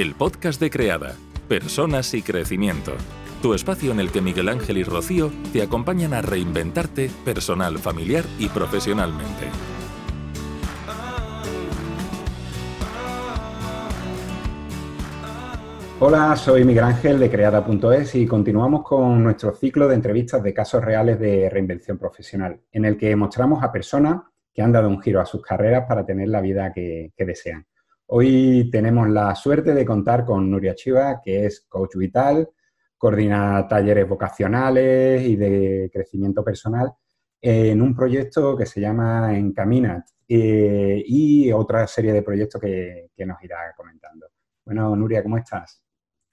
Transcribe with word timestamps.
el 0.00 0.14
podcast 0.14 0.58
de 0.62 0.70
Creada, 0.70 1.14
Personas 1.46 2.14
y 2.14 2.22
Crecimiento. 2.22 2.92
Tu 3.42 3.52
espacio 3.52 3.92
en 3.92 4.00
el 4.00 4.10
que 4.10 4.22
Miguel 4.22 4.48
Ángel 4.48 4.78
y 4.78 4.82
Rocío 4.82 5.30
te 5.52 5.60
acompañan 5.60 6.14
a 6.14 6.22
reinventarte 6.22 7.10
personal, 7.22 7.78
familiar 7.78 8.24
y 8.38 8.48
profesionalmente. 8.48 9.50
Hola, 15.98 16.34
soy 16.34 16.64
Miguel 16.64 16.84
Ángel 16.84 17.20
de 17.20 17.30
Creada.es 17.30 18.14
y 18.14 18.26
continuamos 18.26 18.82
con 18.82 19.22
nuestro 19.22 19.52
ciclo 19.52 19.86
de 19.86 19.96
entrevistas 19.96 20.42
de 20.42 20.54
casos 20.54 20.82
reales 20.82 21.20
de 21.20 21.50
reinvención 21.50 21.98
profesional, 21.98 22.58
en 22.72 22.86
el 22.86 22.96
que 22.96 23.14
mostramos 23.16 23.62
a 23.62 23.70
personas 23.70 24.22
que 24.50 24.62
han 24.62 24.72
dado 24.72 24.88
un 24.88 25.02
giro 25.02 25.20
a 25.20 25.26
sus 25.26 25.42
carreras 25.42 25.84
para 25.86 26.06
tener 26.06 26.28
la 26.28 26.40
vida 26.40 26.72
que, 26.72 27.12
desean. 27.18 27.66
Hoy 28.12 28.68
tenemos 28.72 29.08
la 29.08 29.36
suerte 29.36 29.72
de 29.72 29.84
contar 29.84 30.24
con 30.24 30.50
Nuria 30.50 30.74
Chiva, 30.74 31.20
que 31.22 31.46
es 31.46 31.60
coach 31.68 31.94
vital, 31.94 32.48
coordina 32.98 33.68
talleres 33.68 34.08
vocacionales 34.08 35.22
y 35.22 35.36
de 35.36 35.88
crecimiento 35.92 36.42
personal 36.42 36.92
en 37.40 37.80
un 37.80 37.94
proyecto 37.94 38.56
que 38.56 38.66
se 38.66 38.80
llama 38.80 39.38
Encaminat 39.38 40.08
eh, 40.26 41.04
y 41.06 41.52
otra 41.52 41.86
serie 41.86 42.12
de 42.12 42.22
proyectos 42.22 42.60
que 42.60 43.10
nos 43.24 43.40
irá 43.44 43.72
comentando. 43.76 44.26
Bueno, 44.64 44.96
Nuria, 44.96 45.22
¿cómo 45.22 45.38
estás? 45.38 45.80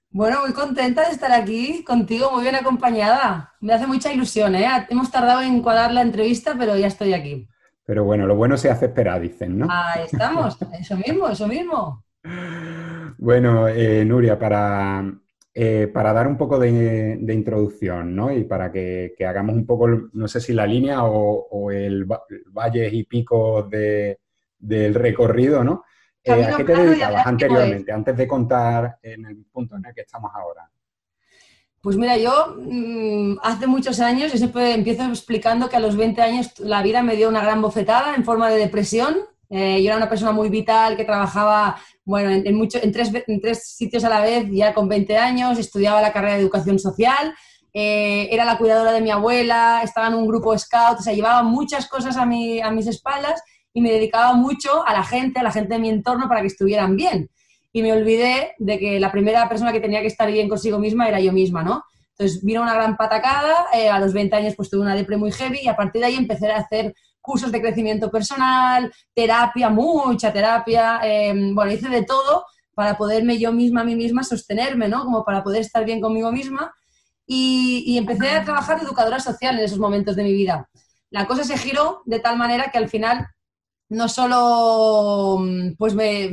Bueno, 0.10 0.42
muy 0.42 0.54
contenta 0.54 1.06
de 1.06 1.12
estar 1.12 1.32
aquí 1.32 1.84
contigo, 1.84 2.32
muy 2.32 2.42
bien 2.42 2.56
acompañada. 2.56 3.54
Me 3.62 3.74
hace 3.74 3.86
mucha 3.86 4.12
ilusión, 4.12 4.56
¿eh? 4.56 4.68
Hemos 4.90 5.12
tardado 5.12 5.42
en 5.42 5.62
cuadrar 5.62 5.94
la 5.94 6.02
entrevista, 6.02 6.56
pero 6.58 6.76
ya 6.76 6.88
estoy 6.88 7.14
aquí. 7.14 7.48
Pero 7.88 8.04
bueno, 8.04 8.28
lo 8.28 8.36
bueno 8.36 8.58
se 8.58 8.70
hace 8.70 8.88
esperar, 8.88 9.22
dicen, 9.22 9.60
¿no? 9.60 9.68
Ahí 9.70 10.04
estamos, 10.12 10.58
eso 10.78 10.98
mismo, 10.98 11.30
eso 11.30 11.48
mismo. 11.48 12.04
Bueno, 13.20 13.68
eh, 13.68 14.06
Nuria, 14.06 14.38
para, 14.38 15.04
eh, 15.52 15.90
para 15.92 16.14
dar 16.14 16.28
un 16.28 16.38
poco 16.38 16.60
de, 16.60 17.18
introducción, 17.30 18.16
¿no? 18.16 18.32
Y 18.32 18.44
para 18.44 18.72
que, 18.72 19.16
hagamos 19.28 19.56
un 19.56 19.66
poco, 19.66 19.88
no 19.88 20.28
sé 20.28 20.40
si 20.40 20.54
la 20.54 20.68
línea 20.68 21.04
o, 21.04 21.72
el, 21.72 22.06
valle 22.06 22.90
y 22.90 23.06
pico 23.06 23.68
del 23.68 24.94
recorrido, 24.94 25.64
¿no? 25.64 25.84
Eh, 26.24 26.46
¿A 26.46 26.58
qué 26.58 26.64
te 26.64 26.76
dedicabas 26.76 27.26
anteriormente, 27.26 27.92
antes 27.92 28.16
de 28.16 28.28
contar 28.28 29.00
en 29.02 29.26
el 29.26 29.46
punto 29.52 29.78
en 29.78 29.86
el 29.86 29.96
que 29.96 30.02
estamos 30.02 30.30
ahora? 30.36 30.70
Pues 31.88 31.96
mira, 31.96 32.18
yo 32.18 32.54
mm, 32.58 33.38
hace 33.42 33.66
muchos 33.66 34.02
años, 34.02 34.34
yo 34.34 34.38
siempre 34.38 34.74
empiezo 34.74 35.06
explicando 35.06 35.70
que 35.70 35.78
a 35.78 35.80
los 35.80 35.96
20 35.96 36.22
años 36.22 36.60
la 36.60 36.84
vida 36.84 37.02
me 37.02 37.16
dio 37.16 37.30
una 37.30 37.42
gran 37.42 37.62
bofetada 37.62 38.14
en 38.14 38.26
forma 38.26 38.50
de 38.50 38.58
depresión. 38.58 39.16
Eh, 39.50 39.82
yo 39.82 39.88
era 39.88 39.96
una 39.96 40.10
persona 40.10 40.34
muy 40.34 40.50
vital 40.50 40.98
que 40.98 41.06
trabajaba 41.06 41.78
bueno, 42.04 42.30
en, 42.30 42.46
en, 42.46 42.92
tres, 42.92 43.10
en, 43.26 43.40
tres, 43.40 43.70
sitios 43.70 44.04
a 44.04 44.10
la 44.10 44.20
vez, 44.20 44.50
ya 44.52 44.74
con 44.74 44.90
20 44.90 45.16
años, 45.16 45.58
estudiaba 45.60 46.02
la 46.02 46.12
carrera 46.12 46.34
de 46.34 46.42
educación 46.42 46.78
social, 46.78 47.34
eh, 47.72 48.28
era 48.32 48.44
la 48.44 48.58
cuidadora 48.58 48.92
de 48.92 49.00
mi 49.00 49.12
abuela, 49.12 49.80
estaba 49.82 50.08
en 50.08 50.16
un 50.16 50.28
grupo 50.28 50.58
scout, 50.58 51.00
o 51.00 51.02
sea, 51.02 51.14
llevaba 51.14 51.42
muchas 51.42 51.88
cosas 51.88 52.18
a, 52.18 52.26
mi, 52.26 52.60
a 52.60 52.70
mis 52.70 52.88
espaldas 52.88 53.42
y 53.72 53.80
me 53.80 53.94
dedicaba 53.94 54.34
mucho 54.34 54.86
a 54.86 54.92
la 54.92 55.06
gente, 55.06 55.40
a 55.40 55.44
la 55.44 55.54
gente 55.54 55.76
de 55.76 55.80
mi 55.80 55.88
entorno 55.88 56.28
para 56.28 56.42
que 56.42 56.48
estuvieran 56.48 56.98
bien. 56.98 57.30
Y 57.72 57.82
me 57.82 57.94
olvidé 57.94 58.54
de 58.58 58.80
que 58.80 59.00
la 59.00 59.12
primera 59.12 59.48
persona 59.50 59.72
que 59.72 59.80
tenía 59.80 60.02
que 60.02 60.08
estar 60.08 60.32
bien 60.32 60.50
consigo 60.50 60.80
misma 60.80 61.08
era 61.08 61.20
yo 61.20 61.32
misma, 61.32 61.64
¿no? 61.64 61.84
Entonces 62.18 62.44
vino 62.44 62.64
una 62.64 62.74
gran 62.74 62.98
patacada, 62.98 63.68
eh, 63.74 63.90
a 63.90 64.00
los 64.00 64.12
20 64.14 64.36
años 64.36 64.56
pues 64.56 64.70
tuve 64.70 64.82
una 64.82 64.96
depre 64.96 65.18
muy 65.18 65.32
heavy 65.32 65.60
y 65.62 65.68
a 65.68 65.76
partir 65.76 66.02
de 66.02 66.08
ahí 66.08 66.16
empecé 66.16 66.52
a 66.52 66.58
hacer 66.58 66.96
cursos 67.22 67.52
de 67.52 67.62
crecimiento 67.62 68.10
personal, 68.10 68.92
terapia, 69.14 69.70
mucha 69.70 70.34
terapia, 70.34 71.00
em, 71.04 71.54
bueno, 71.54 71.72
hice 71.72 71.90
de 71.90 72.04
todo 72.04 72.46
para 72.74 72.98
poderme 72.98 73.38
yo 73.38 73.52
misma, 73.52 73.82
a 73.82 73.84
mí 73.84 73.96
misma, 73.96 74.24
sostenerme, 74.24 74.88
¿no? 74.88 75.04
Como 75.04 75.24
para 75.26 75.44
poder 75.44 75.62
estar 75.62 75.84
bien 75.86 76.00
conmigo 76.00 76.32
misma. 76.32 76.74
Y, 77.26 77.84
y 77.86 77.98
empecé 77.98 78.30
a 78.30 78.44
trabajar 78.44 78.80
de 78.80 78.86
educadora 78.86 79.20
social 79.20 79.58
en 79.58 79.66
esos 79.66 79.80
momentos 79.80 80.16
de 80.16 80.24
mi 80.24 80.34
vida. 80.34 80.70
La 81.10 81.26
cosa 81.28 81.44
se 81.44 81.58
giró 81.58 82.02
de 82.06 82.20
tal 82.20 82.38
manera 82.38 82.72
que 82.72 82.78
al 82.78 82.90
final 82.90 83.28
no 83.90 84.10
solo 84.10 85.38
mm, 85.40 85.76
pues 85.78 85.94
me 85.96 86.30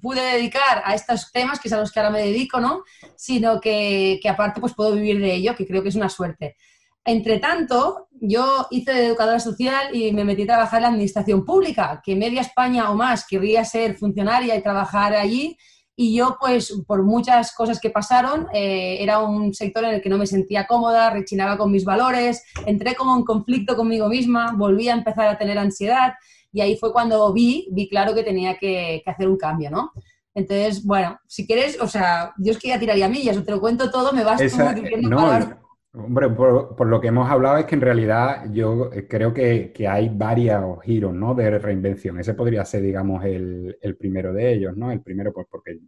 pude 0.00 0.20
dedicar 0.20 0.82
a 0.84 0.94
estos 0.94 1.30
temas, 1.32 1.60
que 1.60 1.68
es 1.68 1.74
a 1.74 1.78
los 1.78 1.92
que 1.92 2.00
ahora 2.00 2.10
me 2.10 2.22
dedico, 2.22 2.60
¿no? 2.60 2.82
Sino 3.16 3.60
que, 3.60 4.20
aparte 4.28 4.60
pues 4.60 4.74
puedo 4.74 4.92
vivir 4.92 5.20
de 5.20 5.34
ello, 5.34 5.54
que 5.54 5.66
creo 5.66 5.82
que 5.82 5.90
es 5.90 5.94
una 5.94 6.08
suerte. 6.08 6.56
Entre 7.04 7.38
tanto, 7.38 8.08
yo 8.20 8.66
hice 8.70 8.92
de 8.92 9.06
educadora 9.06 9.38
social 9.38 9.94
y 9.94 10.10
me 10.12 10.24
metí 10.24 10.42
a 10.42 10.46
trabajar 10.46 10.78
en 10.78 10.82
la 10.82 10.88
administración 10.88 11.44
pública, 11.44 12.00
que 12.04 12.16
media 12.16 12.40
España 12.40 12.90
o 12.90 12.96
más 12.96 13.24
querría 13.24 13.64
ser 13.64 13.96
funcionaria 13.96 14.56
y 14.56 14.62
trabajar 14.62 15.14
allí. 15.14 15.56
Y 15.98 16.14
yo, 16.14 16.36
pues, 16.38 16.82
por 16.86 17.04
muchas 17.04 17.54
cosas 17.54 17.80
que 17.80 17.90
pasaron, 17.90 18.48
eh, 18.52 18.98
era 19.00 19.20
un 19.20 19.54
sector 19.54 19.84
en 19.84 19.94
el 19.94 20.02
que 20.02 20.10
no 20.10 20.18
me 20.18 20.26
sentía 20.26 20.66
cómoda, 20.66 21.08
rechinaba 21.10 21.56
con 21.56 21.70
mis 21.70 21.84
valores, 21.84 22.42
entré 22.66 22.96
como 22.96 23.16
en 23.16 23.24
conflicto 23.24 23.76
conmigo 23.76 24.08
misma, 24.08 24.52
volví 24.58 24.88
a 24.88 24.94
empezar 24.94 25.28
a 25.28 25.38
tener 25.38 25.58
ansiedad 25.58 26.14
y 26.56 26.62
ahí 26.62 26.74
fue 26.78 26.90
cuando 26.90 27.30
vi, 27.34 27.68
vi 27.70 27.86
claro 27.86 28.14
que 28.14 28.22
tenía 28.22 28.56
que, 28.56 29.02
hacer 29.04 29.28
un 29.28 29.36
cambio, 29.36 29.70
¿no? 29.70 29.92
Entonces, 30.34 30.82
bueno, 30.82 31.18
si 31.26 31.46
quieres, 31.46 31.78
o 31.82 31.86
sea, 31.86 32.32
yo 32.38 32.52
es 32.52 32.58
que 32.58 32.68
ya 32.68 32.80
tiraría 32.80 33.10
millas, 33.10 33.44
te 33.44 33.50
lo 33.50 33.60
cuento 33.60 33.90
todo, 33.90 34.10
me 34.14 34.24
vas 34.24 34.38
tú 34.38 34.44
diciendo 34.44 35.10
no, 35.10 35.38
Hombre, 35.92 36.30
por, 36.30 36.86
lo 36.86 36.98
que 36.98 37.08
hemos 37.08 37.30
hablado 37.30 37.58
es 37.58 37.66
que 37.66 37.74
en 37.74 37.82
realidad 37.82 38.50
yo 38.52 38.88
creo 39.06 39.34
que, 39.34 39.70
hay 39.86 40.08
varios 40.08 40.82
giros, 40.82 41.12
¿no? 41.12 41.34
De 41.34 41.58
reinvención. 41.58 42.18
Ese 42.18 42.32
podría 42.32 42.64
ser, 42.64 42.80
digamos, 42.80 43.22
el, 43.26 43.76
primero 43.98 44.32
de 44.32 44.54
ellos, 44.54 44.74
¿no? 44.78 44.90
El 44.90 45.02
primero, 45.02 45.34
pues 45.34 45.46
porque 45.50 45.78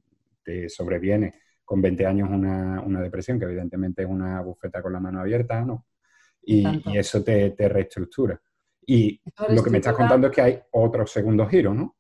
te 0.45 0.69
sobreviene 0.69 1.33
con 1.65 1.81
20 1.81 2.05
años 2.05 2.29
una, 2.31 3.01
depresión, 3.01 3.39
que 3.39 3.47
evidentemente 3.47 4.03
es 4.03 4.09
una 4.09 4.43
bufeta 4.43 4.83
con 4.83 4.93
la 4.93 5.01
mano 5.01 5.21
abierta, 5.21 5.65
¿no? 5.65 5.87
Y, 6.43 6.67
eso 6.95 7.25
te, 7.25 7.51
te 7.51 7.71
reestructura. 7.71 8.39
Y 8.91 9.21
lo 9.51 9.63
que 9.63 9.69
me 9.69 9.79
estás 9.79 9.95
contando 9.95 10.29
es 10.29 10.33
que 10.35 10.41
hay 10.41 10.61
otro 10.71 11.07
segundo 11.07 11.47
giro, 11.47 11.75
¿no? 11.75 11.95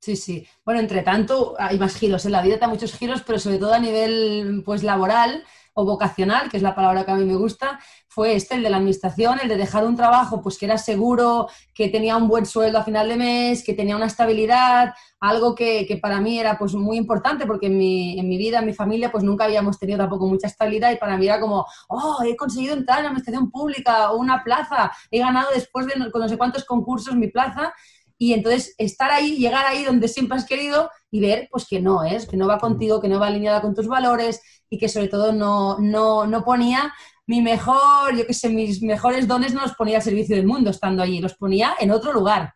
Sí, 0.00 0.16
sí. 0.16 0.44
Bueno, 0.64 0.80
entre 0.80 1.02
tanto, 1.02 1.54
hay 1.56 1.78
más 1.78 1.94
giros. 1.96 2.26
En 2.26 2.32
la 2.32 2.42
vida 2.42 2.58
hay 2.60 2.68
muchos 2.68 2.96
giros, 2.98 3.22
pero 3.24 3.38
sobre 3.38 3.58
todo 3.58 3.72
a 3.72 3.78
nivel 3.78 4.62
pues, 4.64 4.82
laboral 4.82 5.44
o 5.78 5.84
vocacional, 5.84 6.48
que 6.48 6.56
es 6.56 6.62
la 6.62 6.74
palabra 6.74 7.04
que 7.04 7.10
a 7.10 7.16
mí 7.16 7.24
me 7.24 7.36
gusta, 7.36 7.78
fue 8.08 8.34
este, 8.34 8.54
el 8.54 8.62
de 8.62 8.70
la 8.70 8.78
administración, 8.78 9.38
el 9.42 9.48
de 9.48 9.58
dejar 9.58 9.84
un 9.84 9.94
trabajo 9.94 10.40
pues 10.40 10.56
que 10.56 10.64
era 10.64 10.78
seguro, 10.78 11.48
que 11.74 11.90
tenía 11.90 12.16
un 12.16 12.28
buen 12.28 12.46
sueldo 12.46 12.78
a 12.78 12.82
final 12.82 13.10
de 13.10 13.16
mes, 13.16 13.62
que 13.62 13.74
tenía 13.74 13.94
una 13.94 14.06
estabilidad, 14.06 14.94
algo 15.20 15.54
que, 15.54 15.98
para 16.00 16.18
mí 16.18 16.38
era 16.38 16.56
pues 16.56 16.72
muy 16.72 16.96
importante 16.96 17.44
porque 17.44 17.66
en 17.66 17.76
mi, 17.76 18.18
en 18.18 18.26
mi, 18.26 18.38
vida, 18.38 18.60
en 18.60 18.66
mi 18.66 18.72
familia, 18.72 19.12
pues 19.12 19.22
nunca 19.22 19.44
habíamos 19.44 19.78
tenido 19.78 19.98
tampoco 19.98 20.26
mucha 20.26 20.46
estabilidad 20.46 20.92
y 20.92 20.96
para 20.96 21.18
mí 21.18 21.26
era 21.26 21.38
como, 21.38 21.66
oh, 21.88 22.22
he 22.24 22.34
conseguido 22.36 22.74
entrar 22.74 22.98
en 22.98 23.04
la 23.04 23.10
administración 23.10 23.50
pública 23.50 24.12
o 24.12 24.16
una 24.16 24.42
plaza, 24.42 24.90
he 25.10 25.18
ganado 25.18 25.48
después 25.54 25.86
de 25.86 25.92
no 25.96 26.28
sé 26.28 26.38
cuántos 26.38 26.64
concursos 26.64 27.14
mi 27.16 27.28
plaza 27.28 27.74
y 28.18 28.32
entonces 28.32 28.74
estar 28.78 29.10
ahí, 29.10 29.36
llegar 29.36 29.66
ahí 29.66 29.84
donde 29.84 30.08
siempre 30.08 30.38
has 30.38 30.46
querido 30.46 30.90
y 31.10 31.20
ver 31.20 31.48
pues 31.50 31.66
que 31.66 31.80
no 31.80 32.04
es, 32.04 32.26
que 32.26 32.36
no 32.36 32.46
va 32.46 32.58
contigo, 32.58 33.00
que 33.00 33.08
no 33.08 33.20
va 33.20 33.26
alineada 33.26 33.60
con 33.60 33.74
tus 33.74 33.86
valores 33.86 34.40
y 34.70 34.78
que 34.78 34.88
sobre 34.88 35.08
todo 35.08 35.32
no, 35.32 35.78
no, 35.78 36.26
no 36.26 36.44
ponía 36.44 36.92
mi 37.26 37.42
mejor, 37.42 38.16
yo 38.16 38.26
qué 38.26 38.34
sé, 38.34 38.48
mis 38.48 38.82
mejores 38.82 39.26
dones 39.26 39.52
no 39.52 39.62
los 39.62 39.74
ponía 39.74 39.96
al 39.96 40.02
servicio 40.02 40.36
del 40.36 40.46
mundo 40.46 40.70
estando 40.70 41.02
allí, 41.02 41.20
los 41.20 41.34
ponía 41.34 41.74
en 41.80 41.90
otro 41.90 42.12
lugar. 42.12 42.54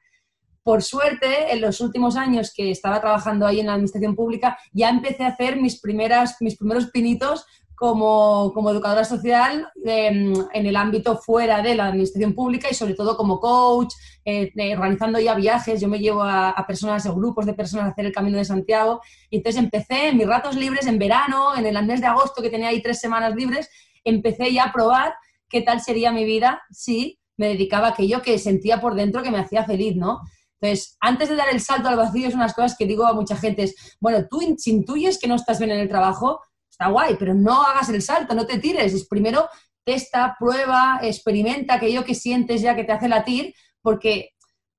Por 0.62 0.82
suerte, 0.82 1.52
en 1.52 1.60
los 1.60 1.80
últimos 1.80 2.16
años 2.16 2.52
que 2.54 2.70
estaba 2.70 3.00
trabajando 3.00 3.46
ahí 3.46 3.60
en 3.60 3.66
la 3.66 3.72
administración 3.72 4.14
pública, 4.14 4.58
ya 4.72 4.88
empecé 4.88 5.24
a 5.24 5.28
hacer 5.28 5.56
mis, 5.56 5.80
primeras, 5.80 6.36
mis 6.40 6.56
primeros 6.56 6.90
pinitos 6.90 7.44
como, 7.80 8.52
como 8.52 8.70
educadora 8.70 9.06
social 9.06 9.66
em, 9.86 10.34
en 10.52 10.66
el 10.66 10.76
ámbito 10.76 11.16
fuera 11.16 11.62
de 11.62 11.74
la 11.74 11.86
administración 11.86 12.34
pública 12.34 12.68
y 12.70 12.74
sobre 12.74 12.92
todo 12.92 13.16
como 13.16 13.40
coach, 13.40 13.94
eh, 14.26 14.52
organizando 14.76 15.18
ya 15.18 15.34
viajes. 15.34 15.80
Yo 15.80 15.88
me 15.88 15.98
llevo 15.98 16.22
a, 16.22 16.62
personas 16.68 17.06
o 17.06 17.14
grupos 17.14 17.46
de 17.46 17.54
personas 17.54 17.86
a 17.86 17.88
hacer 17.92 18.04
el 18.04 18.12
Camino 18.12 18.36
de 18.36 18.44
Santiago. 18.44 19.00
Y 19.30 19.38
entonces 19.38 19.62
empecé 19.62 20.08
en 20.08 20.18
mis 20.18 20.26
ratos 20.26 20.56
libres, 20.56 20.86
en 20.86 20.98
verano, 20.98 21.56
en 21.56 21.64
el 21.64 21.86
mes 21.86 22.02
de 22.02 22.08
agosto 22.08 22.42
que 22.42 22.50
tenía 22.50 22.68
ahí 22.68 22.82
tres 22.82 23.00
semanas 23.00 23.34
libres, 23.34 23.70
empecé 24.04 24.52
ya 24.52 24.64
a 24.64 24.72
probar 24.74 25.14
qué 25.48 25.62
tal 25.62 25.80
sería 25.80 26.12
mi 26.12 26.26
vida 26.26 26.60
si 26.70 27.18
me 27.38 27.48
dedicaba 27.48 27.86
a 27.86 27.90
aquello 27.92 28.20
que 28.20 28.38
sentía 28.38 28.78
por 28.78 28.94
dentro 28.94 29.22
que 29.22 29.30
me 29.30 29.38
hacía 29.38 29.64
feliz, 29.64 29.96
¿no? 29.96 30.20
Entonces, 30.60 30.98
antes 31.00 31.30
de 31.30 31.36
dar 31.36 31.48
el 31.50 31.62
salto 31.62 31.88
al 31.88 31.96
vacío, 31.96 32.28
es 32.28 32.34
unas 32.34 32.52
cosas 32.52 32.76
que 32.76 32.84
digo 32.84 33.06
a 33.06 33.14
mucha 33.14 33.36
gente, 33.36 33.62
es, 33.62 33.96
bueno, 34.00 34.26
tú 34.30 34.42
intuyes 34.42 35.18
que 35.18 35.28
no 35.28 35.36
estás 35.36 35.58
bien 35.58 35.70
en 35.70 35.80
el 35.80 35.88
trabajo, 35.88 36.40
está 36.80 36.88
guay, 36.90 37.16
pero 37.18 37.34
no 37.34 37.62
hagas 37.62 37.90
el 37.90 38.00
salto, 38.00 38.34
no 38.34 38.46
te 38.46 38.58
tires. 38.58 38.94
Es 38.94 39.06
primero 39.06 39.48
testa, 39.84 40.34
prueba, 40.38 40.98
experimenta 41.02 41.74
aquello 41.74 42.04
que 42.04 42.14
sientes 42.14 42.62
ya 42.62 42.74
que 42.74 42.84
te 42.84 42.92
hace 42.92 43.08
latir, 43.08 43.54
porque 43.82 44.30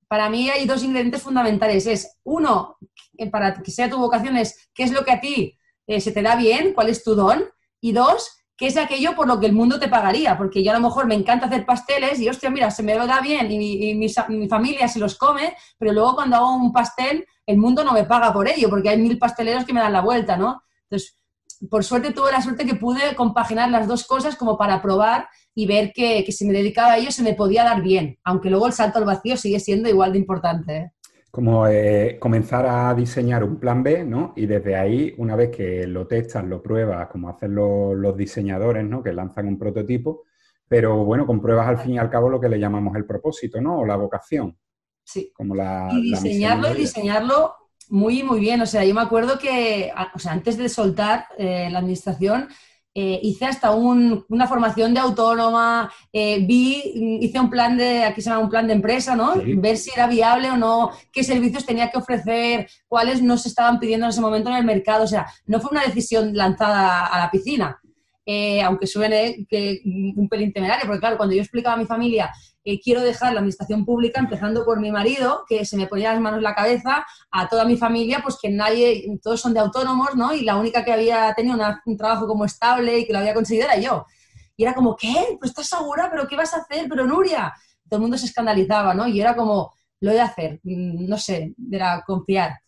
para 0.07 0.27
mí 0.30 0.50
hay 0.50 0.65
dos 0.65 0.83
ingredientes 0.83 1.21
fundamentales. 1.21 1.86
Es 1.86 2.18
uno, 2.24 2.77
para 3.31 3.62
que 3.62 3.69
sea 3.69 3.89
tu 3.89 4.00
vocación, 4.00 4.36
es 4.36 4.69
qué 4.74 4.83
es 4.83 4.92
lo 4.92 5.06
que 5.06 5.12
a 5.12 5.21
ti 5.21 5.57
eh, 5.86 6.01
se 6.01 6.12
te 6.12 6.24
da 6.24 6.36
bien, 6.36 6.74
cuál 6.74 6.89
es 6.89 7.03
tu 7.03 7.13
don. 7.13 7.44
Y 7.83 7.92
dos, 7.92 8.31
qué 8.57 8.68
es 8.68 8.77
aquello 8.77 9.15
por 9.15 9.27
lo 9.27 9.39
que 9.39 9.45
el 9.45 9.54
mundo 9.54 9.80
te 9.80 9.88
pagaría. 9.88 10.39
Porque 10.39 10.63
yo 10.63 10.71
a 10.71 10.75
lo 10.75 10.88
mejor 10.88 11.06
me 11.06 11.13
encanta 11.13 11.45
hacer 11.45 11.68
pasteles 11.68 12.19
y, 12.19 12.30
hostia, 12.30 12.50
mira, 12.50 12.71
se 12.71 12.81
me 12.81 12.95
da 12.95 13.21
bien 13.21 13.51
y, 13.51 13.94
mi, 13.94 14.12
mi, 14.30 14.47
familia 14.47 14.88
se 14.88 15.00
los 15.00 15.15
come, 15.19 15.56
pero 15.77 15.94
luego 15.94 16.15
cuando 16.15 16.36
hago 16.38 16.56
un 16.56 16.74
pastel, 16.74 17.25
el 17.45 17.57
mundo 17.57 17.83
no 17.83 17.94
me 17.94 18.06
paga 18.06 18.33
por 18.33 18.47
ello, 18.47 18.69
porque 18.71 18.89
hay 18.89 18.97
mil 18.97 19.19
pasteleros 19.19 19.65
que 19.65 19.74
me 19.74 19.81
dan 19.81 19.94
la 19.94 20.01
vuelta, 20.01 20.36
¿no? 20.36 20.63
Entonces, 20.89 21.20
por 21.69 21.84
suerte 21.84 22.12
tuve 22.12 22.31
la 22.31 22.42
suerte 22.42 22.66
que 22.66 22.75
pude 22.75 23.16
compaginar 23.16 23.69
las 23.69 23.88
dos 23.88 24.06
cosas 24.06 24.36
como 24.36 24.58
para 24.58 24.81
probar 24.81 25.28
y 25.54 25.68
ver 25.68 25.92
que, 25.94 26.25
si 26.31 26.46
me 26.46 26.54
dedicaba 26.54 26.94
a 26.94 26.98
ello 26.98 27.12
se 27.12 27.24
me 27.24 27.34
podía 27.34 27.63
dar 27.63 27.81
bien, 27.81 28.18
aunque 28.24 28.50
luego 28.50 28.68
el 28.68 28.74
salto 28.74 29.00
al 29.00 29.06
vacío 29.06 29.38
sigue 29.38 29.60
siendo 29.60 29.90
igual 29.90 30.13
de 30.13 30.19
importante. 30.19 30.78
¿eh? 30.78 30.92
Como 31.30 31.68
eh, 31.68 32.18
comenzar 32.19 32.66
a 32.66 32.94
diseñar 32.94 33.44
un 33.44 33.60
plan 33.60 33.84
B, 33.84 34.04
¿no? 34.04 34.34
Y 34.36 34.46
desde 34.46 34.75
ahí, 34.75 35.13
una 35.18 35.36
vez 35.36 35.50
que 35.50 35.88
lo 35.88 36.08
testas, 36.08 36.44
lo 36.46 36.62
pruebas, 36.62 37.08
como 37.10 37.30
hacen 37.30 37.56
los, 37.56 38.18
diseñadores, 38.18 38.84
¿no? 38.84 39.04
Que 39.04 39.14
lanzan 39.14 39.48
un 39.48 39.57
prototipo, 39.57 40.24
pero 40.68 41.06
bueno, 41.06 41.25
compruebas 41.25 41.68
al 41.68 41.78
fin 41.78 41.94
y 41.94 42.00
al 42.00 42.10
cabo 42.10 42.30
lo 42.30 42.40
que 42.40 42.50
le 42.50 42.60
llamamos 42.60 42.96
el 42.96 43.06
propósito, 43.06 43.62
¿no? 43.62 43.80
O 43.80 43.86
la 43.86 43.96
vocación. 43.96 44.57
Sí. 45.04 45.31
Como 45.36 45.56
y 45.92 46.12
diseñarlo 46.12 46.72
y 46.72 46.78
diseñarlo 46.78 47.56
muy, 47.92 48.24
muy 48.24 48.40
bien. 48.40 48.62
O 48.62 48.66
sea, 48.66 48.84
yo 48.84 48.96
me 48.96 49.02
acuerdo 49.02 49.38
que, 49.38 49.92
o 50.16 50.20
sea, 50.20 50.32
antes 50.32 50.58
de 50.58 50.70
soltar 50.70 51.28
eh, 51.38 51.70
la 51.70 51.80
administración, 51.80 52.48
eh, 52.94 53.20
hice 53.24 53.46
hasta 53.46 53.72
una 53.72 54.48
formación 54.48 54.94
de 54.94 55.00
autónoma, 55.00 55.92
eh, 56.12 56.46
vi, 56.46 57.20
hice 57.22 57.40
un 57.40 57.50
plan 57.50 57.78
de, 57.78 58.04
aquí 58.04 58.22
se 58.22 58.30
llama 58.30 58.44
un 58.44 58.50
plan 58.50 58.68
de 58.68 58.74
empresa, 58.74 59.16
¿no? 59.16 59.34
Ver 59.58 59.78
si 59.78 59.92
era 59.92 60.08
viable 60.08 60.50
o 60.52 60.58
no, 60.58 60.92
qué 61.12 61.24
servicios 61.24 61.66
tenía 61.66 61.90
que 61.90 62.00
ofrecer, 62.00 62.70
cuáles 62.88 63.22
no 63.22 63.38
se 63.38 63.50
estaban 63.50 63.80
pidiendo 63.80 64.06
en 64.06 64.12
ese 64.12 64.22
momento 64.22 64.50
en 64.50 64.58
el 64.58 64.66
mercado. 64.66 65.04
O 65.04 65.08
sea, 65.08 65.28
no 65.46 65.60
fue 65.60 65.72
una 65.72 65.86
decisión 65.86 66.36
lanzada 66.36 67.06
a 67.06 67.20
la 67.20 67.32
piscina. 67.32 67.80
Eh, 68.25 68.62
aunque 68.62 68.85
suene 68.85 69.47
que 69.50 69.81
un 69.83 70.29
pelín 70.29 70.53
temerario, 70.53 70.85
porque 70.85 71.00
claro, 71.00 71.18
cuando 71.18 71.33
yo 71.33 71.41
explicaba 71.41 71.75
a 71.75 71.79
mi 71.79 71.85
familia 71.85 72.31
que 72.63 72.79
quiero 72.79 73.01
dejar 73.01 73.33
la 73.33 73.39
administración 73.39 73.83
pública, 73.83 74.19
empezando 74.19 74.63
por 74.63 74.79
mi 74.79 74.91
marido, 74.91 75.44
que 75.50 75.65
se 75.65 75.75
me 75.75 75.88
ponía 75.88 76.13
las 76.13 76.21
manos 76.21 76.38
en 76.38 76.44
la 76.44 76.53
cabeza, 76.53 77.06
a 77.31 77.50
toda 77.50 77.65
mi 77.65 77.77
familia, 77.77 78.19
pues 78.21 78.38
que 78.39 78.50
nadie, 78.50 79.07
todos 79.23 79.41
son 79.41 79.53
de 79.53 79.59
autónomos, 79.59 80.15
¿no? 80.15 80.33
Y 80.33 80.41
la 80.44 80.57
única 80.57 80.85
que 80.85 80.94
había 80.94 81.33
tenido 81.33 81.57
un 81.85 81.97
trabajo 81.97 82.27
como 82.27 82.45
estable 82.45 83.00
y 83.00 83.07
que 83.07 83.13
lo 83.13 83.19
había 83.19 83.33
conseguido 83.33 83.68
era 83.68 83.79
yo. 83.79 84.06
Y 84.56 84.63
era 84.63 84.75
como, 84.75 84.95
¿qué? 84.95 85.38
¿Pues 85.39 85.50
estás 85.50 85.68
segura? 85.68 86.09
¿Pero 86.12 86.27
qué 86.27 86.35
vas 86.35 86.53
a 86.53 86.57
hacer? 86.57 86.85
¿Pero 86.88 87.06
Nuria? 87.06 87.51
Todo 87.89 87.97
el 87.97 88.01
mundo 88.01 88.18
se 88.18 88.27
escandalizaba, 88.27 88.94
¿no? 88.94 89.07
Y 89.07 89.19
era 89.19 89.35
como, 89.35 89.73
lo 90.01 90.12
de 90.12 90.21
hacer, 90.21 90.59
mm, 90.63 91.07
no 91.07 91.18
sé, 91.18 91.56
era 91.71 92.03
confiar 92.06 92.59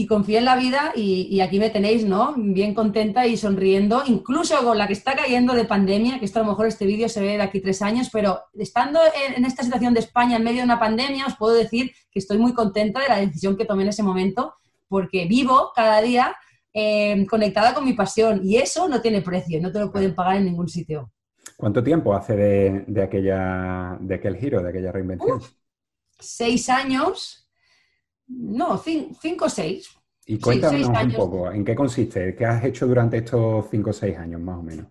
y 0.00 0.06
confío 0.06 0.38
en 0.38 0.46
la 0.46 0.56
vida 0.56 0.92
y, 0.96 1.40
aquí 1.40 1.58
me 1.58 1.68
tenéis, 1.68 2.06
¿no? 2.06 2.32
Bien 2.34 2.72
contenta 2.72 3.26
y 3.26 3.36
sonriendo, 3.36 4.02
incluso 4.06 4.56
con 4.64 4.78
la 4.78 4.86
que 4.86 4.94
está 4.94 5.14
cayendo 5.14 5.52
de 5.52 5.66
pandemia, 5.66 6.18
que 6.18 6.24
esto 6.24 6.40
a 6.40 6.42
lo 6.42 6.48
mejor 6.48 6.68
este 6.68 6.86
vídeo 6.86 7.06
se 7.10 7.20
ve 7.20 7.36
de 7.36 7.42
aquí 7.42 7.60
tres 7.60 7.82
años, 7.82 8.08
pero 8.10 8.40
estando 8.54 8.98
en, 9.36 9.44
esta 9.44 9.62
situación 9.62 9.92
de 9.92 10.00
España 10.00 10.38
en 10.38 10.44
medio 10.44 10.60
de 10.60 10.64
una 10.64 10.80
pandemia, 10.80 11.26
os 11.26 11.36
puedo 11.36 11.52
decir 11.52 11.92
que 12.10 12.18
estoy 12.18 12.38
muy 12.38 12.54
contenta 12.54 13.00
de 13.00 13.08
la 13.08 13.18
decisión 13.18 13.58
que 13.58 13.66
tomé 13.66 13.82
en 13.82 13.90
ese 13.90 14.02
momento, 14.02 14.54
porque 14.88 15.26
vivo 15.26 15.70
cada 15.76 16.00
día 16.00 16.34
eh, 16.72 17.26
conectada 17.26 17.74
con 17.74 17.84
mi 17.84 17.92
pasión 17.92 18.40
y 18.42 18.56
eso 18.56 18.88
no 18.88 19.02
tiene 19.02 19.20
precio, 19.20 19.60
no 19.60 19.70
te 19.70 19.80
lo 19.80 19.92
pueden 19.92 20.14
pagar 20.14 20.36
en 20.36 20.46
ningún 20.46 20.70
sitio. 20.70 21.12
¿Cuánto 21.58 21.84
tiempo 21.84 22.14
hace 22.14 22.36
de, 22.86 23.02
aquella, 23.02 23.98
de 24.00 24.14
aquel 24.14 24.36
giro, 24.38 24.62
de 24.62 24.70
aquella 24.70 24.92
reinvención? 24.92 25.42
seis 26.18 26.70
años 26.70 27.39
no, 28.30 28.78
cinco 28.78 29.46
o 29.46 29.48
seis. 29.48 29.90
Y 30.26 30.38
cuéntanos 30.38 30.86
un 30.86 31.12
poco, 31.12 31.50
¿en 31.50 31.64
qué 31.64 31.74
consiste? 31.74 32.34
¿Qué 32.36 32.46
has 32.46 32.64
hecho 32.64 32.86
durante 32.86 33.18
estos 33.18 33.66
cinco 33.70 33.90
o 33.90 33.92
seis 33.92 34.16
años, 34.16 34.40
más 34.40 34.58
o 34.58 34.62
menos? 34.62 34.86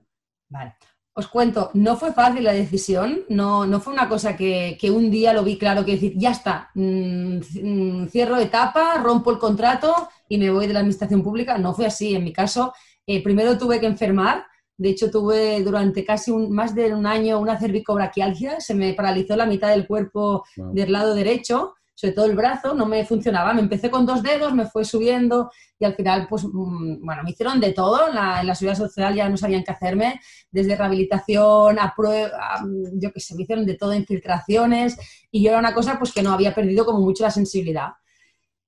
Vale. 0.49 0.75
Os 1.13 1.27
cuento, 1.27 1.71
no 1.73 1.97
fue 1.97 2.13
fácil 2.13 2.43
la 2.43 2.53
decisión, 2.53 3.21
no, 3.29 3.65
no 3.65 3.81
fue 3.81 3.93
una 3.93 4.07
cosa 4.07 4.37
que, 4.37 4.77
un 4.93 5.09
día 5.11 5.33
lo 5.33 5.43
vi 5.43 5.57
claro 5.57 5.83
que 5.83 5.93
decir, 5.93 6.13
ya 6.15 6.31
está, 6.31 6.69
mm, 6.75 7.39
mm, 7.61 8.07
cierro 8.09 8.37
etapa, 8.37 8.95
rompo 9.01 9.31
el 9.31 9.37
contrato 9.37 10.09
y 10.29 10.37
me 10.37 10.49
voy 10.49 10.67
de 10.67 10.73
la 10.73 10.79
administración 10.79 11.23
pública. 11.23 11.57
No 11.57 11.73
fue 11.73 11.85
así, 11.85 12.15
en 12.15 12.23
mi 12.23 12.31
caso, 12.31 12.73
eh, 13.05 13.21
primero 13.23 13.57
tuve 13.57 13.79
que 13.79 13.87
enfermar, 13.87 14.45
de 14.77 14.89
hecho 14.89 15.11
tuve 15.11 15.61
durante 15.61 16.05
casi 16.05 16.31
un, 16.31 16.51
más 16.51 16.73
de 16.73 16.93
un 16.93 17.05
año 17.05 17.39
una 17.39 17.59
cervicobraquialgia, 17.59 18.61
se 18.61 18.73
me 18.73 18.93
paralizó 18.93 19.35
la 19.35 19.45
mitad 19.45 19.69
del 19.69 19.87
cuerpo 19.87 20.45
del 20.55 20.91
lado 20.91 21.15
derecho 21.15 21.75
sobre 21.99 22.13
todo 22.13 22.27
el 22.27 22.35
brazo, 22.37 22.73
no 22.73 22.85
me 22.85 23.03
funcionaba. 23.03 23.53
Me 23.53 23.59
empecé 23.59 23.91
con 23.91 24.05
dos 24.05 24.23
dedos, 24.23 24.53
me 24.53 24.65
fue 24.65 24.85
subiendo 24.85 25.51
y 25.77 25.83
al 25.83 25.95
final, 25.95 26.27
pues, 26.29 26.45
mm, 26.45 27.05
bueno, 27.05 27.23
me 27.23 27.31
hicieron 27.31 27.59
de 27.59 27.73
todo. 27.73 28.07
En 28.07 28.15
la, 28.15 28.39
en 28.39 28.47
la 28.47 28.55
seguridad 28.55 28.77
social 28.77 29.13
ya 29.13 29.27
no 29.27 29.35
sabían 29.35 29.65
qué 29.65 29.71
hacerme, 29.71 30.21
desde 30.49 30.77
rehabilitación 30.77 31.77
a 31.77 31.93
prueba, 31.93 32.63
yo 32.93 33.11
qué 33.11 33.19
sé, 33.19 33.35
me 33.35 33.43
hicieron 33.43 33.65
de 33.65 33.75
todo, 33.75 33.93
infiltraciones 33.93 34.97
y 35.29 35.43
yo 35.43 35.49
era 35.49 35.59
una 35.59 35.73
cosa 35.73 35.97
pues 35.99 36.13
que 36.13 36.23
no 36.23 36.31
había 36.31 36.55
perdido 36.55 36.85
como 36.85 37.01
mucho 37.01 37.25
la 37.25 37.31
sensibilidad. 37.31 37.89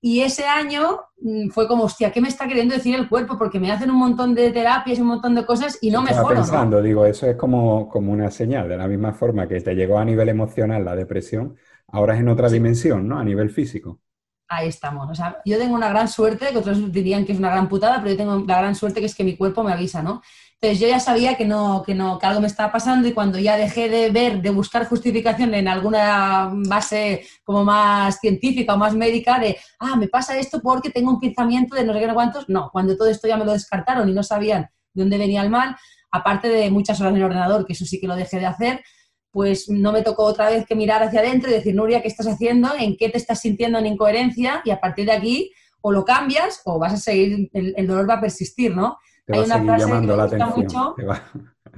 Y 0.02 0.22
ese 0.24 0.44
año 0.44 1.00
mm, 1.22 1.52
fue 1.52 1.70
como, 1.70 1.86
hostia, 1.86 2.12
¿qué 2.12 2.20
me 2.20 2.28
está 2.28 2.50
queriendo 2.50 2.76
decir 2.76 2.96
el 2.96 3.08
cuerpo? 3.08 3.38
Porque 3.38 3.62
me 3.62 3.72
hacen 3.72 3.92
un 3.92 3.98
montón 3.98 4.36
de 4.36 4.52
terapias 4.52 5.00
un 5.00 5.08
montón 5.08 5.36
de 5.36 5.46
cosas 5.46 5.78
y 5.80 5.90
no 5.90 6.02
mejoro. 6.02 6.22
Estaba 6.22 6.36
pensando, 6.36 6.82
digo, 6.82 7.06
eso 7.06 7.28
es 7.28 7.38
como, 7.38 7.88
como 7.88 8.12
una 8.12 8.30
señal, 8.30 8.68
de 8.68 8.76
la 8.76 8.90
misma 8.90 9.14
forma 9.14 9.48
que 9.48 9.62
te 9.62 9.74
llegó 9.74 10.00
a 10.00 10.04
nivel 10.04 10.28
emocional 10.28 10.84
la 10.84 10.98
depresión, 10.98 11.56
Ahora 11.92 12.16
es 12.16 12.22
en 12.22 12.30
otra 12.30 12.50
dimensión, 12.50 13.08
¿no? 13.08 13.20
A 13.20 13.24
nivel 13.24 13.50
físico. 13.50 14.00
Ahí 14.48 14.68
estamos. 14.68 15.10
O 15.10 15.16
sea, 15.16 15.38
yo 15.46 15.58
tengo 15.58 15.76
una 15.76 15.90
gran 15.90 16.08
suerte, 16.08 16.50
que 16.52 16.58
otros 16.58 16.92
dirían 16.92 17.26
que 17.26 17.32
es 17.32 17.40
una 17.40 17.52
gran 17.52 17.70
putada, 17.70 17.98
pero 18.00 18.12
yo 18.12 18.18
tengo 18.18 18.44
la 18.46 18.58
gran 18.60 18.76
suerte 18.76 19.00
que 19.00 19.06
es 19.06 19.16
que 19.16 19.24
mi 19.24 19.38
cuerpo 19.38 19.64
me 19.64 19.72
avisa, 19.72 20.04
¿no? 20.04 20.22
Entonces 20.64 20.80
yo 20.80 20.88
ya 20.88 21.00
sabía 21.00 21.36
que 21.36 21.46
no, 21.46 21.82
que 21.84 21.96
no, 21.96 22.20
que 22.20 22.26
algo 22.28 22.40
me 22.40 22.48
estaba 22.48 22.72
pasando 22.72 23.08
y 23.08 23.14
cuando 23.14 23.40
ya 23.40 23.58
dejé 23.58 23.90
de 23.90 24.12
ver, 24.12 24.44
de 24.44 24.52
buscar 24.52 24.86
justificación 24.86 25.56
en 25.56 25.68
alguna 25.68 26.52
base 26.68 27.26
como 27.44 27.64
más 27.64 28.20
científica 28.20 28.76
o 28.76 28.78
más 28.78 28.94
médica 28.94 29.40
de, 29.40 29.58
ah, 29.80 29.96
me 29.96 30.08
pasa 30.08 30.38
esto 30.38 30.62
porque 30.62 30.92
tengo 30.92 31.10
un 31.10 31.20
pensamiento 31.20 31.76
de 31.76 31.84
no 31.84 31.94
sé 31.94 32.00
qué 32.00 32.08
no 32.08 32.14
cuántos, 32.14 32.48
no, 32.48 32.70
cuando 32.72 32.96
todo 32.96 33.10
esto 33.10 33.28
ya 33.28 33.38
me 33.38 33.46
lo 33.46 33.54
descartaron 33.54 34.08
y 34.08 34.14
no 34.14 34.22
sabían 34.22 34.70
de 34.94 35.02
dónde 35.02 35.18
venía 35.18 35.42
el 35.42 35.50
mal, 35.50 35.76
aparte 36.12 36.48
de 36.48 36.70
muchas 36.70 37.02
horas 37.02 37.14
en 37.14 37.18
el 37.18 37.24
ordenador, 37.24 37.66
que 37.66 37.74
eso 37.74 37.86
sí 37.86 38.00
que 38.00 38.08
lo 38.08 38.16
dejé 38.16 38.38
de 38.38 38.46
hacer, 38.46 38.84
pues 39.32 39.70
no 39.70 39.92
me 39.92 40.02
tocó 40.02 40.24
otra 40.24 40.50
vez 40.50 40.66
que 40.66 40.76
mirar 40.76 41.02
hacia 41.04 41.22
adentro 41.22 41.50
y 41.50 41.54
decir, 41.54 41.74
Nuria, 41.74 42.02
¿qué 42.02 42.08
estás 42.08 42.28
haciendo? 42.28 42.70
¿En 42.78 42.98
qué 42.98 43.10
te 43.10 43.18
estás 43.18 43.40
sintiendo 43.40 43.80
en 43.80 43.86
incoherencia? 43.86 44.62
Y 44.66 44.72
a 44.72 44.80
partir 44.80 45.06
de 45.06 45.14
aquí, 45.14 45.52
o 45.82 45.92
lo 45.92 46.06
cambias 46.06 46.62
o 46.66 46.78
vas 46.78 46.94
a 46.94 46.98
seguir, 46.98 47.50
el, 47.54 47.88
dolor 47.88 48.10
va 48.10 48.16
a 48.16 48.22
persistir, 48.22 48.76
¿no? 48.76 48.98
Hay 49.28 49.40
una 49.40 49.64
frase 49.64 49.86
que 49.86 49.94
me 49.94 50.16
gusta 50.16 50.46
mucho. 50.48 50.96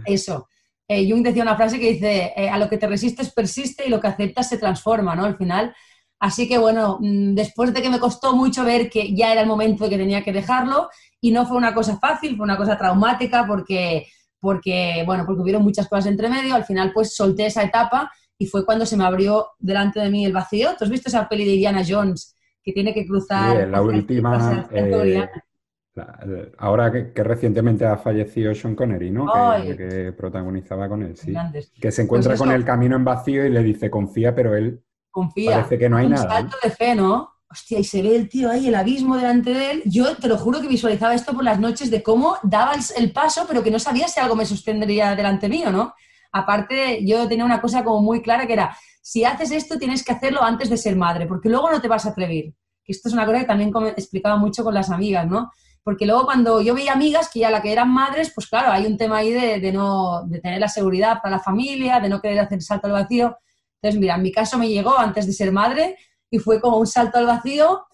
Eso. 0.06 0.48
Eh, 0.88 1.10
Jung 1.10 1.24
decía 1.24 1.44
una 1.44 1.56
frase 1.56 1.80
que 1.80 1.94
dice, 1.94 2.34
eh, 2.36 2.50
a 2.50 2.58
lo 2.58 2.68
que 2.68 2.78
te 2.78 2.88
resistes 2.88 3.34
persiste 3.34 3.86
y 3.86 3.90
lo 3.90 4.02
que 4.02 4.08
aceptas 4.08 4.50
se 4.50 4.58
transforma, 4.58 5.16
¿no? 5.16 5.26
Al 5.26 5.38
final. 5.38 5.74
Así 6.20 6.48
que 6.48 6.58
bueno, 6.58 6.98
mm, 7.00 7.36
después 7.36 7.74
de 7.74 7.82
que 7.82 7.90
me 7.90 8.00
costó 8.00 8.36
mucho 8.36 8.64
ver 8.64 8.90
que 8.90 9.14
ya 9.14 9.32
era 9.32 9.42
el 9.42 9.48
momento 9.48 9.84
de 9.84 9.92
que 9.92 9.98
tenía 9.98 10.24
que 10.24 10.34
dejarlo, 10.34 10.90
y 11.22 11.32
no 11.32 11.46
fue 11.46 11.58
una 11.58 11.74
cosa 11.74 11.98
fácil, 12.00 12.36
fue 12.36 12.44
una 12.44 12.58
cosa 12.58 12.78
traumática 12.78 13.46
porque 13.48 14.08
porque, 14.44 15.04
bueno, 15.06 15.24
porque 15.26 15.42
hubieron 15.42 15.64
muchas 15.64 15.88
cosas 15.88 16.08
entre 16.08 16.28
medio, 16.28 16.54
al 16.54 16.66
final 16.66 16.92
pues 16.94 17.16
solté 17.16 17.46
esa 17.46 17.64
etapa 17.64 18.12
y 18.38 18.46
fue 18.46 18.66
cuando 18.66 18.86
se 18.86 18.98
me 18.98 19.06
abrió 19.06 19.52
delante 19.58 20.02
de 20.02 20.10
mí 20.10 20.26
el 20.26 20.34
vacío. 20.34 20.72
¿Tú 20.78 20.84
has 20.84 20.90
visto 20.90 21.08
esa 21.08 21.30
peli 21.30 21.46
de 21.46 21.54
Indiana 21.54 21.82
Jones 21.88 22.36
que 22.62 22.74
tiene 22.74 22.94
que 22.94 23.08
cruzar? 23.08 23.64
Sí, 23.64 23.72
la 23.72 23.82
última... 23.82 24.68
Eh, 25.96 26.52
ahora 26.58 26.92
que, 26.92 27.24
recientemente 27.24 27.86
ha 27.86 27.96
fallecido 27.96 28.54
Sean 28.54 28.76
Connery, 28.76 29.12
¿no? 29.12 29.32
Que, 29.62 30.12
protagonizaba 30.12 30.90
con 30.90 31.04
él, 31.04 31.16
sí. 31.16 31.34
Que 31.80 31.94
se 31.94 32.02
encuentra 32.02 32.32
pues 32.32 32.42
con 32.42 32.52
el 32.52 32.66
camino 32.66 32.98
en 32.98 33.06
vacío 33.06 33.46
y 33.46 33.50
le 33.50 33.64
dice 33.64 33.90
confía, 33.90 34.36
pero 34.36 34.58
él 34.58 34.84
confía. 35.10 35.52
parece 35.52 35.78
que 35.78 35.88
no 35.88 35.96
hay 35.96 36.08
Un 36.08 36.14
nada. 36.14 36.28
salto 36.28 36.58
de 36.62 36.70
fe, 36.70 36.96
¿no? 36.96 37.30
Hostia, 37.54 37.80
y 37.80 37.84
se 37.84 38.02
ve 38.02 38.16
el 38.16 38.28
tío 38.28 38.50
ahí, 38.50 38.68
el 38.68 38.74
abismo 38.76 39.16
delante 39.16 39.54
de 39.54 39.72
él. 39.72 39.84
Yo 39.86 40.18
te 40.18 40.28
lo 40.28 40.38
juro 40.38 40.60
que 40.60 40.68
visualizaba 40.68 41.14
esto 41.14 41.34
por 41.34 41.44
las 41.44 41.60
noches 41.60 41.92
de 41.92 42.02
cómo 42.02 42.38
daba 42.42 42.74
el, 42.98 43.12
paso, 43.12 43.46
pero 43.48 43.62
que 43.64 43.70
no 43.70 43.78
sabía 43.78 44.08
si 44.08 44.20
algo 44.20 44.36
me 44.36 44.46
sostendría 44.46 45.16
delante 45.16 45.48
mío, 45.48 45.72
¿no? 45.72 45.94
Aparte, 46.32 47.06
yo 47.06 47.28
tenía 47.28 47.46
una 47.46 47.62
cosa 47.62 47.84
como 47.84 48.02
muy 48.02 48.24
clara 48.24 48.48
que 48.48 48.54
era, 48.54 48.76
si 49.04 49.24
haces 49.24 49.52
esto 49.52 49.78
tienes 49.78 50.04
que 50.04 50.14
hacerlo 50.14 50.42
antes 50.42 50.68
de 50.68 50.78
ser 50.78 50.96
madre, 50.96 51.28
porque 51.28 51.48
luego 51.48 51.70
no 51.70 51.80
te 51.80 51.88
vas 51.88 52.08
a 52.08 52.10
atrever. 52.10 52.54
Que 52.84 52.92
esto 52.92 53.08
es 53.08 53.14
una 53.14 53.26
cosa 53.26 53.40
que 53.40 53.46
también 53.46 53.72
explicaba 53.96 54.36
mucho 54.36 54.64
con 54.64 54.74
las 54.74 54.90
amigas, 54.90 55.28
¿no? 55.28 55.52
Porque 55.84 56.08
luego 56.08 56.26
cuando 56.26 56.60
yo 56.60 56.74
veía 56.74 56.94
amigas 56.94 57.30
que 57.32 57.42
ya 57.42 57.52
la 57.52 57.62
que 57.62 57.72
eran 57.72 57.92
madres, 57.94 58.32
pues 58.34 58.48
claro, 58.48 58.72
hay 58.72 58.88
un 58.88 58.98
tema 58.98 59.18
ahí 59.18 59.32
de, 59.32 59.60
de 59.60 59.72
no, 59.72 60.24
de 60.26 60.40
tener 60.40 60.60
la 60.60 60.70
seguridad 60.70 61.20
para 61.22 61.36
la 61.36 61.44
familia, 61.44 62.00
de 62.00 62.10
no 62.10 62.20
querer 62.20 62.40
hacer 62.40 62.64
salto 62.64 62.88
al 62.88 62.94
vacío. 62.94 63.38
Entonces, 63.80 64.00
mira, 64.00 64.16
en 64.16 64.24
mi 64.24 64.32
caso 64.32 64.58
me 64.58 64.70
llegó 64.70 64.98
antes 64.98 65.28
de 65.28 65.34
ser 65.34 65.52
madre, 65.52 65.98
y 66.34 66.40
fue 66.40 66.60
como 66.60 66.78
un 66.78 66.88
salto 66.88 67.20
al 67.20 67.28
vacío. 67.28 67.86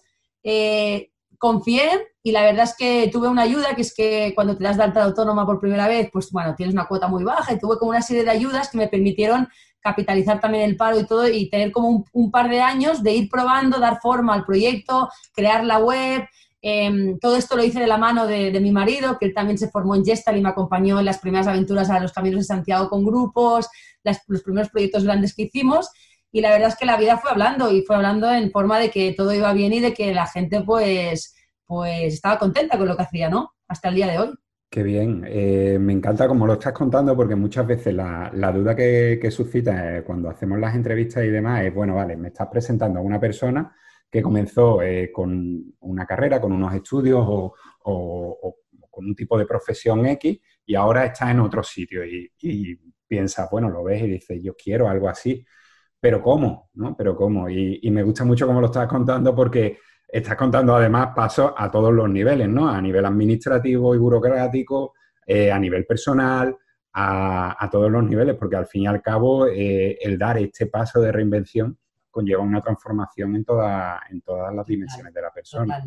Eh, 0.42 1.10
confié 1.36 1.90
y 2.22 2.32
la 2.32 2.42
verdad 2.42 2.64
es 2.64 2.74
que 2.74 3.10
tuve 3.12 3.28
una 3.28 3.42
ayuda, 3.42 3.74
que 3.74 3.82
es 3.82 3.94
que 3.94 4.32
cuando 4.34 4.56
te 4.56 4.64
das 4.64 4.78
de 4.78 4.82
alta 4.82 5.04
autónoma 5.04 5.44
por 5.44 5.60
primera 5.60 5.86
vez, 5.86 6.08
pues 6.10 6.30
bueno, 6.30 6.54
tienes 6.54 6.74
una 6.74 6.88
cuota 6.88 7.06
muy 7.06 7.22
baja 7.22 7.52
y 7.52 7.58
tuve 7.58 7.76
como 7.76 7.90
una 7.90 8.00
serie 8.00 8.24
de 8.24 8.30
ayudas 8.30 8.70
que 8.70 8.78
me 8.78 8.88
permitieron 8.88 9.46
capitalizar 9.80 10.40
también 10.40 10.64
el 10.64 10.76
paro 10.76 10.98
y 10.98 11.04
todo 11.04 11.28
y 11.28 11.50
tener 11.50 11.70
como 11.70 12.06
un, 12.12 12.30
par 12.30 12.48
de 12.48 12.62
años 12.62 13.02
de 13.02 13.12
ir 13.12 13.28
probando, 13.28 13.78
dar 13.78 14.00
forma 14.00 14.32
al 14.32 14.46
proyecto, 14.46 15.10
crear 15.34 15.62
la 15.64 15.78
web. 15.78 16.24
Em, 16.62 17.18
todo 17.18 17.36
esto 17.36 17.56
lo 17.56 17.64
hice 17.64 17.80
de 17.80 17.86
la 17.86 17.98
mano 17.98 18.26
de, 18.26 18.58
mi 18.58 18.72
marido, 18.72 19.18
que 19.18 19.26
él 19.26 19.34
también 19.34 19.58
se 19.58 19.68
formó 19.68 19.94
en 19.94 20.04
Gestal 20.04 20.38
y 20.38 20.40
me 20.40 20.48
acompañó 20.48 20.98
en 20.98 21.04
las 21.04 21.18
primeras 21.18 21.46
aventuras 21.46 21.90
a 21.90 22.00
los 22.00 22.12
caminos 22.12 22.40
de 22.40 22.44
Santiago 22.44 22.88
con 22.88 23.04
grupos, 23.04 23.68
los 24.02 24.42
primeros 24.42 24.70
proyectos 24.70 25.04
grandes 25.04 25.34
que 25.34 25.42
hicimos 25.42 25.90
y 26.32 26.40
la 26.40 26.50
verdad 26.50 26.68
es 26.68 26.76
que 26.76 26.86
la 26.86 26.96
vida 26.96 27.18
fue 27.18 27.30
hablando 27.30 27.70
y 27.70 27.82
fue 27.82 27.96
hablando 27.96 28.30
en 28.32 28.50
forma 28.50 28.78
de 28.78 28.90
que 28.90 29.12
todo 29.16 29.32
iba 29.32 29.52
bien 29.52 29.72
y 29.72 29.80
de 29.80 29.94
que 29.94 30.14
la 30.14 30.26
gente 30.26 30.62
pues, 30.62 31.34
pues 31.66 32.14
estaba 32.14 32.38
contenta 32.38 32.78
con 32.78 32.88
lo 32.88 32.96
que 32.96 33.02
hacía, 33.02 33.28
¿no? 33.28 33.52
hasta 33.70 33.88
el 33.88 33.94
día 33.94 34.08
de 34.08 34.18
hoy. 34.18 34.34
Qué 34.68 34.82
bien. 34.82 35.24
Eh, 35.26 35.78
me 35.80 35.92
encanta 35.92 36.28
como 36.28 36.46
lo 36.46 36.54
estás 36.54 36.72
contando 36.72 37.16
porque 37.16 37.34
muchas 37.34 37.66
veces 37.66 37.94
la, 37.94 38.30
duda 38.52 38.76
que, 38.76 39.28
suscita 39.30 40.04
cuando 40.04 40.28
hacemos 40.28 40.58
las 40.58 40.74
entrevistas 40.74 41.24
y 41.24 41.28
demás 41.28 41.64
es, 41.64 41.74
bueno, 41.74 41.94
vale, 41.94 42.16
me 42.16 42.28
estás 42.28 42.48
presentando 42.48 42.98
a 42.98 43.02
una 43.02 43.18
persona 43.18 43.74
que 44.10 44.22
comenzó 44.22 44.82
eh, 44.82 45.10
con 45.12 45.74
una 45.80 46.04
carrera, 46.04 46.40
con 46.40 46.52
unos 46.52 46.74
estudios 46.74 47.24
o, 47.24 47.54
con 48.90 49.06
un 49.06 49.14
tipo 49.14 49.38
de 49.38 49.46
profesión 49.46 50.04
X 50.04 50.38
y 50.66 50.74
ahora 50.74 51.06
está 51.06 51.30
en 51.30 51.40
otro 51.40 51.62
sitio 51.62 52.04
y, 52.04 52.30
y 52.40 52.76
piensas, 53.06 53.48
bueno, 53.50 53.70
lo 53.70 53.84
ves 53.84 54.02
y 54.02 54.08
dices, 54.08 54.42
yo 54.42 54.54
quiero 54.54 54.88
algo 54.88 55.08
así, 55.08 55.44
pero 56.00 56.22
¿cómo? 56.22 56.70
¿no? 56.74 56.96
Pero 56.96 57.14
¿cómo? 57.14 57.48
Y, 57.48 57.80
y 57.82 57.90
me 57.90 58.02
gusta 58.02 58.24
mucho 58.24 58.46
cómo 58.46 58.60
lo 58.60 58.66
estás 58.66 58.88
contando 58.88 59.34
porque 59.34 59.78
estás 60.12 60.36
contando 60.36 60.74
además 60.74 61.10
pasos 61.14 61.52
a 61.56 61.70
todos 61.70 61.92
los 61.92 62.08
niveles, 62.08 62.48
¿no? 62.48 62.68
A 62.68 62.80
nivel 62.80 63.04
administrativo 63.04 63.94
y 63.94 63.98
burocrático, 63.98 64.94
eh, 65.26 65.52
a 65.52 65.58
nivel 65.58 65.86
personal, 65.86 66.56
a, 66.92 67.68
todos 67.70 67.90
los 67.90 68.02
niveles, 68.02 68.34
porque 68.36 68.56
al 68.56 68.66
fin 68.66 68.82
y 68.82 68.86
al 68.88 69.00
cabo 69.00 69.46
eh, 69.46 69.96
el 70.00 70.18
dar 70.18 70.38
este 70.38 70.66
paso 70.66 71.00
de 71.00 71.12
reinvención 71.12 71.78
conlleva 72.10 72.42
una 72.42 72.60
transformación 72.60 73.36
en, 73.36 73.44
toda, 73.44 74.00
en 74.10 74.20
todas 74.22 74.52
las 74.52 74.66
dimensiones 74.66 75.14
de 75.14 75.22
la 75.22 75.30
persona. 75.30 75.84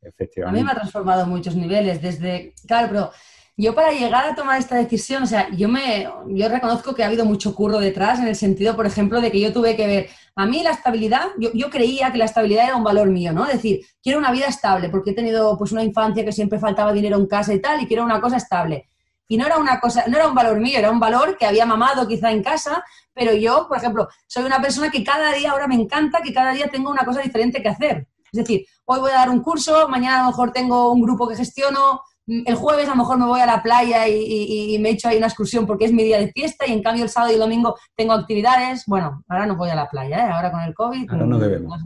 Efectivamente. 0.00 0.58
A 0.58 0.60
mí 0.60 0.66
me 0.66 0.72
ha 0.72 0.74
transformado 0.74 1.22
en 1.22 1.28
muchos 1.28 1.54
niveles, 1.54 2.02
desde, 2.02 2.54
claro, 2.66 2.88
pero 2.88 3.10
yo 3.56 3.74
para 3.74 3.92
llegar 3.92 4.26
a 4.26 4.34
tomar 4.34 4.58
esta 4.58 4.76
decisión, 4.76 5.24
o 5.24 5.26
sea, 5.26 5.48
yo 5.50 5.68
me, 5.68 6.08
yo 6.28 6.48
reconozco 6.48 6.94
que 6.94 7.02
ha 7.02 7.06
habido 7.06 7.24
mucho 7.24 7.54
curro 7.54 7.78
detrás, 7.78 8.18
en 8.18 8.28
el 8.28 8.36
sentido, 8.36 8.74
por 8.74 8.86
ejemplo, 8.86 9.20
de 9.20 9.30
que 9.30 9.40
yo 9.40 9.52
tuve 9.52 9.76
que 9.76 9.86
ver, 9.86 10.10
a 10.34 10.46
mí 10.46 10.62
la 10.62 10.70
estabilidad, 10.70 11.28
yo, 11.38 11.50
yo 11.52 11.68
creía 11.68 12.10
que 12.10 12.18
la 12.18 12.24
estabilidad 12.24 12.66
era 12.68 12.76
un 12.76 12.84
valor 12.84 13.08
mío, 13.10 13.32
¿no? 13.32 13.44
Es 13.46 13.54
decir, 13.54 13.84
quiero 14.02 14.18
una 14.18 14.32
vida 14.32 14.46
estable, 14.46 14.88
porque 14.88 15.10
he 15.10 15.14
tenido 15.14 15.56
pues 15.58 15.72
una 15.72 15.84
infancia 15.84 16.24
que 16.24 16.32
siempre 16.32 16.58
faltaba 16.58 16.92
dinero 16.92 17.18
en 17.18 17.26
casa 17.26 17.52
y 17.52 17.60
tal, 17.60 17.82
y 17.82 17.86
quiero 17.86 18.04
una 18.04 18.20
cosa 18.20 18.38
estable. 18.38 18.88
Y 19.28 19.36
no 19.36 19.46
era 19.46 19.58
una 19.58 19.80
cosa, 19.80 20.04
no 20.08 20.16
era 20.16 20.26
un 20.26 20.34
valor 20.34 20.58
mío, 20.58 20.78
era 20.78 20.90
un 20.90 21.00
valor 21.00 21.36
que 21.38 21.46
había 21.46 21.66
mamado 21.66 22.08
quizá 22.08 22.30
en 22.30 22.42
casa, 22.42 22.84
pero 23.12 23.32
yo, 23.34 23.66
por 23.68 23.76
ejemplo, 23.76 24.08
soy 24.26 24.44
una 24.44 24.60
persona 24.60 24.90
que 24.90 25.04
cada 25.04 25.32
día 25.32 25.50
ahora 25.50 25.66
me 25.66 25.74
encanta 25.74 26.20
que 26.22 26.32
cada 26.32 26.52
día 26.52 26.68
tengo 26.68 26.90
una 26.90 27.04
cosa 27.04 27.20
diferente 27.20 27.62
que 27.62 27.68
hacer. 27.68 28.08
Es 28.32 28.38
decir, 28.38 28.66
hoy 28.86 29.00
voy 29.00 29.10
a 29.10 29.16
dar 29.16 29.30
un 29.30 29.42
curso, 29.42 29.88
mañana 29.88 30.20
a 30.20 30.22
lo 30.22 30.30
mejor 30.30 30.52
tengo 30.52 30.90
un 30.90 31.02
grupo 31.02 31.28
que 31.28 31.36
gestiono, 31.36 32.00
el 32.26 32.54
jueves 32.54 32.86
a 32.86 32.90
lo 32.90 32.96
mejor 32.96 33.18
me 33.18 33.26
voy 33.26 33.40
a 33.40 33.46
la 33.46 33.62
playa 33.62 34.06
y, 34.08 34.78
me 34.80 34.90
echo 34.90 35.08
ahí 35.08 35.16
una 35.16 35.26
excursión 35.26 35.66
porque 35.66 35.86
es 35.86 35.92
mi 35.92 36.04
día 36.04 36.18
de 36.18 36.30
fiesta 36.30 36.66
y 36.66 36.72
en 36.72 36.82
cambio 36.82 37.04
el 37.04 37.10
sábado 37.10 37.32
y 37.32 37.34
el 37.34 37.40
domingo 37.40 37.76
tengo 37.96 38.12
actividades. 38.12 38.84
Bueno, 38.86 39.24
ahora 39.28 39.46
no 39.46 39.56
voy 39.56 39.70
a 39.70 39.74
la 39.74 39.88
playa, 39.88 40.26
¿eh? 40.26 40.30
ahora 40.30 40.50
con 40.52 40.60
el 40.60 40.74
COVID. 40.74 41.10
Ahora 41.10 41.26
no 41.26 41.38
mm, 41.38 41.40
debemos. 41.40 41.80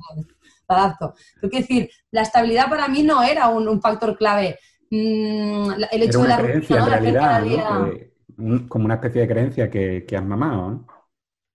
Adapto. 0.69 1.15
Quiero 1.41 1.59
decir, 1.59 1.91
la 2.11 2.23
estabilidad 2.23 2.69
para 2.69 2.89
mí 2.89 3.03
no 3.03 3.23
era 3.23 3.49
un, 3.49 3.81
factor 3.81 4.17
clave. 4.17 4.59
Mm, 4.91 5.71
el 5.91 6.03
hecho 6.03 6.23
de 6.23 6.29
la 6.29 6.39
creencia, 6.39 6.79
en 6.79 6.87
realidad, 6.87 7.89
eh, 7.89 8.13
como 8.69 8.85
una 8.85 8.95
especie 8.95 9.23
de 9.23 9.29
creencia 9.29 9.71
que, 9.71 10.05
que 10.07 10.17
has 10.17 10.25
mamado. 10.25 10.85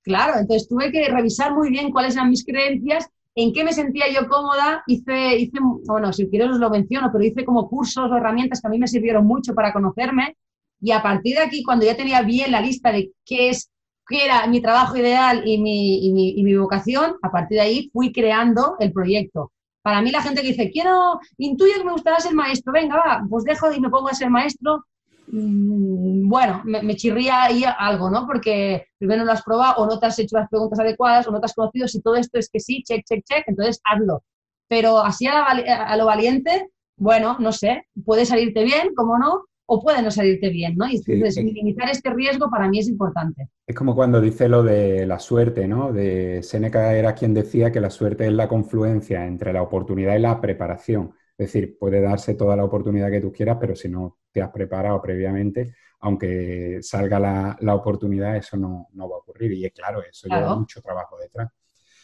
Claro, 0.03 0.39
entonces 0.39 0.67
tuve 0.67 0.91
que 0.91 1.07
revisar 1.09 1.53
muy 1.53 1.69
bien 1.69 1.91
cuáles 1.91 2.15
eran 2.15 2.29
mis 2.29 2.43
creencias 2.43 3.07
en 3.35 3.53
qué 3.53 3.63
me 3.63 3.73
sentía 3.73 4.05
yo 4.11 4.27
cómoda, 4.27 4.83
hice, 4.87 5.49
bueno, 5.85 6.11
si 6.11 6.27
quieres 6.29 6.49
os 6.49 6.59
lo 6.59 6.69
menciono, 6.69 7.09
pero 7.11 7.23
hice 7.23 7.45
como 7.45 7.69
cursos 7.69 8.11
o 8.11 8.15
herramientas 8.15 8.61
que 8.61 8.67
a 8.67 8.71
mí 8.71 8.79
me 8.79 8.87
sirvieron 8.87 9.25
mucho 9.25 9.53
para 9.53 9.73
conocerme. 9.73 10.35
Y 10.81 10.91
a 10.91 11.01
partir 11.01 11.35
de 11.35 11.43
aquí, 11.43 11.63
cuando 11.63 11.85
ya 11.85 11.95
tenía 11.95 12.21
bien 12.23 12.51
la 12.51 12.61
lista 12.61 12.91
de 12.91 13.11
qué 13.25 13.49
es 13.49 13.71
qué 14.11 14.25
era 14.25 14.45
mi 14.47 14.61
trabajo 14.61 14.97
ideal 14.97 15.41
y 15.47 15.57
mi, 15.57 16.11
mi, 16.11 16.43
mi 16.43 16.55
vocación, 16.55 17.15
a 17.21 17.31
partir 17.31 17.57
de 17.57 17.61
ahí 17.61 17.89
fui 17.93 18.11
creando 18.11 18.75
el 18.79 18.91
proyecto. 18.91 19.51
Para 19.81 20.01
mí 20.01 20.11
la 20.11 20.21
gente 20.21 20.41
que 20.41 20.49
dice, 20.49 20.69
quiero, 20.69 21.19
intuyo 21.37 21.73
que 21.77 21.85
me 21.85 21.93
gustaría 21.93 22.19
ser 22.19 22.35
maestro, 22.35 22.73
venga, 22.73 22.97
va, 22.97 23.25
pues 23.27 23.43
dejo 23.45 23.71
y 23.71 23.79
me 23.79 23.89
pongo 23.89 24.09
a 24.09 24.13
ser 24.13 24.29
maestro, 24.29 24.85
bueno, 25.33 26.61
me, 26.65 26.95
chirría 26.95 27.43
ahí 27.43 27.63
algo, 27.65 28.09
¿no? 28.09 28.27
Porque 28.27 28.87
primero 28.97 29.21
no 29.21 29.27
lo 29.27 29.31
has 29.31 29.43
probado 29.43 29.75
o 29.77 29.85
no 29.85 29.97
te 29.97 30.07
has 30.07 30.19
hecho 30.19 30.37
las 30.37 30.49
preguntas 30.49 30.79
adecuadas 30.79 31.27
o 31.27 31.31
no 31.31 31.39
te 31.39 31.45
has 31.45 31.53
conocido. 31.53 31.87
Si 31.87 32.01
todo 32.01 32.15
esto 32.15 32.37
es 32.37 32.49
que 32.49 32.59
sí, 32.59 32.83
check, 32.83 33.03
check, 33.05 33.23
check, 33.23 33.43
entonces 33.47 33.79
hazlo. 33.85 34.23
Pero 34.67 34.99
así 34.99 35.27
a, 35.27 35.95
lo 35.95 36.05
valiente, 36.05 36.69
bueno, 36.97 37.37
no 37.39 37.51
sé, 37.51 37.85
puede 38.05 38.25
salirte 38.25 38.63
bien, 38.63 38.93
como 38.93 39.17
no, 39.17 39.45
o 39.67 39.81
puede 39.81 40.01
no 40.01 40.11
salirte 40.11 40.49
bien, 40.49 40.75
¿no? 40.75 40.87
Y 40.87 41.01
entonces 41.05 41.43
minimizar 41.43 41.89
este 41.89 42.09
riesgo 42.09 42.49
para 42.49 42.69
mí 42.69 42.79
es 42.79 42.89
importante. 42.89 43.47
Es 43.65 43.75
como 43.75 43.95
cuando 43.95 44.19
dice 44.19 44.49
lo 44.49 44.63
de 44.63 45.05
la 45.05 45.19
suerte, 45.19 45.67
¿no? 45.67 45.93
De 45.93 46.43
Seneca 46.43 46.93
era 46.93 47.15
quien 47.15 47.33
decía 47.33 47.71
que 47.71 47.79
la 47.79 47.89
suerte 47.89 48.27
es 48.27 48.33
la 48.33 48.49
confluencia 48.49 49.25
entre 49.25 49.53
la 49.53 49.61
oportunidad 49.61 50.15
y 50.15 50.19
la 50.19 50.41
preparación. 50.41 51.13
Es 51.37 51.53
decir, 51.53 51.77
puede 51.77 52.01
darse 52.01 52.35
toda 52.35 52.55
la 52.55 52.63
oportunidad 52.63 53.09
que 53.09 53.21
tú 53.21 53.31
quieras, 53.31 53.57
pero 53.59 53.75
si 53.75 53.89
no 53.89 54.19
te 54.31 54.41
has 54.41 54.49
preparado 54.49 55.01
previamente, 55.01 55.73
aunque 56.01 56.79
salga 56.81 57.19
la, 57.59 57.75
oportunidad, 57.75 58.35
eso 58.35 58.57
no, 58.57 58.87
va 58.95 59.15
a 59.15 59.19
ocurrir. 59.19 59.53
Y 59.53 59.69
claro, 59.71 60.03
eso 60.03 60.27
lleva 60.27 60.55
mucho 60.55 60.81
trabajo 60.81 61.17
detrás. 61.17 61.49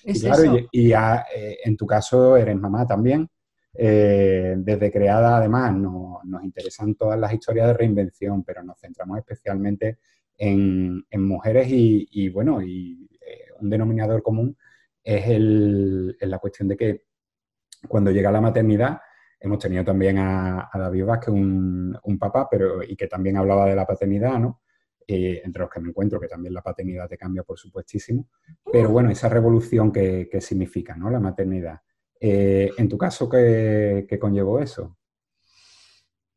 y 0.03 0.19
claro, 0.19 0.57
y, 0.72 0.91
eh, 0.91 1.57
en 1.63 1.77
tu 1.77 1.86
caso 1.86 2.38
eres 2.38 2.55
mamá 2.55 2.86
también. 2.86 3.29
Eh, 3.79 4.55
desde 4.57 4.91
creada, 4.91 5.38
además, 5.38 5.75
nos 5.75 6.43
interesan 6.43 6.96
todas 6.96 7.19
las 7.19 7.31
historias 7.31 7.67
de 7.67 7.74
reinvención, 7.74 8.43
pero 8.43 8.63
nos 8.63 8.79
centramos 8.79 9.19
especialmente 9.19 10.00
en, 10.38 11.05
mujeres 11.12 11.67
y, 11.69 12.29
bueno, 12.29 12.62
y 12.62 13.07
eh, 13.22 13.46
un 13.60 13.69
denominador 13.69 14.22
común 14.22 14.57
es, 15.03 15.27
el, 15.27 16.17
es 16.19 16.29
la 16.29 16.39
cuestión 16.39 16.67
de 16.67 16.77
que 16.77 17.03
cuando 17.88 18.12
llega 18.12 18.31
la 18.31 18.41
maternidad, 18.41 19.00
Hemos 19.39 19.60
tenido 19.60 19.84
también 19.84 20.17
a, 20.17 20.70
David 20.74 21.06
Vázquez, 21.06 21.29
un, 21.29 21.98
un, 22.03 22.20
papá, 22.20 22.48
pero, 22.50 22.82
y 22.84 22.96
que 22.96 23.08
también 23.08 23.38
hablaba 23.38 23.65
de 23.65 23.75
la 23.75 23.86
paternidad, 23.86 24.39
¿no? 24.39 24.62
Eh, 25.10 25.41
entre 25.46 25.62
los 25.62 25.72
que 25.72 25.79
me 25.79 25.88
encuentro, 25.88 26.20
que 26.20 26.27
también 26.27 26.53
la 26.53 26.62
paternidad 26.62 27.08
te 27.08 27.17
cambia, 27.17 27.41
por 27.41 27.58
supuestísimo. 27.58 28.27
Pero 28.70 28.89
bueno, 28.89 29.10
esa 29.10 29.29
revolución 29.29 29.89
que, 29.89 30.27
significa, 30.41 30.98
¿no? 30.98 31.10
La 31.10 31.22
maternidad. 31.22 31.79
Eh, 32.20 32.72
en 32.77 32.89
tu 32.89 32.98
caso, 32.98 33.29
¿qué, 33.29 34.17
conllevó 34.20 34.60
eso? 34.60 34.98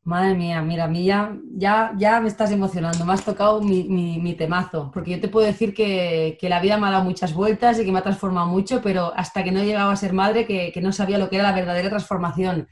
Madre 0.03 0.35
mía, 0.35 0.61
mira, 0.61 0.85
a 0.85 0.87
mí 0.87 1.03
ya, 1.03 1.37
ya, 1.53 2.21
me 2.21 2.29
estás 2.29 2.49
emocionando, 2.51 3.05
me 3.05 3.11
has 3.11 3.25
tocado 3.25 3.61
mi, 3.61 4.35
temazo, 4.37 4.89
porque 4.93 5.11
yo 5.11 5.19
te 5.19 5.27
puedo 5.27 5.45
decir 5.45 5.73
que, 5.73 6.37
la 6.41 6.61
vida 6.61 6.77
me 6.77 6.87
ha 6.87 6.91
dado 6.91 7.03
muchas 7.03 7.33
vueltas 7.33 7.77
y 7.77 7.83
que 7.83 7.91
me 7.91 7.99
ha 7.99 8.03
transformado 8.03 8.47
mucho, 8.47 8.81
pero 8.81 9.11
hasta 9.17 9.43
que 9.43 9.51
no 9.51 9.59
he 9.59 9.65
llegado 9.65 9.91
a 9.91 9.97
ser 9.97 10.13
madre, 10.13 10.47
que, 10.47 10.71
que 10.71 10.81
no 10.81 10.93
sabía 10.93 11.17
lo 11.17 11.29
que 11.29 11.35
era 11.35 11.43
la 11.43 11.55
verdadera 11.55 11.89
transformación. 11.89 12.69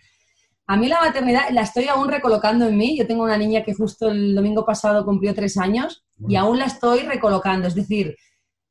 A 0.70 0.78
mí 0.78 0.88
la 0.88 1.02
maternidad 1.02 1.50
la 1.50 1.64
estoy 1.64 1.88
aún 1.88 2.10
recolocando 2.10 2.68
en 2.68 2.78
mí. 2.78 2.96
Yo 2.96 3.08
tengo 3.08 3.24
una 3.24 3.40
niña 3.40 3.64
que 3.64 3.74
justo 3.74 4.10
el 4.10 4.36
domingo 4.36 4.64
pasado 4.68 5.04
cumplió 5.04 5.34
tres 5.34 5.58
años 5.58 6.06
y 6.28 6.36
aún 6.36 6.60
la 6.60 6.66
estoy 6.66 7.00
recolocando. 7.00 7.68
Es 7.68 7.74
decir, 7.74 8.16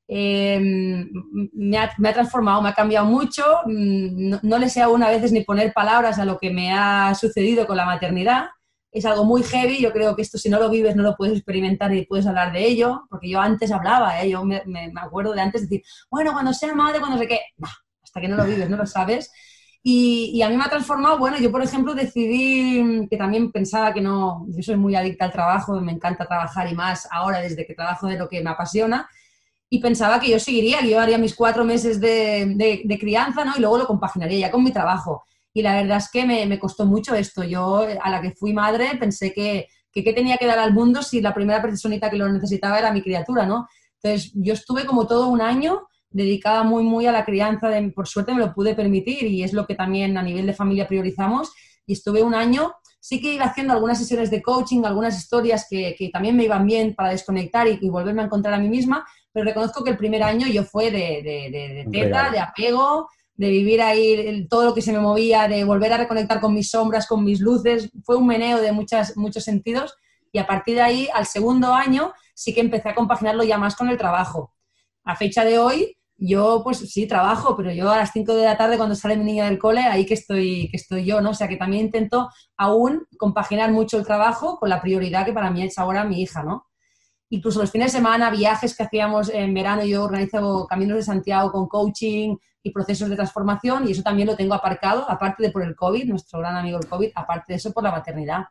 em, 0.07 1.11
me, 1.55 1.76
ha, 1.76 1.90
transformado, 2.14 2.62
me 2.62 2.69
ha 2.69 2.73
cambiado 2.73 3.05
mucho. 3.05 3.43
Mm, 3.67 4.37
no, 4.40 4.59
le 4.59 4.69
sé 4.71 4.81
aún 4.81 5.02
a 5.02 5.11
veces 5.11 5.33
ni 5.33 5.40
poner 5.40 5.73
palabras 5.73 6.21
a 6.21 6.25
lo 6.25 6.38
que 6.38 6.52
me 6.52 6.73
ha 6.73 7.12
sucedido 7.17 7.67
con 7.67 7.76
la 7.76 7.85
maternidad. 7.85 8.47
Es 8.93 9.05
algo 9.05 9.25
muy 9.25 9.43
heavy. 9.43 9.81
Yo 9.81 9.90
creo 9.93 10.14
que 10.14 10.23
esto, 10.23 10.38
si 10.38 10.49
no 10.49 10.61
lo 10.61 10.71
vives, 10.71 10.95
no 10.95 11.02
lo 11.02 11.17
puedes 11.17 11.35
experimentar 11.35 11.90
ni 11.90 12.07
puedes 12.07 12.28
hablar 12.28 12.52
de 12.52 12.64
ello. 12.64 13.09
Porque 13.11 13.28
yo 13.28 13.40
antes 13.40 13.73
hablaba, 13.73 14.23
¿eh? 14.23 14.31
yo 14.31 14.45
me, 14.45 14.62
acuerdo 15.02 15.33
de 15.33 15.40
antes 15.40 15.62
decir, 15.62 15.83
bueno, 16.09 16.33
cuando 16.33 16.52
sea 16.52 16.73
madre, 16.76 17.00
cuando 17.00 17.19
sé 17.19 17.26
qué. 17.26 17.40
hasta 18.05 18.21
que 18.21 18.28
no 18.28 18.37
lo 18.37 18.45
vives, 18.45 18.71
no 18.71 18.76
lo 18.76 18.87
sabes. 18.87 19.33
Y, 19.82 20.42
a 20.42 20.49
mí 20.49 20.56
me 20.56 20.64
ha 20.64 20.68
transformado, 20.68 21.18
bueno, 21.18 21.38
yo 21.38 21.50
por 21.50 21.62
ejemplo 21.62 21.94
decidí 21.94 23.06
que 23.08 23.16
también 23.16 23.52
pensaba 23.52 23.94
que 23.94 24.00
no, 24.00 24.44
yo 24.49 24.62
soy 24.62 24.76
muy 24.76 24.94
adicta 24.97 25.25
al 25.25 25.32
trabajo, 25.32 25.80
me 25.80 25.92
encanta 25.92 26.26
trabajar 26.26 26.70
y 26.70 26.75
más 26.75 27.08
ahora 27.11 27.40
desde 27.40 27.66
que 27.66 27.75
trabajo 27.75 28.06
de 28.06 28.18
lo 28.18 28.28
que 28.28 28.42
me 28.42 28.50
apasiona, 28.50 29.08
y 29.70 29.80
pensaba 29.80 30.18
que 30.18 30.30
yo 30.30 30.40
seguiría, 30.40 30.80
que 30.80 30.90
yo 30.90 31.00
haría 31.00 31.18
mis 31.18 31.35
cuatro 31.35 31.64
meses 31.64 32.00
de, 32.00 32.54
de, 32.85 32.99
crianza, 32.99 33.44
¿no? 33.44 33.52
Y 33.56 33.61
luego 33.61 33.78
lo 33.78 33.87
compaginaría 33.87 34.38
ya 34.38 34.50
con 34.50 34.64
mi 34.64 34.73
trabajo. 34.73 35.25
Y 35.52 35.62
la 35.62 35.75
verdad 35.75 35.99
es 35.99 36.11
que 36.11 36.25
me, 36.25 36.47
me 36.47 36.58
costó 36.58 36.87
mucho 36.87 37.14
esto. 37.14 37.44
Yo, 37.44 37.87
a 38.02 38.11
la 38.11 38.23
que 38.23 38.30
fui 38.30 38.54
madre, 38.54 38.97
pensé 38.99 39.32
que, 39.32 39.68
que 39.92 40.02
qué 40.02 40.12
tenía 40.14 40.38
que 40.38 40.47
dar 40.47 40.58
al 40.58 40.73
mundo 40.73 41.02
si 41.02 41.20
la 41.20 41.35
primera 41.35 41.61
personita 41.61 42.08
que 42.08 42.16
lo 42.16 42.28
necesitaba 42.28 42.78
era 42.78 42.92
mi 42.92 43.02
criatura, 43.02 43.44
¿no? 43.44 43.68
Entonces, 44.02 44.32
yo 44.35 44.54
estuve 44.54 44.87
como 44.87 45.06
todo 45.06 45.28
un 45.28 45.42
año 45.42 45.88
dedicada 46.11 46.62
muy, 46.62 46.85
muy 46.85 47.07
a 47.07 47.12
la 47.12 47.25
crianza, 47.25 47.69
de, 47.69 47.91
por 47.91 48.09
suerte 48.09 48.35
me 48.35 48.41
lo 48.41 48.55
pude 48.55 48.75
permitir 48.75 49.25
y 49.25 49.43
es 49.43 49.53
lo 49.53 49.67
que 49.67 49.75
también 49.75 50.17
a 50.17 50.23
nivel 50.23 50.47
de 50.47 50.55
familia 50.55 50.88
priorizamos. 50.88 51.53
Y 51.87 51.95
estuve 51.95 52.23
un 52.23 52.35
año, 52.35 52.75
sí 53.00 53.21
que 53.21 53.35
iba 53.35 53.45
haciendo 53.45 53.73
algunas 53.73 53.99
sesiones 53.99 54.31
de 54.31 54.43
coaching, 54.43 54.85
algunas 54.85 55.17
historias 55.17 55.67
que, 55.69 55.95
que 55.99 56.11
también 56.11 56.37
me 56.37 56.45
iban 56.45 56.67
bien 56.67 56.95
para 56.95 57.11
desconectar 57.11 57.67
y, 57.67 57.88
volverme 57.88 58.23
a 58.23 58.27
encontrar 58.27 58.55
a 58.55 58.59
mí 58.59 58.69
misma, 58.69 59.07
pero 59.33 59.45
reconozco 59.45 59.85
que 59.85 59.91
el 59.91 59.97
primer 59.97 60.23
año 60.23 60.47
yo 60.47 60.65
fue 60.65 60.91
de, 60.91 61.23
de, 61.23 61.50
de, 61.50 61.88
teta, 61.91 62.31
de 62.31 62.41
apego, 62.41 63.09
de 63.35 63.49
vivir 63.50 63.81
ahí 63.81 64.47
todo 64.49 64.65
lo 64.65 64.75
que 64.75 64.83
se 64.83 64.93
me 64.93 64.99
movía, 64.99 65.49
de 65.49 65.65
volver 65.65 65.93
a 65.93 65.99
reconectar 65.99 66.41
con 66.41 66.53
mis 66.53 66.71
sombras, 66.71 67.07
con 67.07 67.25
mis 67.25 67.41
luces, 67.41 67.91
fue 68.05 68.17
un 68.17 68.27
meneo 68.27 68.61
de 68.61 68.73
muchas, 68.73 69.17
muchos 69.17 69.45
sentidos 69.45 69.95
y 70.33 70.38
a 70.38 70.47
partir 70.47 70.77
de 70.77 70.83
ahí, 70.83 71.09
al 71.12 71.27
segundo 71.27 71.73
año, 71.73 72.12
sí 72.35 72.55
que 72.55 72.61
empecé 72.61 72.91
a 72.91 72.95
compaginarlo 72.95 73.45
ya 73.45 73.59
más 73.59 73.77
con 73.77 73.88
el 73.88 73.97
trabajo. 73.97 74.55
A 75.05 75.17
fecha 75.17 75.45
de 75.45 75.59
hoy, 75.59 75.97
yo 76.19 76.63
pues 76.65 76.79
sí 76.79 77.07
trabajo, 77.07 77.57
pero 77.57 77.73
yo 77.73 77.91
a 77.91 77.97
las 77.97 78.13
5 78.13 78.35
de 78.35 78.45
la 78.45 78.57
tarde 78.57 78.77
cuando 78.77 78.97
sale 78.97 79.17
mi 79.17 79.25
niña 79.25 79.45
del 79.45 79.59
cole, 79.59 79.81
ahí 79.83 80.05
que 80.05 80.15
estoy, 80.15 80.69
que 80.71 80.77
estoy 80.77 81.05
yo, 81.05 81.21
¿no? 81.21 81.31
O 81.31 81.35
sea 81.35 81.47
que 81.49 81.57
también 81.57 81.87
intento 81.87 82.29
aún 82.57 83.07
compaginar 83.17 83.71
mucho 83.71 83.99
el 83.99 84.05
trabajo 84.05 84.59
con 84.59 84.69
la 84.69 84.83
prioridad 84.83 85.25
que 85.25 85.33
para 85.33 85.51
mí 85.51 85.63
es 85.63 85.79
ahora 85.79 86.05
mi 86.05 86.21
hija, 86.21 86.43
¿no? 86.43 86.67
Incluso 87.31 87.61
los 87.61 87.71
fines 87.71 87.93
de 87.93 87.99
semana, 87.99 88.31
viajes 88.31 88.77
que 88.77 88.83
hacíamos 88.83 89.29
en 89.31 89.55
verano, 89.55 89.85
yo 89.85 90.05
organizo 90.05 90.67
Caminos 90.67 90.97
de 90.97 91.03
Santiago 91.05 91.53
con 91.53 91.69
coaching 91.69 92.37
y 92.63 92.71
procesos 92.73 93.09
de 93.09 93.17
transformación 93.17 93.87
y 93.87 93.93
eso 93.93 94.03
también 94.03 94.27
lo 94.27 94.37
tengo 94.37 94.55
aparcado, 94.55 95.09
aparte 95.09 95.43
de 95.45 95.51
por 95.51 95.63
el 95.63 95.77
COVID, 95.77 96.09
nuestro 96.09 96.41
gran 96.41 96.57
amigo 96.57 96.79
el 96.79 96.89
COVID, 96.89 97.13
aparte 97.15 97.53
de 97.53 97.57
eso 97.59 97.73
por 97.73 97.85
la 97.85 97.93
maternidad. 97.93 98.45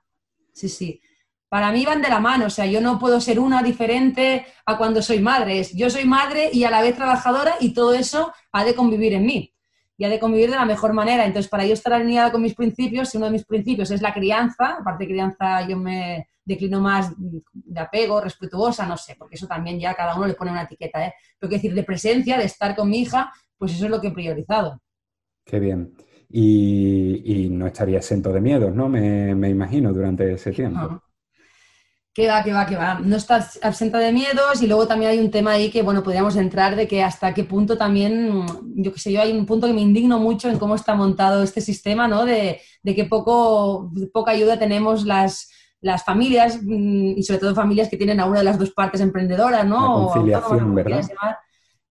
Sí, 0.54 0.70
sí 0.70 1.02
para 1.50 1.72
mí 1.72 1.86
van 1.86 2.02
de 2.02 2.10
la 2.10 2.20
mano, 2.20 2.48
o 2.48 2.50
sea, 2.50 2.66
yo 2.66 2.82
no 2.82 3.00
puedo 3.00 3.22
ser 3.22 3.40
una 3.40 3.64
diferente 3.64 4.46
a 4.66 4.78
cuando 4.78 5.02
soy 5.02 5.20
madre. 5.20 5.64
yo 5.74 5.90
soy 5.90 6.06
madre 6.06 6.50
y 6.52 6.64
a 6.66 6.72
la 6.72 6.82
vez 6.82 6.96
trabajadora 6.96 7.56
y 7.60 7.74
todo 7.74 7.94
eso 7.94 8.34
ha 8.52 8.66
de 8.66 8.76
convivir 8.76 9.14
en 9.14 9.26
mí 9.26 9.54
y 9.98 10.06
ha 10.06 10.10
de 10.10 10.20
convivir 10.20 10.50
de 10.52 10.58
la 10.58 10.66
mejor 10.66 10.94
manera. 10.94 11.26
Entonces, 11.26 11.50
para 11.50 11.66
yo 11.66 11.74
estar 11.74 11.94
alineada 11.94 12.32
con 12.32 12.42
mis 12.42 12.54
principios, 12.54 13.10
si 13.10 13.18
uno 13.18 13.28
de 13.28 13.32
mis 13.32 13.46
principios 13.46 13.90
es 13.92 14.02
la 14.02 14.14
crianza, 14.14 14.78
aparte 14.80 15.06
de 15.06 15.12
crianza 15.12 15.68
yo 15.68 15.78
me 15.78 16.28
declino 16.46 16.80
más 16.80 17.14
de 17.18 17.80
apego, 17.80 18.22
respetuosa, 18.22 18.86
no 18.86 18.96
sé, 18.96 19.16
porque 19.18 19.36
eso 19.36 19.48
también 19.48 19.80
ya 19.80 19.96
cada 19.96 20.16
uno 20.16 20.28
le 20.28 20.34
pone 20.34 20.52
una 20.52 20.64
etiqueta, 20.64 21.06
¿eh? 21.06 21.14
Pero 21.38 21.50
que 21.50 21.56
decir, 21.56 21.74
de 21.74 21.84
presencia, 21.84 22.38
de 22.38 22.46
estar 22.46 22.76
con 22.76 22.90
mi 22.90 23.00
hija, 23.00 23.34
pues 23.58 23.74
eso 23.74 23.86
es 23.86 23.92
lo 23.92 24.00
que 24.00 24.08
he 24.08 24.12
priorizado. 24.12 24.82
Qué 25.44 25.60
bien. 25.60 25.94
Y, 26.30 27.48
no 27.52 27.68
estaría 27.68 27.98
exento 27.98 28.32
de 28.32 28.42
miedos, 28.42 28.74
¿no? 28.76 28.88
Me, 28.88 29.50
imagino, 29.50 29.92
durante 29.94 30.34
ese 30.34 30.52
tiempo 30.52 31.02
que 32.18 32.28
va, 32.28 32.44
que 32.44 32.52
va, 32.52 32.66
que 32.66 32.76
va. 32.76 33.00
No 33.00 33.16
estás 33.16 33.60
absenta 33.62 34.00
de 34.00 34.12
miedos 34.12 34.64
y 34.64 34.66
luego 34.66 34.88
también 34.88 35.12
hay 35.12 35.20
un 35.20 35.30
tema 35.30 35.52
ahí 35.52 35.70
que, 35.70 35.84
bueno, 35.84 36.02
podríamos 36.02 36.36
entrar 36.36 36.76
de 36.76 36.88
que 36.88 37.04
hasta 37.04 37.32
qué 37.36 37.44
punto 37.44 37.78
también, 37.78 38.44
yo 38.74 38.92
qué 38.92 39.00
sé, 39.00 39.12
yo 39.12 39.22
hay 39.22 39.38
un 39.38 39.46
punto 39.46 39.68
que 39.68 39.74
me 39.74 39.82
indigno 39.82 40.18
mucho 40.18 40.50
en 40.50 40.58
cómo 40.58 40.74
está 40.74 40.96
montado 40.96 41.44
este 41.44 41.62
sistema, 41.62 42.08
¿no? 42.08 42.26
De, 42.26 42.60
de 42.82 42.96
que 42.96 43.06
poco, 43.06 43.92
poca 44.12 44.32
ayuda 44.32 44.58
tenemos 44.58 45.06
las, 45.06 45.52
las 45.80 46.04
familias 46.04 46.58
mm, 46.64 47.20
y 47.20 47.22
sobre 47.22 47.40
todo 47.40 47.54
familias 47.54 47.88
que 47.88 47.98
tienen 47.98 48.20
a 48.20 48.26
una 48.26 48.40
de 48.40 48.46
las 48.46 48.58
dos 48.58 48.72
partes 48.72 49.00
emprendedoras, 49.00 49.64
¿no? 49.64 50.00
La 50.00 50.06
conciliación, 50.06 50.74
¿verdad? 50.74 51.08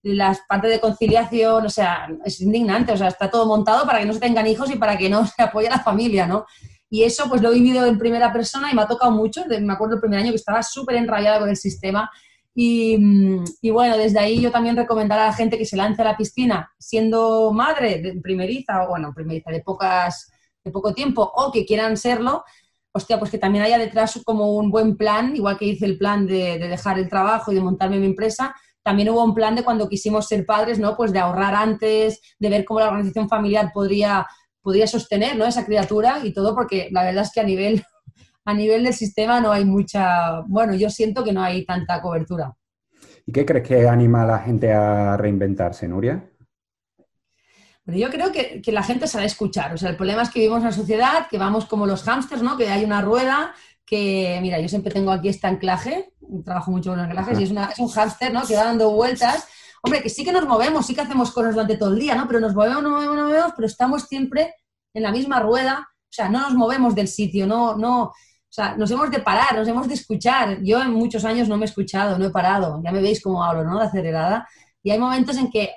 Las 0.03 0.41
partes 0.49 0.73
de 0.73 0.81
conciliación, 0.81 1.67
o 1.67 1.71
sea, 1.71 2.09
es 2.25 2.41
indignante, 2.41 2.91
o 2.91 2.97
sea, 2.97 3.07
está 3.07 3.31
todo 3.31 3.47
montado 3.47 3.87
para 3.87 4.01
que 4.01 4.07
no 4.07 4.13
se 4.13 4.19
tengan 4.19 4.49
hijos 4.49 4.73
y 4.73 4.77
para 4.77 4.99
que 4.99 5.09
no 5.09 5.25
se 5.37 5.41
apoye 5.41 5.69
a 5.69 5.77
la 5.77 5.85
familia, 5.85 6.27
¿no? 6.27 6.47
Y 6.89 7.03
eso 7.03 7.29
pues 7.29 7.43
lo 7.43 7.51
he 7.51 7.55
vivido 7.55 7.85
en 7.85 7.99
primera 7.99 8.33
persona 8.33 8.71
y 8.71 8.75
me 8.75 8.83
ha 8.83 8.87
tocado 8.87 9.13
mucho. 9.13 9.45
Me 9.47 9.73
acuerdo 9.73 9.95
el 9.95 10.01
primer 10.01 10.21
año 10.21 10.31
que 10.31 10.37
estaba 10.37 10.63
súper 10.63 10.97
enrabiada 10.97 11.41
con 11.41 11.49
el 11.49 11.57
sistema. 11.57 12.11
Y, 12.55 12.97
y, 13.61 13.71
bueno, 13.71 13.99
desde 13.99 14.19
ahí 14.19 14.41
yo 14.41 14.51
también 14.51 14.77
recomendar 14.77 15.19
a 15.19 15.27
la 15.27 15.33
gente 15.35 15.59
que 15.59 15.67
se 15.67 15.77
lance 15.77 16.01
a 16.01 16.07
la 16.07 16.17
piscina 16.17 16.73
siendo 16.79 17.53
madre 17.53 18.01
de 18.01 18.21
primeriza, 18.23 18.85
o 18.85 18.89
bueno, 18.89 19.13
primeriza 19.15 19.51
de, 19.51 19.61
pocas, 19.61 20.33
de 20.65 20.71
poco 20.71 20.95
tiempo, 20.95 21.31
o 21.35 21.53
que 21.53 21.67
quieran 21.67 21.99
serlo, 21.99 22.45
hostia, 22.93 23.19
pues 23.19 23.31
que 23.31 23.37
también 23.37 23.65
haya 23.65 23.77
detrás 23.77 24.19
como 24.25 24.55
un 24.55 24.71
buen 24.71 24.97
plan, 24.97 25.37
igual 25.37 25.59
que 25.59 25.67
hice 25.67 25.85
el 25.85 25.99
plan 25.99 26.27
de, 26.27 26.59
de 26.59 26.69
dejar 26.69 26.99
el 26.99 27.11
trabajo 27.11 27.53
y 27.53 27.57
de 27.57 27.61
montarme 27.61 27.99
mi 27.99 28.07
empresa, 28.07 28.55
también 28.87 29.11
hubo 29.11 29.25
un 29.25 29.35
plan 29.35 29.57
de 29.57 29.65
cuando 29.65 29.89
quisimos 29.89 30.29
ser 30.29 30.47
padres, 30.47 30.79
¿no? 30.79 30.97
Pues 30.97 31.13
de 31.13 31.19
ahorrar 31.19 31.57
antes, 31.57 32.21
de 32.39 32.49
ver 32.49 32.65
cómo 32.65 32.79
la 32.79 32.87
organización 32.87 33.29
familiar 33.29 33.73
podría 33.75 34.27
podría 34.67 34.89
sostener 34.89 35.37
¿no? 35.37 35.45
esa 35.45 35.65
criatura 35.65 36.19
y 36.25 36.33
todo, 36.33 36.53
porque 36.53 36.89
la 36.91 37.05
verdad 37.05 37.23
es 37.23 37.31
que 37.31 37.39
a 37.39 37.45
nivel, 37.45 37.85
a 38.45 38.53
nivel 38.53 38.83
del 38.83 38.95
sistema 38.95 39.41
no 39.41 39.53
hay 39.53 39.65
mucha, 39.65 40.41
bueno, 40.49 40.75
yo 40.75 40.91
siento 40.91 41.23
que 41.23 41.33
no 41.33 41.41
hay 41.41 41.65
tanta 41.65 42.03
cobertura. 42.03 42.53
¿Y 43.25 43.31
qué 43.31 43.47
crees 43.47 43.69
que 43.69 43.89
anima 43.89 44.23
a 44.23 44.27
la 44.27 44.39
gente 44.41 44.73
a 44.73 45.17
reinventarse, 45.17 45.87
Nuria? 45.87 46.29
Bueno, 47.85 48.01
yo 48.01 48.11
creo 48.11 48.33
que, 48.33 48.61
la 48.73 48.83
gente 48.83 49.07
sabe 49.07 49.27
escuchar. 49.27 49.73
O 49.73 49.77
sea, 49.77 49.91
el 49.91 49.97
problema 49.97 50.23
es 50.23 50.31
que 50.31 50.41
vivimos 50.41 50.59
en 50.59 50.65
una 50.65 50.73
sociedad 50.73 51.29
que 51.31 51.39
vamos 51.39 51.67
como 51.67 51.87
los 51.87 52.03
hámsters, 52.03 52.43
¿no? 52.43 52.57
Que 52.57 52.69
hay 52.69 52.85
una 52.85 53.03
rueda 53.03 53.55
que, 53.85 54.41
mira, 54.43 54.59
yo 54.59 54.69
siempre 54.69 54.93
tengo 54.93 55.13
aquí 55.13 55.29
este 55.29 55.47
anclaje, 55.47 56.13
trabajo 56.45 56.73
mucho 56.73 56.91
con 56.91 56.99
anclajes, 56.99 57.39
y 57.39 57.45
es, 57.45 57.53
es 57.53 57.79
un 57.79 57.89
hámster, 57.89 58.33
¿no? 58.33 58.45
Que 58.45 58.57
va 58.57 58.65
dando 58.65 58.91
vueltas 58.91 59.47
Hombre, 59.87 60.03
que 60.03 60.09
sí 60.09 60.25
que 60.25 60.33
nos 60.33 60.45
movemos, 60.49 60.85
sí 60.85 60.97
que 60.97 61.03
hacemos 61.03 61.31
cosas 61.31 61.55
durante 61.55 61.77
todo 61.77 61.93
el 61.93 62.01
día, 62.01 62.17
¿no? 62.17 62.27
Pero 62.27 62.41
nos 62.41 62.57
movemos, 62.57 62.83
nos 62.83 62.91
movemos, 62.91 63.17
nos 63.17 63.29
movemos, 63.29 63.53
pero 63.55 63.67
estamos 63.67 64.03
siempre 64.03 64.53
en 64.97 65.03
la 65.03 65.13
misma 65.13 65.41
rueda, 65.41 65.87
o 65.91 66.13
sea, 66.17 66.31
no 66.31 66.41
nos 66.41 66.55
movemos 66.55 66.95
del 66.95 67.07
sitio, 67.07 67.47
no, 67.47 67.77
no, 67.77 68.05
o 68.05 68.13
sea, 68.49 68.75
nos 68.77 68.91
hemos 68.91 69.11
de 69.11 69.19
parar, 69.19 69.55
nos 69.55 69.69
hemos 69.69 69.87
de 69.87 69.95
escuchar. 69.95 70.63
Yo 70.63 70.81
en 70.81 70.93
muchos 70.93 71.23
años 71.27 71.49
no 71.49 71.59
me 71.59 71.67
he 71.67 71.69
escuchado, 71.69 72.19
no 72.19 72.25
he 72.25 72.31
parado, 72.31 72.81
ya 72.83 72.91
me 72.91 73.03
veis 73.03 73.23
cómo 73.23 73.45
hablo, 73.45 73.63
¿no? 73.63 73.79
De 73.79 73.85
acelerada. 73.85 74.49
Y 74.83 74.91
hay 74.91 74.99
momentos 74.99 75.37
en 75.37 75.51
que 75.51 75.71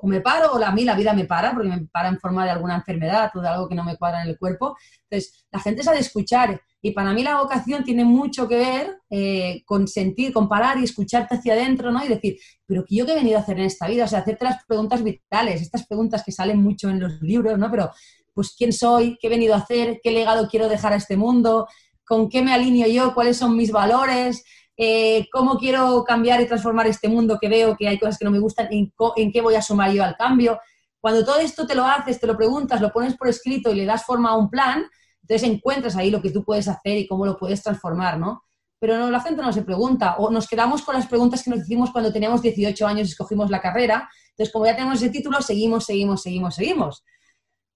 o 0.00 0.06
me 0.06 0.20
paro 0.20 0.52
o 0.52 0.62
a 0.62 0.70
mí 0.72 0.84
la 0.84 0.94
vida 0.94 1.14
me 1.14 1.24
para, 1.24 1.52
porque 1.54 1.68
me 1.68 1.86
para 1.86 2.08
en 2.08 2.20
forma 2.20 2.44
de 2.44 2.50
alguna 2.50 2.76
enfermedad 2.76 3.30
o 3.34 3.40
de 3.40 3.48
algo 3.48 3.68
que 3.68 3.74
no 3.74 3.84
me 3.84 3.96
cuadra 3.96 4.22
en 4.22 4.28
el 4.28 4.38
cuerpo. 4.38 4.76
Entonces, 5.04 5.46
la 5.50 5.60
gente 5.60 5.82
sabe 5.82 6.00
escuchar 6.00 6.60
y 6.80 6.92
para 6.92 7.12
mí 7.12 7.22
la 7.22 7.40
vocación 7.40 7.82
tiene 7.82 8.04
mucho 8.04 8.46
que 8.46 8.56
ver 8.56 8.98
eh, 9.10 9.62
con 9.64 9.88
sentir, 9.88 10.32
con 10.32 10.48
parar 10.48 10.78
y 10.78 10.84
escucharte 10.84 11.36
hacia 11.36 11.54
adentro, 11.54 11.90
¿no? 11.90 12.04
Y 12.04 12.08
decir, 12.08 12.36
pero 12.66 12.84
¿qué 12.86 12.96
yo 12.96 13.06
he 13.06 13.14
venido 13.14 13.38
a 13.38 13.40
hacer 13.40 13.58
en 13.58 13.64
esta 13.64 13.88
vida? 13.88 14.04
O 14.04 14.08
sea, 14.08 14.20
hacerte 14.20 14.44
las 14.44 14.64
preguntas 14.66 15.02
vitales, 15.02 15.62
estas 15.62 15.86
preguntas 15.86 16.22
que 16.24 16.30
salen 16.30 16.62
mucho 16.62 16.88
en 16.90 17.00
los 17.00 17.20
libros, 17.20 17.58
¿no? 17.58 17.70
Pero, 17.70 17.90
pues, 18.34 18.54
¿quién 18.56 18.72
soy? 18.72 19.18
¿Qué 19.20 19.26
he 19.26 19.30
venido 19.30 19.54
a 19.54 19.58
hacer? 19.58 20.00
¿Qué 20.02 20.10
legado 20.10 20.48
quiero 20.48 20.68
dejar 20.68 20.92
a 20.92 20.96
este 20.96 21.16
mundo? 21.16 21.66
¿Con 22.04 22.28
qué 22.28 22.42
me 22.42 22.52
alineo 22.52 22.88
yo? 22.88 23.14
¿Cuáles 23.14 23.36
son 23.36 23.56
mis 23.56 23.70
valores? 23.70 24.44
Eh, 24.80 25.26
cómo 25.32 25.58
quiero 25.58 26.04
cambiar 26.04 26.40
y 26.40 26.46
transformar 26.46 26.86
este 26.86 27.08
mundo 27.08 27.36
que 27.40 27.48
veo 27.48 27.76
que 27.76 27.88
hay 27.88 27.98
cosas 27.98 28.16
que 28.16 28.24
no 28.24 28.30
me 28.30 28.38
gustan, 28.38 28.68
en, 28.70 29.32
qué 29.32 29.40
voy 29.40 29.56
a 29.56 29.62
sumar 29.62 29.90
yo 29.90 30.04
al 30.04 30.16
cambio. 30.16 30.60
Cuando 31.00 31.24
todo 31.24 31.40
esto 31.40 31.66
te 31.66 31.74
lo 31.74 31.84
haces, 31.84 32.20
te 32.20 32.28
lo 32.28 32.36
preguntas, 32.36 32.80
lo 32.80 32.92
pones 32.92 33.16
por 33.16 33.26
escrito 33.26 33.72
y 33.72 33.74
le 33.74 33.84
das 33.84 34.04
forma 34.04 34.30
a 34.30 34.36
un 34.36 34.48
plan, 34.48 34.84
entonces 35.22 35.48
encuentras 35.48 35.96
ahí 35.96 36.10
lo 36.10 36.22
que 36.22 36.30
tú 36.30 36.44
puedes 36.44 36.68
hacer 36.68 36.96
y 36.96 37.08
cómo 37.08 37.26
lo 37.26 37.36
puedes 37.36 37.60
transformar, 37.60 38.18
¿no? 38.20 38.44
Pero 38.78 38.96
no, 38.96 39.10
la 39.10 39.20
gente 39.20 39.42
no 39.42 39.52
se 39.52 39.62
pregunta, 39.62 40.14
o 40.18 40.30
nos 40.30 40.46
quedamos 40.46 40.82
con 40.82 40.94
las 40.94 41.08
preguntas 41.08 41.42
que 41.42 41.50
nos 41.50 41.60
hicimos 41.60 41.90
cuando 41.90 42.12
teníamos 42.12 42.40
18 42.40 42.86
años 42.86 43.08
y 43.08 43.10
escogimos 43.10 43.50
la 43.50 43.60
carrera, 43.60 44.08
entonces 44.30 44.52
como 44.52 44.66
ya 44.66 44.76
tenemos 44.76 45.02
ese 45.02 45.10
título, 45.10 45.42
seguimos, 45.42 45.86
seguimos, 45.86 46.22
seguimos, 46.22 46.54
seguimos. 46.54 47.04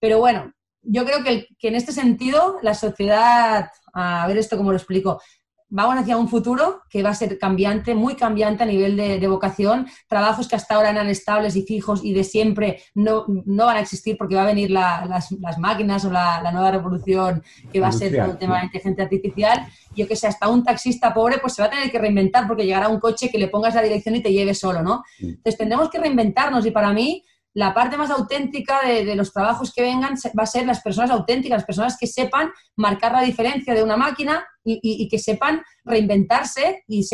Pero 0.03 0.19
bueno, 0.19 0.53
yo 0.83 1.05
creo 1.05 1.23
que, 1.23 1.47
que 1.61 1.69
en 1.69 1.77
este 1.77 1.93
sentido 1.93 2.59
la 2.61 2.75
sociedad, 2.75 3.71
a 3.95 4.27
ver 4.27 4.37
esto 4.37 4.57
cómo 4.57 4.73
lo 4.73 4.77
explico, 4.77 5.21
vamos 5.69 5.97
hacia 5.97 6.17
un 6.17 6.29
futuro 6.29 6.83
que 6.91 7.05
va 7.05 7.11
a 7.11 7.15
ser 7.15 7.38
cambiante, 7.38 7.95
muy 7.95 8.17
cambiante 8.17 8.65
a 8.65 8.67
nivel 8.67 8.97
de, 8.97 9.29
vocación. 9.29 9.87
Trabajos 10.09 10.49
que 10.49 10.57
hasta 10.57 10.75
ahora 10.75 10.91
eran 10.91 11.07
estables 11.07 11.55
y 11.55 11.62
fijos 11.62 12.05
y 12.05 12.12
de 12.15 12.25
siempre 12.25 12.83
no, 12.97 13.27
no 13.47 13.67
van 13.67 13.77
a 13.77 13.81
existir 13.81 14.17
porque 14.19 14.35
va 14.35 14.43
a 14.43 14.47
venir 14.47 14.73
las, 14.73 15.31
las, 15.31 15.59
máquinas 15.59 16.05
o 16.05 16.11
la, 16.11 16.43
la, 16.43 16.51
nueva 16.51 16.73
revolución 16.73 17.45
que 17.73 17.79
va 17.79 17.87
a 17.87 17.93
ser 17.93 18.17
todo 18.17 18.33
el 18.33 18.38
tema 18.38 18.55
de 18.55 18.59
la 18.59 18.65
inteligencia 18.67 19.05
artificial. 19.05 19.67
Yo 19.95 20.09
que 20.09 20.17
sé, 20.17 20.27
hasta 20.27 20.49
un 20.49 20.65
taxista 20.65 21.15
pobre 21.15 21.38
pues 21.38 21.55
se 21.55 21.62
va 21.62 21.69
a 21.69 21.71
tener 21.71 21.93
que 21.93 21.99
reinventar 22.01 22.49
porque 22.49 22.65
llegará 22.65 22.88
un 22.88 22.99
coche 22.99 23.31
que 23.31 23.38
le 23.38 23.47
pongas 23.47 23.77
la 23.77 23.83
dirección 23.83 24.17
y 24.17 24.21
te 24.21 24.33
lleve 24.33 24.53
solo, 24.53 24.83
¿no? 24.83 25.05
Entonces 25.21 25.57
tendremos 25.57 25.88
que 25.91 26.01
reinventarnos 26.01 26.67
y 26.67 26.73
para 26.73 26.93
mí 26.93 27.23
la 27.55 27.75
parte 27.75 27.97
más 27.97 28.11
auténtica 28.11 28.81
de, 28.87 29.15
los 29.15 29.33
trabajos 29.33 29.73
que 29.73 29.83
vengan 29.83 30.15
va 30.38 30.43
a 30.43 30.47
ser 30.47 30.67
las 30.67 30.81
personas 30.81 31.11
auténticas, 31.11 31.59
las 31.59 31.67
personas 31.67 31.97
que 31.99 32.07
sepan 32.07 32.51
marcar 32.77 33.12
la 33.12 33.23
diferencia 33.23 33.75
de 33.75 33.83
una 33.83 33.97
máquina 33.97 34.47
y, 34.65 35.09
que 35.09 35.19
sepan 35.19 35.62
reinventarse 35.85 36.85
y 36.87 37.07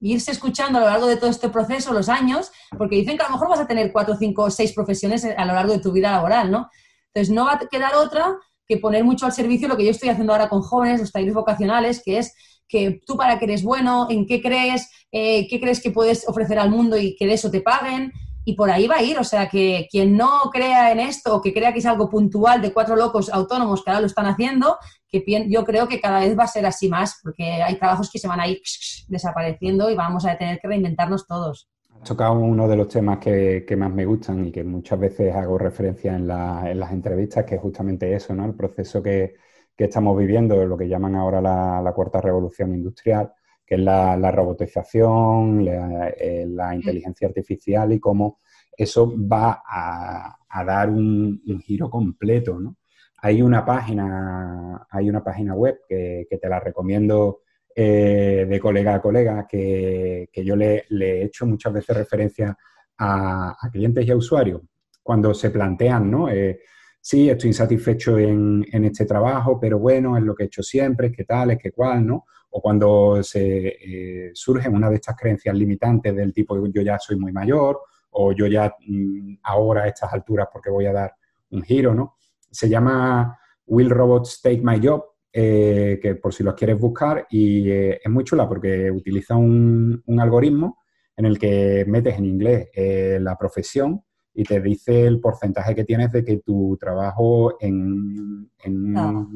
irse 0.00 0.30
escuchando 0.30 0.78
a 0.78 0.82
lo 0.82 0.86
largo 0.88 1.06
de 1.06 1.16
todo 1.16 1.30
este 1.30 1.48
proceso, 1.48 1.92
los 1.92 2.08
años, 2.08 2.52
porque 2.76 2.96
dicen 2.96 3.16
que 3.16 3.24
a 3.24 3.28
lo 3.28 3.32
mejor 3.32 3.48
vas 3.48 3.60
a 3.60 3.66
tener 3.66 3.90
cuatro, 3.92 4.16
cinco, 4.16 4.50
seis 4.50 4.72
profesiones 4.72 5.24
a 5.24 5.44
lo 5.44 5.54
largo 5.54 5.72
de 5.72 5.80
tu 5.80 5.92
vida 5.92 6.12
laboral, 6.12 6.50
¿no? 6.50 6.68
Entonces 7.12 7.34
no 7.34 7.46
va 7.46 7.54
a 7.54 7.68
quedar 7.70 7.94
otra 7.94 8.36
que 8.66 8.78
poner 8.78 9.04
mucho 9.04 9.26
al 9.26 9.32
servicio 9.32 9.68
lo 9.68 9.76
que 9.76 9.84
yo 9.84 9.90
estoy 9.90 10.08
haciendo 10.08 10.32
ahora 10.32 10.48
con 10.48 10.62
jóvenes, 10.62 11.00
los 11.00 11.12
talleres 11.12 11.34
vocacionales, 11.34 12.02
que 12.04 12.18
es 12.18 12.34
que 12.68 13.00
tú 13.06 13.16
para 13.16 13.38
que 13.38 13.44
eres 13.44 13.62
bueno, 13.62 14.06
en 14.10 14.26
qué 14.26 14.40
crees, 14.40 14.90
eh, 15.12 15.46
qué 15.48 15.60
crees 15.60 15.82
que 15.82 15.90
puedes 15.90 16.26
ofrecer 16.28 16.58
al 16.58 16.70
mundo 16.70 16.96
y 16.96 17.14
que 17.16 17.26
de 17.26 17.34
eso 17.34 17.50
te 17.50 17.60
paguen, 17.60 18.12
y 18.44 18.54
por 18.54 18.70
ahí 18.70 18.86
va 18.86 18.96
a 18.96 19.02
ir. 19.02 19.18
O 19.18 19.24
sea, 19.24 19.48
que 19.48 19.88
quien 19.90 20.16
no 20.16 20.50
crea 20.52 20.92
en 20.92 21.00
esto 21.00 21.36
o 21.36 21.42
que 21.42 21.52
crea 21.52 21.72
que 21.72 21.78
es 21.78 21.86
algo 21.86 22.08
puntual 22.08 22.60
de 22.60 22.72
cuatro 22.72 22.96
locos 22.96 23.30
autónomos 23.30 23.82
que 23.82 23.90
ahora 23.90 24.00
lo 24.00 24.06
están 24.06 24.26
haciendo, 24.26 24.76
que 25.08 25.24
yo 25.48 25.64
creo 25.64 25.88
que 25.88 26.00
cada 26.00 26.20
vez 26.20 26.38
va 26.38 26.44
a 26.44 26.48
ser 26.48 26.66
así 26.66 26.88
más, 26.88 27.20
porque 27.22 27.44
hay 27.44 27.76
trabajos 27.76 28.10
que 28.10 28.18
se 28.18 28.28
van 28.28 28.40
a 28.40 28.48
ir 28.48 28.60
desapareciendo 29.08 29.90
y 29.90 29.94
vamos 29.94 30.26
a 30.26 30.36
tener 30.36 30.58
que 30.58 30.68
reinventarnos 30.68 31.26
todos. 31.26 31.68
Has 31.94 32.08
tocado 32.08 32.34
uno 32.34 32.68
de 32.68 32.76
los 32.76 32.88
temas 32.88 33.18
que, 33.18 33.64
más 33.78 33.92
me 33.92 34.04
gustan 34.04 34.46
y 34.46 34.52
que 34.52 34.62
muchas 34.62 34.98
veces 34.98 35.34
hago 35.34 35.56
referencia 35.56 36.14
en, 36.14 36.26
las 36.26 36.92
entrevistas, 36.92 37.44
que 37.44 37.54
es 37.54 37.60
justamente 37.60 38.12
eso, 38.14 38.34
¿no? 38.34 38.44
El 38.44 38.54
proceso 38.54 39.02
que, 39.02 39.34
estamos 39.76 40.16
viviendo, 40.16 40.64
lo 40.66 40.76
que 40.76 40.88
llaman 40.88 41.16
ahora 41.16 41.40
la 41.40 41.92
cuarta 41.94 42.20
revolución 42.20 42.74
industrial, 42.74 43.32
que 43.66 43.76
es 43.76 43.80
la, 43.80 44.30
robotización, 44.30 45.66
eh, 45.66 46.46
la, 46.48 46.74
inteligencia 46.74 47.28
artificial 47.28 47.92
y 47.92 48.00
cómo 48.00 48.40
eso 48.76 49.12
va 49.16 49.62
a, 49.66 50.64
dar 50.64 50.90
un, 50.90 51.40
giro 51.64 51.88
completo, 51.90 52.58
¿no? 52.60 52.76
Hay 53.22 53.40
una 53.40 53.64
página, 53.64 54.86
hay 54.90 55.08
una 55.08 55.24
página 55.24 55.54
web 55.54 55.80
que, 55.88 56.26
te 56.30 56.48
la 56.48 56.60
recomiendo 56.60 57.40
eh, 57.74 58.46
de 58.48 58.60
colega 58.60 58.94
a 58.94 59.00
colega, 59.00 59.46
que, 59.48 60.28
yo 60.44 60.56
le, 60.56 60.84
he 60.90 61.24
hecho 61.24 61.46
muchas 61.46 61.72
veces 61.72 61.96
referencia 61.96 62.56
a, 62.98 63.56
clientes 63.72 64.06
y 64.06 64.10
a 64.10 64.16
usuarios 64.16 64.60
cuando 65.02 65.34
se 65.34 65.50
plantean, 65.50 66.10
¿no? 66.10 66.28
Eh, 66.28 66.60
sí, 67.00 67.28
estoy 67.28 67.48
insatisfecho 67.48 68.18
en, 68.18 68.64
este 68.84 69.04
trabajo, 69.04 69.58
pero 69.60 69.78
bueno, 69.78 70.16
es 70.16 70.22
lo 70.22 70.34
que 70.34 70.44
he 70.44 70.46
hecho 70.46 70.62
siempre, 70.62 71.08
es 71.08 71.16
que 71.16 71.24
tal, 71.24 71.50
es 71.52 71.58
que 71.58 71.72
cual, 71.72 72.06
¿no? 72.06 72.26
O 72.56 72.60
cuando 72.60 73.20
se 73.22 73.66
eh, 73.68 74.30
surgen 74.32 74.74
una 74.74 74.88
de 74.88 74.96
estas 74.96 75.16
creencias 75.16 75.56
limitantes 75.56 76.14
del 76.14 76.32
tipo 76.32 76.56
yo 76.68 76.82
ya 76.82 76.98
soy 77.00 77.16
muy 77.16 77.32
mayor 77.32 77.80
o 78.10 78.32
yo 78.32 78.46
ya 78.46 78.72
mm, 78.86 79.38
ahora 79.42 79.82
a 79.82 79.88
estas 79.88 80.12
alturas 80.12 80.48
porque 80.52 80.70
voy 80.70 80.86
a 80.86 80.92
dar 80.92 81.14
un 81.50 81.62
giro, 81.62 81.94
¿no? 81.94 82.14
Se 82.50 82.68
llama 82.68 83.36
Will 83.66 83.90
Robots 83.90 84.40
Take 84.40 84.60
My 84.62 84.80
Job, 84.80 85.04
eh, 85.32 85.98
que 86.00 86.14
por 86.14 86.32
si 86.32 86.44
los 86.44 86.54
quieres 86.54 86.78
buscar, 86.78 87.26
y 87.28 87.68
eh, 87.70 88.00
es 88.04 88.10
muy 88.10 88.22
chula 88.22 88.48
porque 88.48 88.88
utiliza 88.90 89.34
un, 89.34 90.02
algoritmo 90.20 90.78
en 91.16 91.26
el 91.26 91.38
que 91.38 91.84
metes 91.88 92.16
en 92.16 92.26
inglés 92.26 92.68
eh, 92.72 93.18
la 93.20 93.36
profesión 93.36 94.02
y 94.32 94.44
te 94.44 94.60
dice 94.60 95.06
el 95.06 95.20
porcentaje 95.20 95.74
que 95.74 95.84
tienes 95.84 96.12
de 96.12 96.24
que 96.24 96.38
tu 96.38 96.76
trabajo 96.78 97.56
en, 97.60 98.48
ah. 98.96 99.12
no 99.12 99.28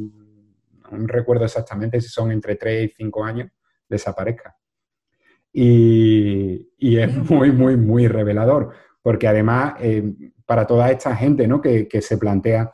recuerdo 0.91 1.45
exactamente 1.45 2.01
si 2.01 2.09
son 2.09 2.33
entre 2.33 2.57
3 2.57 2.91
y 2.91 2.95
5 2.97 3.25
años, 3.25 3.51
desaparezca. 3.89 4.57
Y, 5.53 6.69
es 6.79 7.15
muy, 7.31 7.51
muy, 7.53 7.77
muy 7.77 8.07
revelador, 8.07 8.73
porque 9.03 9.27
además, 9.29 9.75
para 10.47 10.67
toda 10.67 10.91
esta 10.91 11.17
gente 11.17 11.49
¿no? 11.49 11.61
que, 11.61 11.89
que 11.89 12.03
se 12.03 12.19
plantea 12.19 12.73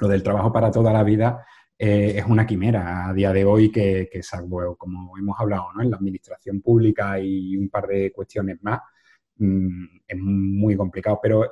lo 0.00 0.08
del 0.08 0.22
trabajo 0.22 0.52
para 0.52 0.70
toda 0.70 0.92
la 0.92 1.02
vida, 1.02 1.44
eh, 1.78 2.14
es 2.16 2.24
una 2.24 2.46
quimera 2.46 3.08
a 3.08 3.12
día 3.12 3.32
de 3.32 3.44
hoy 3.44 3.70
que, 3.70 4.08
que 4.10 4.22
salvo, 4.22 4.76
como 4.76 5.16
hemos 5.18 5.38
hablado, 5.38 5.72
¿no? 5.74 5.82
en 5.82 5.90
la 5.90 5.96
administración 5.96 6.62
pública 6.62 7.20
y 7.20 7.56
un 7.56 7.68
par 7.68 7.86
de 7.86 8.12
cuestiones 8.12 8.58
más, 8.62 8.80
mm, 9.36 9.84
es 10.08 10.18
muy 10.18 10.76
complicado. 10.76 11.18
Pero 11.22 11.44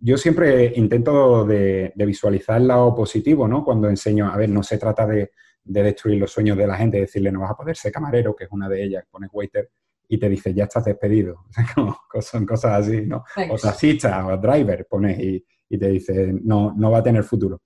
yo 0.00 0.16
siempre 0.16 0.72
intento 0.76 1.44
de, 1.44 1.92
visualizar 1.96 2.60
el 2.60 2.68
lado 2.68 2.94
positivo, 2.94 3.48
¿no? 3.48 3.64
Cuando 3.64 3.88
enseño, 3.88 4.30
a 4.32 4.36
ver, 4.36 4.48
no 4.48 4.62
se 4.62 4.78
trata 4.78 5.06
de, 5.06 5.32
destruir 5.64 6.18
los 6.18 6.30
sueños 6.30 6.56
de 6.56 6.66
la 6.66 6.76
gente, 6.76 6.98
decirle 6.98 7.30
no 7.30 7.40
vas 7.40 7.50
a 7.50 7.56
poder 7.56 7.76
ser 7.76 7.92
camarero, 7.92 8.34
que 8.34 8.44
es 8.44 8.50
una 8.50 8.68
de 8.68 8.82
ellas, 8.82 9.04
pones 9.10 9.28
waiter 9.32 9.70
y 10.08 10.16
te 10.16 10.28
dice 10.30 10.54
ya 10.54 10.64
estás 10.64 10.86
despedido. 10.86 11.44
son 12.20 12.46
cosas 12.46 12.86
así, 12.86 13.02
¿no? 13.02 13.24
O 13.50 13.58
taxista 13.58 14.26
o 14.26 14.36
driver, 14.38 14.86
pones 14.86 15.18
y, 15.18 15.44
y 15.68 15.78
te 15.78 15.88
dice 15.88 16.32
no, 16.42 16.74
no 16.74 16.90
va 16.90 16.98
a 16.98 17.02
tener 17.02 17.22
futuro 17.22 17.60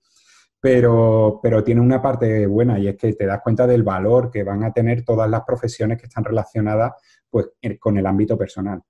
pero, 0.63 1.41
pero 1.43 1.61
tiene 1.61 1.81
una 1.81 2.01
parte 2.01 2.47
buena 2.47 2.79
y 2.79 2.87
es 2.87 2.95
que 2.95 3.11
te 3.11 3.25
das 3.25 3.41
cuenta 3.43 3.67
del 3.67 3.83
valor 3.83 4.31
que 4.31 4.43
van 4.43 4.63
a 4.63 4.71
tener 4.71 5.03
todas 5.03 5.29
las 5.29 5.41
profesiones 5.41 5.99
que 5.99 6.05
están 6.05 6.23
relacionadas 6.23 6.93
pues, 7.29 7.49
con 7.81 7.97
el 7.97 8.05
ámbito 8.05 8.37
personal. 8.37 8.81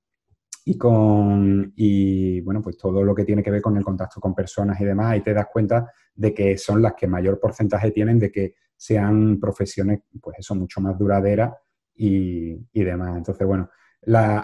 Y 0.66 0.78
con, 0.78 1.74
y 1.76 2.40
bueno, 2.42 2.62
pues 2.62 2.78
todo 2.78 3.04
lo 3.04 3.14
que 3.14 3.26
tiene 3.26 3.44
que 3.44 3.52
ver 3.52 3.62
con 3.62 3.76
el 3.76 3.84
contacto 3.84 4.22
con 4.22 4.34
personas 4.34 4.80
y 4.80 4.86
demás, 4.86 5.18
y 5.18 5.22
te 5.22 5.34
das 5.34 5.48
cuenta 5.52 5.92
de 6.16 6.34
que 6.34 6.58
son 6.58 6.82
las 6.82 6.94
que 6.94 7.08
mayor 7.08 7.40
porcentaje 7.40 7.92
tienen 7.92 8.18
de 8.20 8.32
que 8.32 8.56
sean 8.76 9.40
profesiones, 9.40 10.02
pues 10.22 10.38
eso, 10.40 10.56
mucho 10.56 10.80
más 10.82 10.98
duraderas 10.98 11.54
y, 11.96 12.58
y 12.72 12.84
demás. 12.84 13.18
Entonces, 13.18 13.46
bueno, 13.46 13.70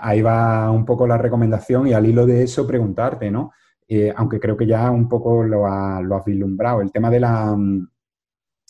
ahí 0.01 0.21
va 0.21 0.71
un 0.71 0.85
poco 0.85 1.07
la 1.07 1.17
recomendación 1.17 1.87
y 1.87 1.93
al 1.93 2.05
hilo 2.05 2.25
de 2.25 2.43
eso 2.43 2.67
preguntarte, 2.67 3.31
¿no? 3.31 3.51
Eh, 3.87 4.13
aunque 4.15 4.39
creo 4.39 4.55
que 4.55 4.67
ya 4.67 4.91
un 4.91 5.09
poco 5.09 5.43
lo, 5.43 5.61
lo 6.03 6.15
has 6.15 6.25
vislumbrado, 6.25 6.81
el 6.81 6.91
tema 6.91 7.09
de, 7.09 7.19
la, 7.19 7.57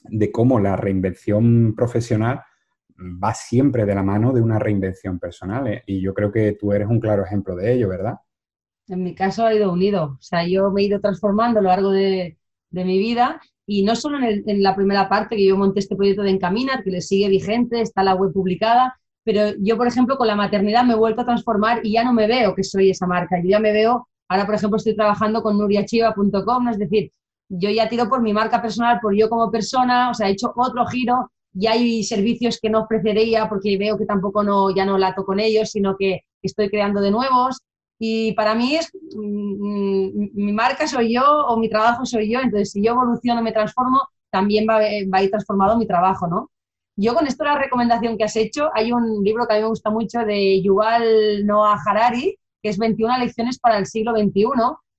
de 0.04 0.32
cómo 0.32 0.60
la 0.60 0.76
reinvención 0.76 1.74
profesional 1.76 2.42
va 3.02 3.34
siempre 3.34 3.86
de 3.86 3.96
la 3.96 4.04
mano 4.04 4.34
de 4.34 4.42
una 4.42 4.60
reinvención 4.60 5.20
personal. 5.20 5.68
¿eh? 5.68 5.84
Y 5.86 6.02
yo 6.02 6.14
creo 6.14 6.32
que 6.32 6.54
tú 6.54 6.74
eres 6.74 6.88
un 6.88 7.00
claro 7.00 7.24
ejemplo 7.24 7.56
de 7.56 7.74
ello, 7.74 7.90
¿verdad? 7.90 8.16
En 8.88 9.04
mi 9.04 9.16
caso 9.16 9.46
ha 9.46 9.54
ido 9.54 9.72
unido. 9.72 10.18
O 10.20 10.22
sea, 10.22 10.46
yo 10.48 10.72
me 10.72 10.82
he 10.82 10.86
ido 10.86 11.00
transformando 11.00 11.60
a 11.60 11.62
lo 11.62 11.70
largo 11.70 11.92
de, 11.92 12.38
mi 12.72 13.00
vida 13.00 13.42
y 13.66 13.84
no 13.84 13.96
solo 13.96 14.20
en, 14.20 14.64
la 14.64 14.76
primera 14.76 15.10
parte 15.10 15.36
que 15.36 15.46
yo 15.46 15.58
monté 15.58 15.80
este 15.80 15.96
proyecto 15.96 16.22
de 16.24 16.32
Encaminar, 16.32 16.84
que 16.84 16.92
le 16.92 17.02
sigue 17.02 17.30
vigente, 17.30 17.82
está 17.82 18.04
la 18.04 18.16
web 18.16 18.32
publicada, 18.32 19.00
pero 19.24 19.54
yo, 19.60 19.78
por 19.78 19.88
ejemplo, 19.88 20.18
con 20.18 20.28
la 20.28 20.36
maternidad 20.36 20.84
me 20.84 20.94
he 20.94 20.98
vuelto 20.98 21.22
a 21.22 21.26
transformar 21.26 21.80
y 21.84 21.94
ya 21.94 22.04
no 22.04 22.14
me 22.14 22.28
veo 22.28 22.54
que 22.56 22.64
soy 22.64 22.92
esa 22.92 23.08
marca, 23.08 23.40
yo 23.42 23.50
ya 23.50 23.60
me 23.60 23.72
veo 23.72 24.08
Ahora, 24.30 24.46
por 24.46 24.56
ejemplo, 24.56 24.78
estoy 24.78 24.96
trabajando 24.96 25.42
con 25.42 25.58
nuriachiva.com, 25.58 26.70
es 26.70 26.78
decir, 26.78 27.12
yo 27.50 27.72
ya 27.72 27.90
tiro 27.90 28.08
por 28.08 28.22
mi 28.22 28.32
marca 28.32 28.62
personal, 28.62 29.00
por 29.02 29.16
yo 29.16 29.28
como 29.28 29.50
persona, 29.50 30.12
o 30.12 30.14
sea, 30.14 30.30
he 30.30 30.34
hecho 30.34 30.54
otro 30.56 30.86
giro 30.86 31.32
y 31.54 31.68
hay 31.68 32.04
servicios 32.04 32.60
que 32.62 32.70
no 32.70 32.82
ofrecería 32.82 33.50
porque 33.50 33.78
veo 33.78 33.98
que 33.98 34.06
tampoco 34.06 34.44
no, 34.44 34.74
ya 34.74 34.86
no 34.86 34.98
lato 34.98 35.26
con 35.26 35.40
ellos, 35.40 35.72
sino 35.72 35.96
que 35.98 36.22
estoy 36.42 36.70
creando 36.70 37.02
de 37.02 37.12
nuevos. 37.12 37.60
Y 38.00 38.34
para 38.34 38.56
mí 38.56 38.76
es, 38.76 38.90
mm, 39.16 40.30
mi 40.34 40.54
marca 40.54 40.88
soy 40.88 41.14
yo 41.16 41.24
o 41.48 41.58
mi 41.58 41.70
trabajo 41.70 42.06
soy 42.06 42.32
yo, 42.32 42.40
entonces 42.40 42.72
si 42.72 42.84
yo 42.84 42.94
evoluciono, 42.94 43.42
me 43.42 43.52
transformo, 43.52 44.02
también 44.32 44.66
va, 44.70 44.78
va 44.78 45.18
a 45.18 45.24
ir 45.24 45.30
transformado 45.32 45.78
mi 45.78 45.88
trabajo, 45.88 46.28
¿no? 46.28 46.50
Yo 46.96 47.16
con 47.16 47.28
esto 47.28 47.44
la 47.44 47.58
recomendación 47.58 48.18
que 48.18 48.26
has 48.26 48.36
hecho, 48.36 48.70
hay 48.74 48.92
un 48.92 49.24
libro 49.24 49.48
que 49.48 49.54
a 49.54 49.58
mí 49.58 49.64
me 49.64 49.70
gusta 49.70 49.90
mucho 49.90 50.20
de 50.20 50.62
Yuval 50.62 51.46
Noah 51.46 51.80
Harari, 51.86 52.38
que 52.62 52.70
es 52.70 52.78
21 52.78 53.18
lecciones 53.20 53.58
para 53.58 53.78
el 53.78 53.86
siglo 53.86 54.12
XXI. 54.12 54.44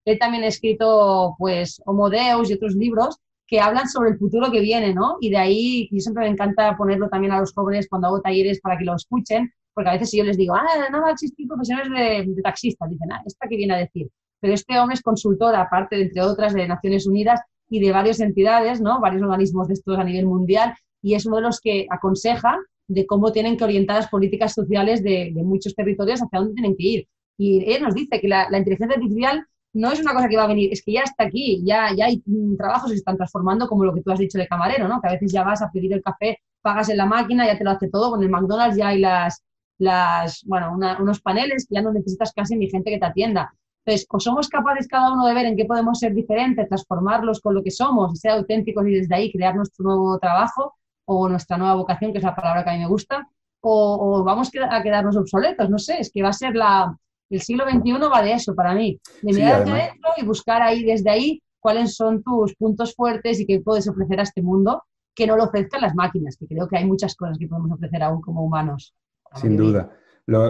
Él 0.07 0.19
también 0.19 0.45
ha 0.45 0.47
escrito, 0.47 1.35
pues, 1.39 1.81
Homo 1.85 2.09
Deus 2.09 2.51
y 2.51 2.55
otros 2.55 2.75
libros 2.75 3.19
que 3.51 3.61
hablan 3.61 3.89
sobre 3.89 4.11
el 4.11 4.19
futuro 4.19 4.51
que 4.53 4.61
viene, 4.61 4.95
¿no? 4.95 5.17
Y 5.21 5.29
de 5.31 5.37
ahí, 5.37 5.89
yo 5.91 5.99
siempre 5.99 6.25
me 6.25 6.31
encanta 6.31 6.77
ponerlo 6.77 7.09
también 7.09 7.33
a 7.33 7.41
los 7.41 7.53
jóvenes 7.53 7.89
cuando 7.89 8.07
hago 8.07 8.21
talleres 8.21 8.61
para 8.61 8.79
que 8.79 8.85
lo 8.85 8.95
escuchen, 8.95 9.53
porque 9.75 9.91
a 9.91 9.93
veces 9.95 10.11
si 10.11 10.19
yo 10.19 10.25
les 10.25 10.37
digo, 10.37 10.55
ah, 10.55 10.65
no 10.93 11.03
va 11.03 11.09
a 11.09 11.13
existir 11.13 11.49
profesiones 11.49 11.89
de, 11.91 12.43
taxistas, 12.43 12.89
dicen, 12.89 13.13
ah, 13.13 13.21
¿esta 13.27 13.49
qué 13.49 13.57
viene 13.57 13.75
a 13.75 13.79
decir? 13.79 14.09
Pero 14.39 14.55
este 14.55 14.79
hombre 14.79 14.95
es 14.95 15.03
consultor, 15.03 15.57
aparte, 15.57 15.97
de, 15.97 16.03
entre 16.03 16.23
otras, 16.23 16.55
de 16.55 16.69
Naciones 16.69 17.09
Unidas 17.09 17.41
y 17.69 17.81
de 17.81 17.91
varias 17.91 18.21
entidades, 18.21 18.81
¿no? 18.81 19.01
Varios 19.01 19.23
organismos 19.23 19.67
de 19.67 19.75
estos 19.75 19.99
a 19.99 20.05
nivel 20.05 20.27
mundial, 20.27 20.73
y 21.03 21.15
es 21.15 21.27
uno 21.27 21.37
de 21.37 21.43
los 21.43 21.61
que 21.61 21.87
aconseja 21.91 22.57
de 22.87 23.05
cómo 23.05 23.33
tienen 23.33 23.57
que 23.57 23.65
orientar 23.65 23.97
las 23.97 24.09
políticas 24.09 24.55
sociales 24.55 25.03
de, 25.03 25.33
de 25.35 25.43
muchos 25.43 25.75
territorios 25.75 26.23
hacia 26.23 26.39
dónde 26.39 26.55
tienen 26.55 26.77
que 26.77 26.87
ir. 26.87 27.09
Y 27.37 27.73
él 27.73 27.83
nos 27.83 27.95
dice 27.95 28.21
que 28.21 28.29
la, 28.29 28.47
inteligencia 28.57 28.97
artificial 28.97 29.47
no 29.73 29.93
es 29.93 30.01
una 30.01 30.15
cosa 30.15 30.29
que 30.29 30.37
va 30.37 30.45
a 30.45 30.49
venir, 30.49 30.73
es 30.73 30.83
que 30.83 30.93
ya 30.93 31.03
está 31.03 31.25
aquí, 31.25 31.63
ya, 31.65 31.95
ya 31.95 32.07
hay 32.07 32.23
trabajos 32.59 32.91
que 32.91 32.97
se 32.97 33.01
están 33.01 33.17
transformando, 33.17 33.69
como 33.69 33.85
lo 33.85 33.95
que 33.95 34.03
tú 34.03 34.11
has 34.11 34.19
dicho 34.19 34.39
de 34.39 34.49
camarero, 34.49 34.89
¿no? 34.89 35.01
Que 35.01 35.09
a 35.09 35.13
veces 35.13 35.33
ya 35.33 35.45
vas 35.45 35.63
a 35.63 35.71
pedir 35.71 35.93
el 35.93 36.03
café, 36.03 36.39
pagas 36.61 36.89
en 36.89 36.97
la 36.97 37.07
máquina, 37.07 37.47
ya 37.47 37.57
te 37.57 37.65
lo 37.65 37.71
hace 37.71 37.89
todo, 37.89 38.11
con 38.11 38.23
el 38.23 38.31
McDonald's 38.31 38.77
ya 38.77 38.89
hay 38.89 38.99
las, 38.99 39.45
las 39.79 40.43
bueno, 40.45 40.73
unos 40.75 41.21
paneles 41.21 41.67
ya 41.71 41.83
no 41.83 41.93
necesitas 41.93 42.33
casi 42.33 42.57
ni 42.57 42.69
gente 42.69 42.91
que 42.91 42.99
te 42.99 43.07
atienda. 43.07 43.55
Entonces, 43.85 44.07
o 44.11 44.21
somos 44.21 44.49
capaces 44.49 44.89
cada 44.89 45.13
uno 45.13 45.27
de 45.27 45.35
ver 45.35 45.47
en 45.47 45.57
qué 45.57 45.65
podemos 45.65 45.99
ser 45.99 46.15
diferentes, 46.15 46.69
transformarlos 46.69 47.41
con 47.41 47.55
lo 47.55 47.63
que 47.63 47.71
somos, 47.71 48.19
ser 48.19 48.33
auténticos 48.33 48.87
y 48.87 48.93
desde 48.93 49.15
ahí 49.15 49.33
crear 49.33 49.55
nuestro 49.55 49.85
nuevo 49.85 50.19
trabajo 50.19 50.75
o 51.07 51.29
nuestra 51.29 51.57
nueva 51.57 51.75
vocación, 51.75 52.13
que 52.13 52.19
es 52.19 52.25
la 52.25 52.35
palabra 52.35 52.63
que 52.65 52.71
a 52.71 52.73
mí 52.75 52.81
me 52.81 52.89
gusta, 52.89 53.27
o 53.63 54.23
vamos 54.25 54.51
a 54.71 54.83
quedarnos 54.83 55.17
obsoletos, 55.17 55.69
no 55.71 55.79
sé, 55.79 56.01
es 56.01 56.11
que 56.13 56.23
va 56.23 56.31
a 56.31 56.33
ser 56.33 56.55
la, 56.55 56.97
el 57.31 57.41
siglo 57.41 57.65
XXI 57.65 57.93
va 58.13 58.23
de 58.23 58.33
eso 58.33 58.55
para 58.55 58.75
mí, 58.75 59.01
de 59.23 59.33
mirar 59.33 59.63
hacia 59.63 59.75
adentro 59.75 60.11
y 60.17 60.25
buscar 60.25 60.63
ahí, 60.63 60.85
desde 60.85 61.11
ahí, 61.11 61.43
cuáles 61.61 61.95
son 61.95 62.23
tus 62.23 62.55
puntos 62.57 62.95
fuertes 62.95 63.39
y 63.41 63.47
qué 63.47 63.61
puedes 63.61 63.89
ofrecer 63.89 64.19
a 64.21 64.25
este 64.25 64.43
mundo 64.43 64.83
que 65.15 65.27
no 65.27 65.37
lo 65.37 65.45
ofrezcan 65.45 65.83
las 65.83 65.95
máquinas, 65.95 66.37
que 66.37 66.47
creo 66.47 66.67
que 66.69 66.79
hay 66.79 66.85
muchas 66.85 67.15
cosas 67.15 67.39
que 67.39 67.47
podemos 67.47 67.73
ofrecer 67.73 68.03
aún 68.03 68.21
como 68.21 68.45
humanos. 68.45 68.95
Sin 69.35 69.57
duda. 69.57 69.91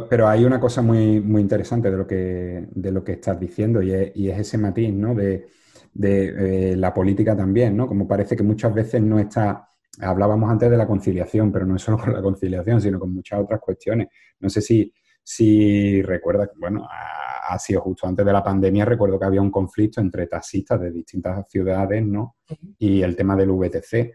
pero 0.09 0.29
hay 0.29 0.45
una 0.45 0.61
cosa 0.61 0.81
muy, 0.81 1.21
muy 1.21 1.43
interesante 1.43 1.91
de 1.91 1.97
lo, 1.97 2.07
que, 2.07 2.69
de 2.71 2.93
lo 2.93 3.05
que 3.05 3.13
estás 3.13 3.39
diciendo 3.39 3.83
y 3.83 3.93
es, 3.93 4.39
ese 4.39 4.59
matiz 4.59 4.93
¿no? 4.93 5.15
de, 5.15 5.49
de 5.93 6.73
eh, 6.73 6.77
la 6.77 6.95
política 6.95 7.37
también, 7.37 7.77
¿no? 7.77 7.87
Como 7.87 8.07
parece 8.09 8.37
que 8.37 8.43
muchas 8.43 8.73
veces 8.73 9.03
no 9.03 9.19
está, 9.19 9.67
hablábamos 10.01 10.49
antes 10.51 10.71
de 10.71 10.77
la 10.77 10.87
conciliación, 10.87 11.53
pero 11.53 11.67
no 11.67 11.77
es 11.77 11.83
solo 11.83 11.99
con 11.99 12.13
la 12.13 12.23
conciliación, 12.23 12.81
sino 12.81 12.99
con 12.99 13.13
muchas 13.13 13.41
otras 13.41 13.61
cuestiones. 13.61 14.09
No 14.39 14.49
sé 14.49 14.63
si 14.63 14.93
si 15.33 16.03
recuerdas, 16.03 16.51
bueno, 16.57 16.89
ha, 16.91 17.57
sido 17.57 17.83
justo 17.83 18.05
antes 18.05 18.27
de 18.27 18.33
la 18.33 18.43
pandemia, 18.43 18.85
recuerdo 18.85 19.17
que 19.17 19.27
había 19.27 19.41
un 19.41 19.51
conflicto 19.51 20.01
entre 20.01 20.27
taxistas 20.27 20.81
de 20.81 20.91
distintas 20.91 21.49
ciudades, 21.49 22.05
¿no? 22.05 22.37
Y 22.79 23.03
el 23.03 23.15
tema 23.15 23.37
del 23.37 23.53
VTC. 23.53 24.13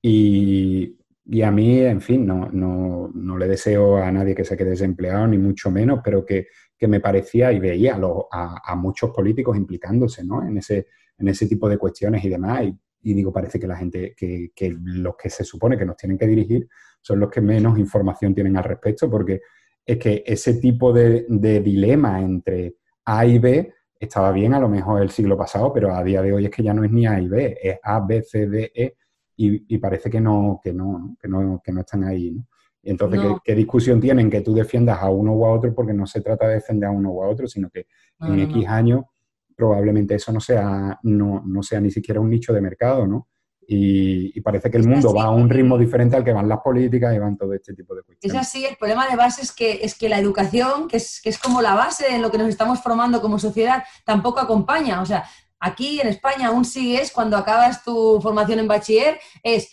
Y, 0.00 0.96
a 1.42 1.50
mí, 1.50 1.80
en 1.80 2.00
fin, 2.00 2.24
no, 2.24 2.48
no, 2.52 3.10
no, 3.12 3.38
le 3.38 3.48
deseo 3.48 3.96
a 3.96 4.12
nadie 4.12 4.36
que 4.36 4.44
se 4.44 4.56
quede 4.56 4.70
desempleado, 4.70 5.26
ni 5.26 5.36
mucho 5.36 5.68
menos, 5.68 6.00
pero 6.04 6.24
que, 6.24 6.46
que 6.78 6.86
me 6.86 7.00
parecía 7.00 7.50
y 7.50 7.58
veía 7.58 7.98
a, 8.30 8.62
a, 8.64 8.76
muchos 8.76 9.10
políticos 9.10 9.56
implicándose 9.56 10.24
¿no? 10.24 10.46
en, 10.46 10.58
ese, 10.58 10.86
en 11.18 11.26
ese 11.26 11.46
tipo 11.48 11.68
de 11.68 11.76
cuestiones 11.76 12.24
y 12.24 12.28
demás. 12.28 12.62
Y, 12.62 12.78
y 13.02 13.14
digo, 13.14 13.32
parece 13.32 13.58
que 13.58 13.66
la 13.66 13.76
gente, 13.76 14.14
que, 14.16 14.52
que, 14.54 14.76
los 14.80 15.16
que 15.16 15.28
se 15.28 15.42
supone 15.42 15.76
que 15.76 15.86
nos 15.86 15.96
tienen 15.96 16.18
que 16.18 16.28
dirigir 16.28 16.68
son 17.00 17.18
los 17.18 17.30
que 17.30 17.40
menos 17.40 17.80
información 17.80 18.32
tienen 18.32 18.56
al 18.56 18.64
respecto, 18.64 19.10
porque 19.10 19.40
es 19.92 19.98
que 19.98 20.22
ese 20.24 20.54
tipo 20.54 20.92
de, 20.92 21.26
dilema 21.28 22.20
entre 22.20 22.76
A 23.04 23.26
y 23.26 23.40
B 23.40 23.74
estaba 23.98 24.30
bien 24.30 24.54
a 24.54 24.60
lo 24.60 24.68
mejor 24.68 25.02
el 25.02 25.10
siglo 25.10 25.36
pasado, 25.36 25.72
pero 25.72 25.92
a 25.92 26.04
día 26.04 26.22
de 26.22 26.32
hoy 26.32 26.44
es 26.44 26.50
que 26.50 26.62
ya 26.62 26.72
no 26.72 26.84
es 26.84 26.92
ni 26.92 27.06
A 27.06 27.20
y 27.20 27.28
B, 27.28 27.58
es 27.60 27.78
A, 27.82 27.98
B, 28.00 28.22
C, 28.22 28.46
D, 28.46 28.70
E, 28.72 28.94
y, 29.36 29.78
parece 29.78 30.08
que 30.08 30.20
no, 30.20 30.60
que 30.62 30.72
no, 30.72 31.16
que 31.20 31.26
no, 31.26 31.60
que 31.64 31.72
no 31.72 31.80
están 31.80 32.04
ahí. 32.04 32.36
entonces, 32.82 33.20
¿qué, 33.42 33.54
discusión 33.54 34.00
tienen 34.00 34.30
que 34.30 34.42
tú 34.42 34.54
defiendas 34.54 35.02
a 35.02 35.10
uno 35.10 35.32
u 35.32 35.44
a 35.44 35.50
otro? 35.50 35.74
Porque 35.74 35.94
no 35.94 36.06
se 36.06 36.20
trata 36.20 36.46
de 36.46 36.54
defender 36.54 36.88
a 36.88 36.92
uno 36.92 37.10
u 37.10 37.22
a 37.22 37.28
otro, 37.28 37.48
sino 37.48 37.68
que 37.70 37.86
en 38.20 38.38
X 38.40 38.68
años 38.68 39.04
probablemente 39.56 40.14
eso 40.14 40.32
no 40.32 40.40
sea, 40.40 41.00
no, 41.02 41.42
no 41.44 41.62
sea 41.62 41.80
ni 41.80 41.90
siquiera 41.90 42.20
un 42.20 42.30
nicho 42.30 42.52
de 42.52 42.60
mercado, 42.60 43.06
¿no? 43.06 43.28
Y, 43.72 44.40
parece 44.40 44.68
que 44.68 44.78
el 44.78 44.88
mundo 44.88 45.14
va 45.14 45.24
a 45.24 45.30
un 45.30 45.48
ritmo 45.48 45.78
diferente 45.78 46.16
al 46.16 46.24
que 46.24 46.32
van 46.32 46.48
las 46.48 46.58
políticas 46.58 47.14
y 47.14 47.18
van 47.20 47.36
todo 47.36 47.54
este 47.54 47.72
tipo 47.72 47.94
de 47.94 48.02
cuestiones. 48.02 48.34
Es 48.34 48.48
así, 48.48 48.64
el 48.64 48.76
problema 48.76 49.06
de 49.06 49.14
base 49.14 49.42
es 49.42 49.52
que, 49.52 49.78
es 49.82 49.94
que 49.94 50.08
la 50.08 50.18
educación, 50.18 50.88
que 50.88 50.96
es, 50.96 51.20
que 51.22 51.28
es 51.28 51.38
como 51.38 51.62
la 51.62 51.74
base 51.74 52.12
en 52.12 52.20
lo 52.20 52.32
que 52.32 52.38
nos 52.38 52.48
estamos 52.48 52.82
formando 52.82 53.22
como 53.22 53.38
sociedad, 53.38 53.84
tampoco 54.04 54.40
acompaña. 54.40 55.00
O 55.00 55.06
sea, 55.06 55.24
aquí 55.60 56.00
en 56.00 56.08
España 56.08 56.48
aún 56.48 56.64
sigues 56.64 57.12
cuando 57.12 57.36
acabas 57.36 57.84
tu 57.84 58.18
formación 58.20 58.58
en 58.58 58.66
bachiller, 58.66 59.20
es 59.44 59.68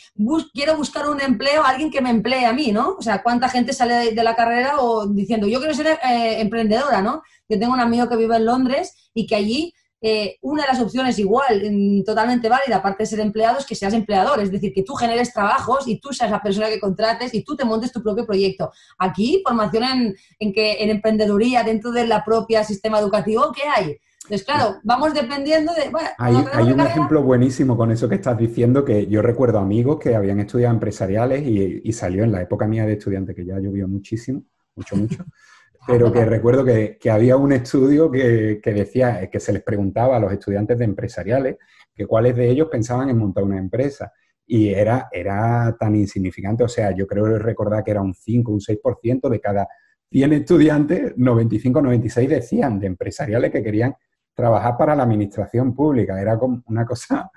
quiero 0.53 0.77
buscar 0.77 1.09
un 1.09 1.19
empleo, 1.19 1.63
alguien 1.65 1.89
que 1.89 2.01
me 2.01 2.11
emplee 2.11 2.45
a 2.45 2.53
mí, 2.53 2.71
¿no? 2.71 2.97
O 2.99 3.01
sea, 3.01 3.23
¿cuánta 3.23 3.49
gente 3.49 3.73
sale 3.73 4.13
de, 4.13 4.23
la 4.23 4.35
carrera 4.35 4.79
o 4.79 5.07
diciendo, 5.07 5.47
yo 5.47 5.57
quiero 5.57 5.73
ser 5.73 5.87
eh, 5.87 6.39
emprendedora, 6.39 7.01
¿no? 7.01 7.23
Yo 7.49 7.57
tengo 7.57 7.73
un 7.73 7.79
amigo 7.79 8.07
que 8.07 8.17
vive 8.17 8.35
en 8.35 8.45
Londres 8.45 9.09
y 9.15 9.25
que 9.25 9.35
allí 9.35 9.73
eh, 10.09 10.37
una 10.41 10.61
de 10.61 10.69
las 10.69 10.79
opciones 10.79 11.19
igual, 11.19 11.61
mm, 11.69 12.03
totalmente 12.05 12.47
válida, 12.47 12.77
aparte 12.77 13.03
de 13.03 13.07
ser 13.07 13.19
empleado, 13.19 13.59
es 13.59 13.65
que 13.65 13.75
seas 13.75 13.93
empleador, 13.93 14.39
es 14.39 14.49
decir, 14.49 14.71
que 14.73 14.83
tú 14.83 14.93
generes 14.93 15.33
trabajos 15.33 15.85
y 15.85 15.99
tú 15.99 16.13
seas 16.13 16.31
la 16.31 16.41
persona 16.41 16.69
que 16.69 16.79
contrates 16.79 17.33
y 17.33 17.43
tú 17.43 17.57
te 17.57 17.65
montes 17.65 17.91
tu 17.91 18.01
propio 18.01 18.25
proyecto. 18.25 18.71
Aquí, 18.99 19.41
formación 19.45 19.83
en, 19.83 20.15
en 20.39 20.53
que, 20.53 20.81
en 20.81 20.91
emprendeduría 20.91 21.61
dentro 21.63 21.91
del 21.91 22.09
propio 22.25 22.63
sistema 22.63 22.99
educativo, 22.99 23.51
¿qué 23.53 23.63
hay? 23.67 23.97
Entonces, 24.23 24.45
claro, 24.45 24.79
vamos 24.83 25.13
dependiendo 25.13 25.73
de... 25.73 25.91
hay, 26.17 26.71
un 26.71 26.79
ejemplo 26.79 27.21
buenísimo 27.21 27.75
con 27.75 27.91
eso 27.91 28.07
que 28.07 28.15
estás 28.15 28.37
diciendo, 28.37 28.85
que 28.85 29.07
yo 29.07 29.21
recuerdo 29.21 29.59
amigos 29.59 29.99
que 29.99 30.15
habían 30.15 30.39
estudiado 30.39 30.73
empresariales 30.73 31.45
y, 31.45 31.81
y 31.83 31.91
salió 31.91 32.23
en 32.23 32.31
la 32.31 32.41
época 32.41 32.65
mía 32.65 32.85
de 32.85 32.93
estudiante, 32.93 33.35
que 33.35 33.45
ya 33.45 33.59
llovió 33.59 33.89
muchísimo, 33.89 34.43
mucho, 34.73 34.95
mucho. 34.95 35.25
pero 35.87 36.11
que 36.11 36.25
recuerdo 36.25 36.65
que, 36.65 36.97
había 37.09 37.37
un 37.37 37.53
estudio 37.53 38.11
que, 38.11 38.59
decía, 38.65 39.29
que 39.29 39.39
se 39.39 39.53
les 39.53 39.63
preguntaba 39.63 40.17
a 40.17 40.19
los 40.19 40.31
estudiantes 40.31 40.77
de 40.77 40.85
empresariales 40.85 41.57
que 41.95 42.05
cuáles 42.05 42.35
de 42.35 42.49
ellos 42.49 42.67
pensaban 42.69 43.09
en 43.09 43.17
montar 43.17 43.43
una 43.43 43.57
empresa. 43.57 44.11
Y 44.45 44.69
era, 44.69 45.07
era 45.11 45.75
tan 45.79 45.95
insignificante, 45.95 46.63
o 46.63 46.69
sea, 46.69 46.91
yo 46.95 47.05
creo 47.07 47.25
recordar 47.37 47.83
que 47.83 47.91
era 47.91 48.01
un 48.01 48.13
5, 48.13 48.51
un 48.51 48.59
6% 48.59 49.29
de 49.29 49.39
cada 49.39 49.67
100 50.09 50.33
estudiantes, 50.33 51.13
95, 51.17 51.81
96 51.81 52.29
decían 52.29 52.79
de 52.79 52.87
empresariales 52.87 53.51
que 53.51 53.63
querían 53.63 53.95
trabajar 54.33 54.77
para 54.77 54.95
la 54.95 55.03
administración 55.03 55.75
pública. 55.75 56.21
Era 56.21 56.37
como 56.37 56.63
una 56.67 56.85
cosa 56.85 57.29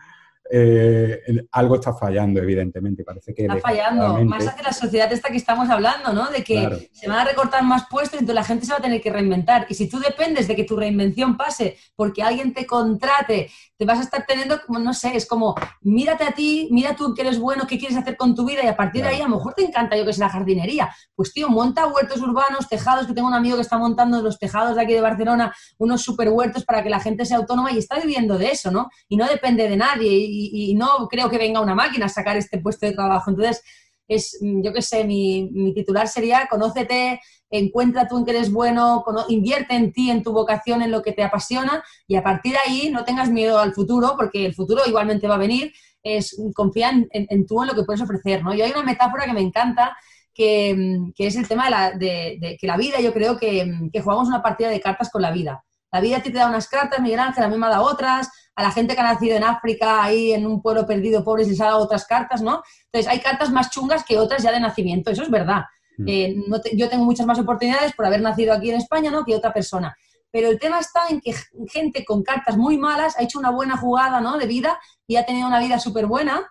eh, 0.53 1.23
algo 1.53 1.77
está 1.77 1.93
fallando, 1.95 2.41
evidentemente. 2.41 3.05
Parece 3.05 3.33
que 3.35 3.43
está 3.43 3.59
fallando, 3.59 4.25
más 4.25 4.47
hacia 4.47 4.63
la 4.63 4.73
sociedad 4.73 5.13
esta 5.13 5.29
que 5.29 5.37
estamos 5.37 5.69
hablando, 5.71 6.13
¿no? 6.13 6.31
De 6.31 6.43
que 6.43 6.91
se 6.93 7.09
van 7.09 7.19
a 7.19 7.25
recortar 7.25 7.63
más 7.63 7.85
puestos 7.89 8.15
y 8.15 8.23
entonces 8.23 8.35
la 8.35 8.45
gente 8.45 8.67
se 8.67 8.73
va 8.73 8.79
a 8.79 8.83
tener 8.83 9.01
que 9.01 9.13
reinventar. 9.13 9.67
Y 9.69 9.75
si 9.75 9.89
tú 9.89 9.99
dependes 9.99 10.49
de 10.49 10.57
que 10.57 10.65
tu 10.65 10.77
reinvención 10.77 11.37
pase 11.37 11.77
porque 11.95 12.23
alguien 12.23 12.53
te 12.53 12.67
contrate, 12.67 13.51
te 13.77 13.87
vas 13.87 13.99
a 13.99 14.03
estar 14.03 14.27
teniendo, 14.27 14.61
como 14.67 14.79
no 14.79 14.93
sé, 14.93 15.17
es 15.17 15.27
como, 15.27 15.55
mírate 15.81 16.25
a 16.25 16.33
ti, 16.33 16.69
mira 16.71 16.95
tú 16.95 17.15
que 17.15 17.23
eres 17.23 17.39
bueno, 17.39 17.67
qué 17.67 17.79
quieres 17.79 17.97
hacer 17.97 18.17
con 18.17 18.35
tu 18.35 18.45
vida 18.45 18.63
y 18.63 18.67
a 18.67 18.77
partir 18.77 19.03
de 19.03 19.09
ahí 19.09 19.21
a 19.21 19.29
lo 19.29 19.37
mejor 19.37 19.55
te 19.55 19.65
encanta, 19.65 19.97
yo 19.97 20.05
que 20.05 20.13
sé, 20.13 20.21
la 20.21 20.29
jardinería. 20.29 20.95
Pues 21.15 21.33
tío, 21.33 21.49
monta 21.49 21.87
huertos 21.87 22.21
urbanos, 22.21 22.69
tejados, 22.69 23.07
que 23.07 23.15
tengo 23.15 23.29
un 23.29 23.35
amigo 23.35 23.57
que 23.57 23.63
está 23.63 23.79
montando 23.79 24.21
los 24.21 24.39
tejados 24.39 24.77
de 24.77 24.83
aquí 24.83 24.93
de 24.93 25.01
Barcelona, 25.01 25.55
unos 25.79 26.03
super 26.03 26.29
huertos 26.29 26.65
para 26.65 26.83
que 26.83 26.91
la 26.91 27.01
gente 27.01 27.25
sea 27.25 27.39
autónoma 27.39 27.73
y 27.73 27.79
está 27.79 27.99
viviendo 27.99 28.37
de 28.37 28.51
eso, 28.51 28.71
¿no? 28.71 28.91
Y 29.09 29.17
no 29.17 29.27
depende 29.27 29.69
de 29.69 29.77
nadie. 29.77 30.11
Y, 30.13 30.40
y, 30.41 30.75
no 30.75 31.09
creo 31.09 31.29
que 31.29 31.39
venga 31.39 31.61
una 31.61 31.75
máquina 31.75 32.07
a 32.07 32.09
sacar 32.09 32.37
este 32.37 32.59
puesto 32.59 32.87
de 32.87 32.93
trabajo. 32.93 33.31
Entonces, 33.31 33.63
es, 34.09 34.39
yo 34.41 34.73
qué 34.73 34.83
sé, 34.83 35.05
mi, 35.05 35.73
titular 35.75 36.09
sería 36.09 36.49
conócete, 36.49 37.21
encuentra 37.49 38.09
tú 38.09 38.19
en 38.19 38.25
que 38.25 38.33
eres 38.33 38.53
bueno, 38.53 39.05
invierte 39.29 39.75
en 39.75 39.93
ti, 39.93 40.11
en 40.11 40.23
tu 40.23 40.33
vocación, 40.33 40.83
en 40.83 40.91
lo 40.91 41.03
que 41.03 41.13
te 41.13 41.23
apasiona 41.23 41.83
y 42.07 42.17
a 42.17 42.23
partir 42.23 42.53
de 42.53 42.59
ahí 42.67 42.91
no 42.91 43.05
tengas 43.05 43.31
miedo 43.31 43.59
al 43.59 43.73
futuro 43.73 44.15
porque 44.17 44.47
el 44.47 44.55
futuro 44.55 44.83
igualmente 44.87 45.29
va 45.29 45.35
a 45.37 45.39
venir, 45.39 45.73
es 46.03 46.37
confía 46.55 46.91
en, 47.11 47.47
tú, 47.47 47.63
en 47.63 47.69
lo 47.69 47.75
que 47.75 47.85
puedes 47.85 48.03
ofrecer, 48.03 48.43
¿no? 48.43 48.55
Y 48.55 48.63
hay 48.63 48.71
una 48.71 48.83
metáfora 48.83 49.27
que 49.27 49.33
me 49.33 49.41
encanta 49.41 49.97
que, 50.35 51.13
es 51.19 51.37
el 51.37 51.47
tema 51.47 51.65
de, 51.65 51.71
la, 51.71 51.91
de, 51.93 52.57
que 52.59 52.67
la 52.67 52.77
vida, 52.77 53.01
yo 53.01 53.13
creo 53.13 53.37
que, 53.37 53.71
que 53.93 54.01
jugamos 54.01 54.29
una 54.29 54.43
partida 54.43 54.71
de 54.71 54.81
cartas 54.81 55.11
con 55.11 55.23
la 55.23 55.31
vida. 55.31 55.63
La 55.93 56.01
vida 56.01 56.19
a 56.19 56.23
ti 56.23 56.31
te 56.31 56.39
da 56.39 56.49
unas 56.49 56.69
cartas, 56.69 57.01
Miguel 57.01 57.19
Ángel, 57.19 57.45
a 57.45 57.49
mí 57.49 57.57
me 57.57 57.69
dado 57.69 57.85
otras, 57.85 58.29
a 58.55 58.63
la 58.63 58.71
gente 58.71 58.95
que 58.95 59.01
ha 59.01 59.05
nacido 59.05 59.37
en 59.37 59.45
África, 59.45 60.03
ahí 60.03 60.33
en 60.33 60.47
un 60.47 60.61
pueblo 60.61 60.87
perdido, 60.87 61.25
pobres, 61.25 61.49
les 61.49 61.61
ha 61.61 61.67
dado 61.67 61.79
otras 61.79 62.05
cartas, 62.07 62.43
¿no? 62.43 62.63
Entonces, 62.87 63.11
hay 63.11 63.21
cartas 63.21 63.51
más 63.51 63.71
chungas 63.71 64.05
que 64.05 64.19
otras 64.19 64.43
ya 64.43 64.53
de 64.53 64.61
nacimiento, 64.61 65.11
eso 65.11 65.23
es 65.23 65.31
verdad. 65.31 65.63
Mm. 65.99 66.09
Eh, 66.09 66.35
yo 66.75 66.89
tengo 66.89 67.05
muchas 67.05 67.27
más 67.27 67.39
oportunidades 67.39 67.93
por 67.95 68.07
haber 68.07 68.21
nacido 68.21 68.53
aquí 68.53 68.71
en 68.71 68.77
España, 68.77 69.11
¿no? 69.11 69.25
Que 69.25 69.35
otra 69.35 69.53
persona. 69.53 69.97
Pero 70.31 70.49
el 70.49 70.59
tema 70.59 70.79
está 70.79 71.03
en 71.09 71.21
que 71.21 71.35
gente 71.69 72.05
con 72.05 72.23
cartas 72.23 72.57
muy 72.57 72.79
malas 72.79 73.19
ha 73.19 73.23
hecho 73.23 73.39
una 73.39 73.51
buena 73.51 73.77
jugada, 73.77 74.21
¿no? 74.21 74.39
De 74.39 74.47
vida 74.47 74.79
y 75.07 75.17
ha 75.17 75.27
tenido 75.27 75.49
una 75.49 75.59
vida 75.59 75.79
súper 75.79 76.07
buena 76.07 76.49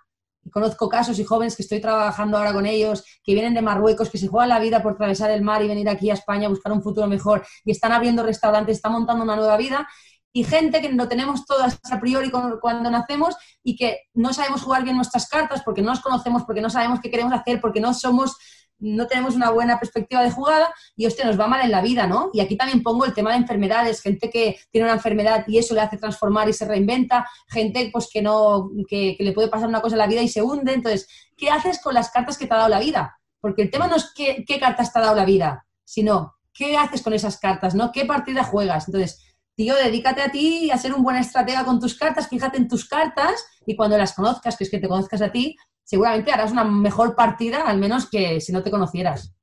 Conozco 0.52 0.90
casos 0.90 1.20
y 1.20 1.24
jóvenes 1.24 1.56
que 1.56 1.64
estoy 1.64 1.80
trabajando 1.80 2.38
ahora 2.38 2.54
con 2.54 2.66
ellos, 2.66 3.04
que 3.24 3.34
vienen 3.34 3.54
de 3.54 3.62
Marruecos, 3.62 4.10
que 4.10 4.18
se 4.18 4.28
juegan 4.28 4.50
la 4.50 4.60
vida 4.60 4.82
por 4.82 4.94
atravesar 4.94 5.32
el 5.32 5.42
mar 5.42 5.62
y 5.62 5.68
venir 5.68 5.88
aquí 5.90 6.10
a 6.10 6.14
España 6.14 6.48
a 6.48 6.50
buscar 6.50 6.72
un 6.72 6.82
futuro 6.82 7.08
mejor 7.08 7.46
y 7.64 7.72
están 7.72 7.92
abriendo 7.92 8.24
restaurantes, 8.24 8.78
están 8.78 8.94
montando 8.94 9.24
una 9.24 9.36
nueva 9.36 9.58
vida. 9.58 9.88
Y 10.32 10.44
gente 10.44 10.82
que 10.82 10.90
no 10.90 11.08
tenemos 11.08 11.46
todas 11.46 11.80
a 11.92 12.00
priori 12.00 12.32
cuando 12.32 12.92
nacemos 12.92 13.36
y 13.64 13.76
que 13.76 14.02
no 14.14 14.34
sabemos 14.34 14.62
jugar 14.62 14.84
bien 14.84 14.96
nuestras 14.96 15.28
cartas 15.28 15.64
porque 15.64 15.82
no 15.82 15.90
nos 15.90 16.02
conocemos, 16.02 16.44
porque 16.44 16.62
no 16.62 16.70
sabemos 16.70 17.00
qué 17.02 17.10
queremos 17.10 17.34
hacer, 17.34 17.60
porque 17.60 17.82
no 17.82 17.94
somos 17.94 18.38
no 18.80 19.08
tenemos 19.08 19.36
una 19.36 19.52
buena 19.52 19.80
perspectiva 19.80 20.24
de 20.24 20.32
jugada 20.32 20.74
y, 20.96 21.06
hostia, 21.06 21.26
nos 21.26 21.40
va 21.40 21.48
mal 21.48 21.62
en 21.62 21.72
la 21.72 21.82
vida, 21.82 22.08
¿no? 22.08 22.30
Y 22.34 22.40
aquí 22.40 22.56
también 22.56 22.82
pongo 22.82 23.06
el 23.06 23.14
tema 23.14 23.32
de 23.32 23.38
enfermedades, 23.38 24.02
gente 24.02 24.30
que 24.30 24.58
tiene 24.72 24.86
una 24.86 24.96
enfermedad 24.96 25.46
y 25.48 25.58
eso 25.58 25.76
le 25.76 25.82
hace 25.82 25.98
transformar 25.98 26.50
y 26.50 26.54
se 26.54 26.66
reinventa, 26.66 27.28
gente 27.48 27.90
pues 27.92 28.10
que 28.12 28.22
no, 28.22 28.72
que, 28.88 29.18
le 29.20 29.34
puede 29.34 29.50
pasar 29.50 29.68
una 29.68 29.82
cosa 29.82 29.96
en 29.96 30.00
la 30.00 30.08
vida 30.08 30.22
y 30.22 30.30
se 30.30 30.42
hunde. 30.42 30.74
Entonces, 30.74 31.08
¿qué 31.36 31.50
haces 31.50 31.82
con 31.82 31.94
las 31.94 32.10
cartas 32.10 32.38
que 32.38 32.48
te 32.48 32.54
ha 32.54 32.58
dado 32.58 32.70
la 32.70 32.80
vida? 32.80 33.20
Porque 33.42 33.62
el 33.62 33.72
tema 33.72 33.88
no 33.88 33.96
es 33.96 34.12
qué, 34.16 34.44
qué 34.48 34.60
cartas 34.60 34.92
te 34.92 35.00
ha 35.00 35.04
dado 35.04 35.16
la 35.16 35.26
vida, 35.26 35.66
sino 35.84 36.36
qué 36.54 36.78
haces 36.78 37.02
con 37.02 37.14
esas 37.14 37.38
cartas, 37.38 37.76
¿no? 37.76 37.92
¿Qué 37.92 38.06
partida 38.06 38.44
juegas? 38.44 38.88
Entonces, 38.88 39.29
tío, 39.60 39.76
dedícate 39.76 40.22
a 40.22 40.32
ti 40.32 40.72
a 40.72 40.78
ser 40.78 40.94
un 40.94 41.04
buen 41.04 41.18
estratega 41.18 41.66
con 41.66 41.82
tus 41.82 41.94
cartas, 41.98 42.30
fíjate 42.30 42.56
en 42.56 42.70
tus 42.70 42.88
cartas 42.88 43.46
y 43.66 43.76
cuando 43.76 43.98
las 43.98 44.14
conozcas, 44.14 44.56
que 44.56 44.64
es 44.64 44.70
que 44.70 44.80
te 44.80 44.88
conozcas 44.88 45.22
a 45.22 45.34
ti, 45.34 45.58
seguramente 45.84 46.32
harás 46.32 46.54
una 46.54 46.64
mejor 46.64 47.14
partida, 47.14 47.64
al 47.68 47.78
menos 47.78 48.10
que 48.10 48.40
si 48.40 48.54
no 48.54 48.64
te 48.64 48.72
conocieras. 48.72 49.36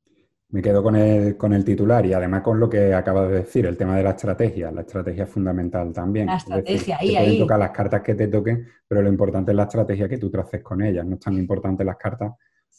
Me 0.48 0.62
quedo 0.62 0.82
con 0.82 0.96
el, 0.96 1.36
con 1.36 1.52
el 1.52 1.66
titular 1.66 2.06
y 2.06 2.14
además 2.14 2.40
con 2.40 2.58
lo 2.58 2.70
que 2.70 2.94
acaba 2.94 3.28
de 3.28 3.40
decir, 3.40 3.66
el 3.66 3.76
tema 3.76 3.94
de 3.94 4.04
la 4.04 4.10
estrategia. 4.12 4.70
La 4.70 4.80
estrategia 4.80 5.24
es 5.24 5.30
fundamental 5.30 5.92
también. 5.92 6.28
La 6.28 6.36
estrategia, 6.36 6.96
ahí, 6.98 7.10
te 7.10 7.18
ahí. 7.18 7.38
tocar 7.38 7.58
las 7.58 7.72
cartas 7.72 8.00
que 8.00 8.14
te 8.14 8.28
toquen, 8.28 8.66
pero 8.88 9.02
lo 9.02 9.10
importante 9.10 9.50
es 9.50 9.56
la 9.56 9.64
estrategia 9.64 10.08
que 10.08 10.16
tú 10.16 10.30
traces 10.30 10.62
con 10.62 10.80
ellas. 10.80 11.04
No 11.04 11.16
es 11.16 11.20
tan 11.20 11.34
importante 11.34 11.84
las 11.84 11.98
cartas 11.98 12.32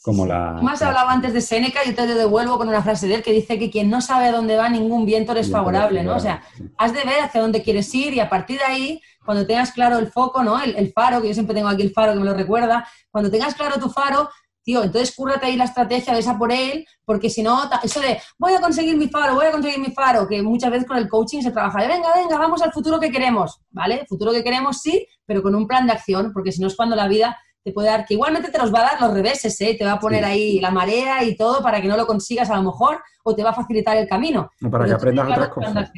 como 0.08 0.26
la... 0.26 0.54
Más 0.62 0.82
hablaba 0.82 1.12
antes 1.12 1.34
de 1.34 1.42
Seneca, 1.42 1.82
yo 1.86 1.94
te 1.94 2.08
lo 2.08 2.16
devuelvo 2.16 2.58
con 2.58 2.70
una 2.70 2.82
frase 2.82 3.10
de 3.10 3.16
él 3.16 3.24
que 3.24 3.34
dice 3.34 3.60
que 3.60 3.70
quien 3.70 3.90
no 3.90 4.00
sabe 4.00 4.28
a 4.28 4.32
dónde 4.32 4.56
va, 4.56 4.70
ningún 4.70 5.06
viento 5.06 5.34
le 5.34 5.42
es 5.42 5.52
favorable, 5.52 6.02
¿no? 6.02 6.16
O 6.16 6.20
sea, 6.22 6.42
has 6.78 6.94
de 6.94 7.04
ver 7.04 7.20
hacia 7.20 7.42
dónde 7.42 7.62
quieres 7.62 7.94
ir 7.94 8.14
y 8.14 8.22
a 8.22 8.30
partir 8.30 8.58
de 8.58 8.64
ahí 8.64 9.02
cuando 9.26 9.46
tengas 9.46 9.74
claro 9.74 9.98
el 9.98 10.08
foco, 10.08 10.46
¿no? 10.46 10.64
El, 10.64 10.94
faro, 10.94 11.22
que 11.22 11.28
yo 11.28 11.34
siempre 11.34 11.54
tengo 11.54 11.68
aquí 11.68 11.82
el 11.82 11.92
faro 11.92 12.14
que 12.14 12.20
me 12.20 12.26
lo 12.26 12.34
recuerda, 12.34 12.88
cuando 13.12 13.30
tengas 13.30 13.54
claro 13.54 13.82
tu 13.82 13.90
faro, 13.90 14.30
tío, 14.64 14.82
entonces 14.82 15.14
cúrrate 15.14 15.48
ahí 15.48 15.58
la 15.58 15.66
estrategia 15.66 16.14
de 16.14 16.20
esa 16.20 16.38
por 16.38 16.54
él, 16.54 16.88
porque 17.04 17.30
si 17.30 17.44
no, 17.44 17.70
eso 17.84 18.00
de 18.00 18.22
voy 18.38 18.54
a 18.54 18.62
conseguir 18.62 18.96
mi 18.96 19.10
faro, 19.10 19.36
voy 19.36 19.48
a 19.48 19.52
conseguir 19.52 19.80
mi 19.80 19.92
faro, 19.92 20.26
que 20.26 20.42
muchas 20.42 20.72
veces 20.72 20.88
con 20.88 20.96
el 20.96 21.10
coaching 21.10 21.42
se 21.42 21.52
trabaja 21.52 21.82
de 21.82 21.90
venga, 21.90 22.14
venga, 22.16 22.38
vamos 22.38 22.62
al 22.62 22.72
futuro 22.72 22.98
que 22.98 23.12
queremos, 23.12 23.60
¿vale? 23.72 24.06
futuro 24.08 24.32
que 24.32 24.42
queremos 24.42 24.78
sí, 24.82 25.06
pero 25.26 25.44
con 25.44 25.54
un 25.54 25.68
plan 25.68 25.86
de 25.86 25.92
acción, 25.92 26.32
porque 26.32 26.54
si 26.54 26.62
no 26.62 26.68
es 26.68 26.78
cuando 26.78 26.96
la 26.96 27.10
vida 27.10 27.38
te 27.68 27.74
puede 27.74 27.90
dar, 27.90 28.06
que 28.06 28.14
igualmente 28.14 28.50
te 28.50 28.58
los 28.58 28.74
va 28.74 28.80
a 28.80 28.92
dar 28.92 29.02
los 29.02 29.14
reveses, 29.14 29.60
¿eh? 29.60 29.76
te 29.78 29.84
va 29.84 29.94
a 29.94 30.00
poner 30.00 30.24
ahí 30.24 30.62
la 30.62 30.72
marea 30.72 31.22
y 31.26 31.36
todo 31.36 31.62
para 31.62 31.82
que 31.82 31.88
no 31.90 31.98
lo 31.98 32.08
consigas 32.08 32.50
a 32.50 32.56
lo 32.56 32.64
mejor, 32.64 33.02
o 33.26 33.36
te 33.36 33.44
va 33.44 33.50
a 33.50 33.54
facilitar 33.54 33.98
el 33.98 34.08
camino. 34.08 34.50
para 34.72 34.86
que 34.86 34.94
aprendas 34.94 35.30
otras 35.30 35.50
cosas. 35.50 35.92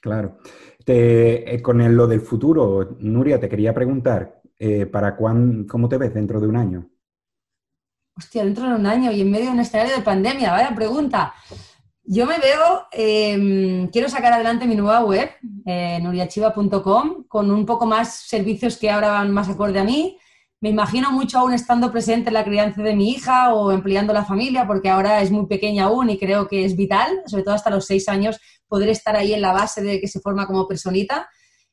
Claro. 0.00 0.38
Eh, 0.86 1.60
con 1.62 1.94
lo 1.94 2.06
del 2.06 2.22
futuro, 2.22 2.96
Nuria, 3.00 3.38
te 3.38 3.50
quería 3.50 3.74
preguntar, 3.74 4.40
eh, 4.58 4.86
¿para 4.86 5.14
cuán, 5.14 5.64
¿cómo 5.64 5.90
te 5.90 5.98
ves 5.98 6.14
dentro 6.14 6.40
de 6.40 6.46
un 6.46 6.56
año? 6.56 6.88
Hostia, 8.16 8.44
dentro 8.44 8.66
de 8.66 8.76
un 8.76 8.86
año 8.86 9.12
y 9.12 9.20
en 9.20 9.30
medio 9.30 9.46
de 9.46 9.52
un 9.52 9.60
escenario 9.60 9.94
de 9.94 10.02
pandemia, 10.02 10.52
vaya 10.52 10.74
pregunta. 10.74 11.34
Yo 12.10 12.24
me 12.24 12.38
veo, 12.38 12.86
em, 12.90 13.86
quiero 13.88 14.08
sacar 14.08 14.32
adelante 14.32 14.66
mi 14.66 14.74
nueva 14.74 15.04
web, 15.04 15.28
eh, 15.66 15.98
nuriachiva.com, 16.00 17.24
con 17.28 17.50
un 17.50 17.66
poco 17.66 17.84
más 17.84 18.20
servicios 18.20 18.78
que 18.78 18.90
ahora 18.90 19.10
van 19.10 19.30
más 19.30 19.50
acorde 19.50 19.78
a 19.78 19.84
mí. 19.84 20.16
Me 20.62 20.70
imagino 20.70 21.12
mucho 21.12 21.38
aún 21.38 21.52
estando 21.52 21.92
presente 21.92 22.30
en 22.30 22.34
la 22.34 22.44
crianza 22.44 22.80
de 22.80 22.96
mi 22.96 23.10
hija 23.10 23.52
o 23.52 23.72
empleando 23.72 24.14
la 24.14 24.24
familia, 24.24 24.66
porque 24.66 24.88
ahora 24.88 25.20
es 25.20 25.30
muy 25.30 25.44
pequeña 25.48 25.84
aún 25.84 26.08
y 26.08 26.18
creo 26.18 26.48
que 26.48 26.64
es 26.64 26.76
vital, 26.76 27.20
sobre 27.26 27.42
todo 27.42 27.54
hasta 27.54 27.68
los 27.68 27.84
seis 27.84 28.08
años, 28.08 28.40
poder 28.68 28.88
estar 28.88 29.14
ahí 29.14 29.34
en 29.34 29.42
la 29.42 29.52
base 29.52 29.82
de 29.82 30.00
que 30.00 30.08
se 30.08 30.20
forma 30.20 30.46
como 30.46 30.66
personita. 30.66 31.28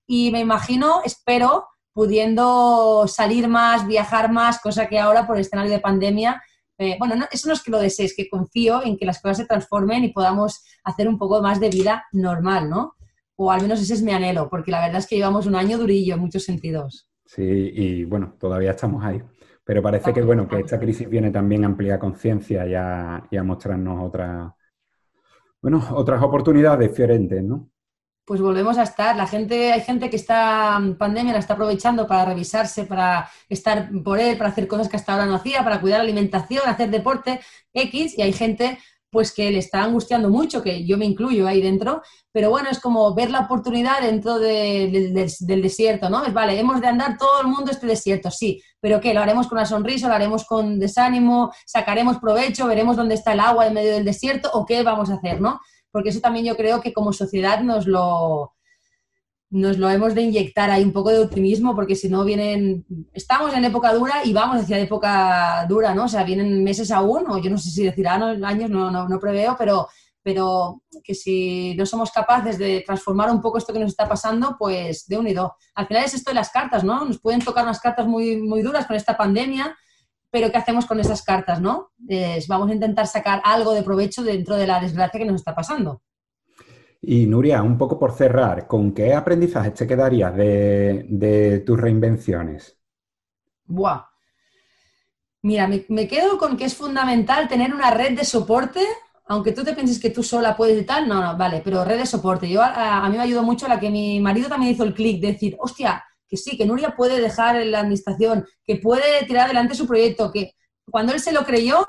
Y 0.05 0.31
me 0.31 0.41
imagino, 0.41 0.99
espero, 1.05 1.65
pudiendo 1.93 3.05
salir 3.07 3.47
más, 3.47 3.87
viajar 3.87 4.29
más, 4.33 4.59
cosa 4.59 4.87
que 4.89 4.99
ahora 4.99 5.25
por 5.25 5.37
el 5.37 5.43
escenario 5.43 5.71
de 5.71 5.79
pandemia 5.79 6.41
eh, 6.77 6.95
bueno, 6.99 7.15
eso 7.31 7.47
no 7.47 7.53
es 7.53 7.63
que 7.63 7.71
lo 7.71 7.79
desees, 7.79 8.15
que 8.15 8.29
confío 8.29 8.83
en 8.83 8.97
que 8.97 9.05
las 9.05 9.21
cosas 9.21 9.37
se 9.37 9.45
transformen 9.45 10.03
y 10.03 10.11
podamos 10.11 10.63
hacer 10.83 11.07
un 11.07 11.17
poco 11.17 11.41
más 11.41 11.59
de 11.59 11.69
vida 11.69 12.05
normal, 12.11 12.69
¿no? 12.69 12.95
O 13.37 13.51
al 13.51 13.61
menos 13.61 13.81
ese 13.81 13.93
es 13.93 14.01
mi 14.01 14.11
anhelo, 14.11 14.49
porque 14.49 14.71
la 14.71 14.81
verdad 14.81 14.99
es 14.99 15.07
que 15.07 15.15
llevamos 15.15 15.45
un 15.45 15.55
año 15.55 15.77
durillo 15.77 16.15
en 16.15 16.21
muchos 16.21 16.43
sentidos. 16.43 17.09
Sí, 17.25 17.43
y 17.43 18.03
bueno, 18.05 18.35
todavía 18.39 18.71
estamos 18.71 19.03
ahí. 19.03 19.21
Pero 19.63 19.81
parece 19.81 20.13
que, 20.13 20.21
bueno, 20.21 20.47
que 20.47 20.59
esta 20.59 20.79
crisis 20.79 21.09
viene 21.09 21.31
también 21.31 21.63
a 21.63 21.67
ampliar 21.67 21.97
conciencia 21.97 22.67
y 22.67 22.75
a, 22.75 23.43
mostrarnos 23.43 24.05
otras, 24.05 24.51
bueno, 25.59 25.83
otras 25.95 26.21
oportunidades 26.21 26.87
diferentes, 26.87 27.43
¿no? 27.43 27.71
Pues 28.25 28.41
volvemos 28.41 28.77
a 28.79 28.83
estar. 28.83 29.15
La 29.15 29.27
gente, 29.27 29.71
hay 29.71 29.81
gente 29.81 30.09
que 30.09 30.15
esta 30.15 30.81
pandemia 30.97 31.33
la 31.33 31.39
está 31.39 31.53
aprovechando 31.53 32.07
para 32.07 32.25
revisarse, 32.25 32.85
para 32.85 33.29
estar 33.49 33.89
por 34.03 34.19
él, 34.19 34.35
para 34.37 34.49
hacer 34.49 34.67
cosas 34.67 34.89
que 34.89 34.97
hasta 34.97 35.13
ahora 35.13 35.27
no 35.27 35.35
hacía, 35.35 35.63
para 35.63 35.79
cuidar 35.79 36.01
alimentación, 36.01 36.63
hacer 36.65 36.89
deporte 36.89 37.39
X, 37.73 38.17
y 38.17 38.23
hay 38.23 38.33
gente 38.33 38.79
pues 39.11 39.31
que 39.31 39.49
le 39.49 39.59
está 39.59 39.81
angustiando 39.81 40.29
mucho, 40.29 40.61
que 40.61 40.85
yo 40.85 40.97
me 40.97 41.05
incluyo 41.05 41.47
ahí 41.47 41.61
dentro, 41.61 42.01
pero 42.33 42.49
bueno, 42.49 42.69
es 42.69 42.81
como 42.81 43.13
ver 43.15 43.31
la 43.31 43.41
oportunidad 43.41 44.01
dentro 44.01 44.39
del 44.39 45.13
desierto, 45.61 46.09
¿no? 46.09 46.25
Es 46.25 46.33
vale, 46.33 46.59
hemos 46.59 46.81
de 46.81 46.87
andar 46.87 47.17
todo 47.17 47.39
el 47.39 47.47
mundo 47.47 47.71
este 47.71 47.87
desierto, 47.87 48.29
sí, 48.29 48.61
pero 48.81 48.99
¿qué? 48.99 49.13
¿Lo 49.13 49.21
haremos 49.21 49.47
con 49.47 49.57
una 49.57 49.65
sonrisa, 49.65 50.09
lo 50.09 50.15
haremos 50.15 50.43
con 50.43 50.79
desánimo, 50.79 51.53
sacaremos 51.65 52.17
provecho, 52.17 52.67
veremos 52.67 52.97
dónde 52.97 53.15
está 53.15 53.31
el 53.31 53.39
agua 53.39 53.67
en 53.67 53.73
medio 53.75 53.93
del 53.93 54.03
desierto 54.03 54.49
o 54.51 54.65
qué 54.65 54.83
vamos 54.83 55.09
a 55.09 55.13
hacer, 55.13 55.39
¿no? 55.39 55.61
Porque 55.95 56.09
eso 56.09 56.19
también 56.19 56.45
yo 56.45 56.57
creo 56.57 56.81
que 56.81 56.91
como 56.91 57.13
sociedad 57.13 57.61
nos 57.61 57.87
lo, 57.87 58.51
nos 59.49 59.77
lo 59.77 59.89
hemos 59.89 60.13
de 60.13 60.23
inyectar 60.23 60.69
ahí 60.69 60.83
un 60.83 60.91
poco 60.91 61.09
de 61.09 61.19
optimismo, 61.19 61.73
porque 61.73 61.95
si 61.95 62.09
no 62.09 62.25
vienen, 62.25 62.85
estamos 63.13 63.53
en 63.53 63.63
época 63.63 63.93
dura 63.93 64.15
y 64.25 64.33
vamos 64.33 64.61
hacia 64.61 64.77
época 64.77 65.65
dura, 65.69 65.95
¿no? 65.95 66.03
O 66.03 66.07
sea, 66.09 66.25
vienen 66.25 66.65
meses 66.65 66.91
aún, 66.91 67.23
o 67.31 67.37
yo 67.37 67.49
no 67.49 67.57
sé 67.57 67.69
si 67.69 67.85
decir 67.85 68.09
años, 68.09 68.69
no, 68.69 68.91
no, 68.91 69.07
no 69.07 69.19
preveo, 69.21 69.55
pero, 69.57 69.87
pero 70.21 70.81
que 71.01 71.15
si 71.15 71.73
no 71.77 71.85
somos 71.85 72.11
capaces 72.11 72.57
de 72.57 72.83
transformar 72.85 73.31
un 73.31 73.39
poco 73.39 73.57
esto 73.57 73.71
que 73.71 73.79
nos 73.79 73.91
está 73.91 74.05
pasando, 74.05 74.57
pues 74.59 75.07
de 75.07 75.17
unido. 75.17 75.55
Al 75.75 75.87
final 75.87 76.03
es 76.03 76.13
esto 76.13 76.31
de 76.31 76.35
las 76.35 76.49
cartas, 76.49 76.83
¿no? 76.83 77.05
Nos 77.05 77.21
pueden 77.21 77.39
tocar 77.39 77.63
unas 77.63 77.79
cartas 77.79 78.05
muy, 78.05 78.35
muy 78.35 78.61
duras 78.61 78.85
con 78.85 78.97
esta 78.97 79.15
pandemia, 79.15 79.73
pero 80.35 80.51
¿qué 80.51 80.57
hacemos 80.57 80.85
con 80.85 80.99
esas 80.99 81.23
cartas, 81.23 81.61
no? 81.61 81.91
vamos 82.49 82.69
a 82.69 82.73
intentar 82.73 83.07
sacar 83.07 83.41
algo 83.45 83.71
de 83.71 83.83
provecho 83.83 84.21
dentro 84.21 84.57
de 84.57 84.67
la 84.67 84.81
desgracia 84.81 85.17
que 85.17 85.25
nos 85.25 85.37
está 85.37 85.55
pasando. 85.55 86.01
Y 87.01 87.25
Nuria, 87.25 87.63
un 87.63 87.77
poco 87.77 87.97
por 87.97 88.11
cerrar, 88.11 88.67
¿con 88.67 88.93
qué 88.93 89.13
aprendizaje 89.13 89.71
te 89.71 89.87
quedarías 89.87 90.35
de, 90.35 91.63
tus 91.65 91.79
reinvenciones? 91.79 92.77
Buah. 93.63 94.07
Mira, 95.43 95.69
me, 95.69 96.07
quedo 96.09 96.37
con 96.37 96.57
que 96.57 96.65
es 96.65 96.75
fundamental 96.75 97.47
tener 97.47 97.73
una 97.73 97.91
red 97.91 98.17
de 98.17 98.25
soporte, 98.25 98.81
aunque 99.27 99.53
tú 99.53 99.63
te 99.63 99.71
pienses 99.71 100.01
que 100.01 100.09
tú 100.09 100.21
sola 100.21 100.57
puedes 100.57 100.81
y 100.81 100.85
tal, 100.85 101.07
no, 101.07 101.21
no, 101.21 101.37
vale, 101.37 101.61
pero 101.63 101.85
red 101.85 101.99
de 101.99 102.05
soporte. 102.05 102.49
Yo, 102.49 102.61
a, 102.61 103.07
mí 103.07 103.15
me 103.15 103.23
ayudó 103.23 103.41
mucho 103.41 103.69
la 103.69 103.79
que 103.79 103.89
mi 103.89 104.19
marido 104.19 104.49
también 104.49 104.73
hizo 104.73 104.83
el 104.83 104.93
clic, 104.93 105.21
de 105.21 105.31
decir, 105.31 105.55
hostia, 105.61 106.03
que 106.27 106.37
sí, 106.37 106.57
que 106.57 106.65
Nuria 106.65 106.95
puede 106.95 107.21
dejar 107.21 107.63
la 107.65 107.79
administración, 107.79 108.45
que 108.63 108.77
puede 108.77 109.25
tirar 109.25 109.45
adelante 109.45 109.75
su 109.75 109.87
proyecto, 109.87 110.31
que 110.31 110.53
cuando 110.89 111.13
él 111.13 111.19
se 111.19 111.31
lo 111.31 111.45
creyó, 111.45 111.85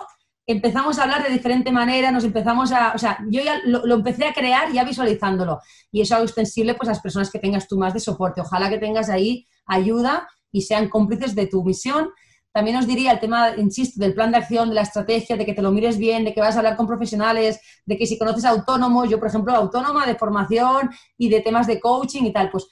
empezamos 0.47 0.99
a 0.99 1.03
hablar 1.03 1.25
de 1.25 1.33
diferente 1.33 1.73
manera, 1.73 2.11
nos 2.13 2.25
empezamos 2.25 2.71
a, 2.73 2.93
o 2.95 2.99
sea, 2.99 3.19
yo 3.29 3.43
ya 3.43 3.61
lo, 3.65 3.95
empecé 3.95 4.27
a 4.27 4.33
crear 4.33 4.73
ya 4.73 4.85
visualizándolo 4.85 5.61
y 5.91 6.01
eso 6.01 6.17
es 6.17 6.23
extensible 6.23 6.75
pues 6.75 6.89
a 6.89 6.93
las 6.93 7.01
personas 7.01 7.31
que 7.31 7.41
tengas 7.41 7.67
tú 7.67 7.77
más 7.77 7.93
de 7.95 8.01
soporte. 8.01 8.41
Ojalá 8.41 8.71
que 8.71 8.79
tengas 8.79 9.11
ahí 9.11 9.47
ayuda 9.67 10.29
y 10.53 10.63
sean 10.63 10.89
cómplices 10.89 11.35
de 11.35 11.49
tu 11.49 11.65
misión. 11.65 12.11
También 12.53 12.77
os 12.77 12.87
diría 12.87 13.13
el 13.13 13.21
tema, 13.21 13.57
insisto, 13.57 14.01
del 14.01 14.15
plan 14.15 14.31
de 14.31 14.39
acción, 14.39 14.69
de 14.69 14.77
la 14.77 14.83
estrategia, 14.83 15.37
de 15.37 15.45
que 15.45 15.53
te 15.53 15.61
lo 15.61 15.73
mires 15.73 15.99
bien, 15.99 16.25
de 16.25 16.33
que 16.33 16.41
vas 16.41 16.55
a 16.55 16.59
hablar 16.59 16.77
con 16.77 16.87
profesionales, 16.87 17.61
de 17.85 17.99
que 17.99 18.07
si 18.07 18.17
conoces 18.17 18.45
autónomos, 18.45 19.11
yo 19.11 19.19
por 19.19 19.29
ejemplo, 19.29 19.53
autónoma 19.55 20.07
de 20.07 20.15
formación 20.15 20.91
y 21.19 21.29
de 21.29 21.41
temas 21.41 21.67
de 21.67 21.81
coaching 21.81 22.23
y 22.23 22.33
tal, 22.33 22.51
pues 22.51 22.67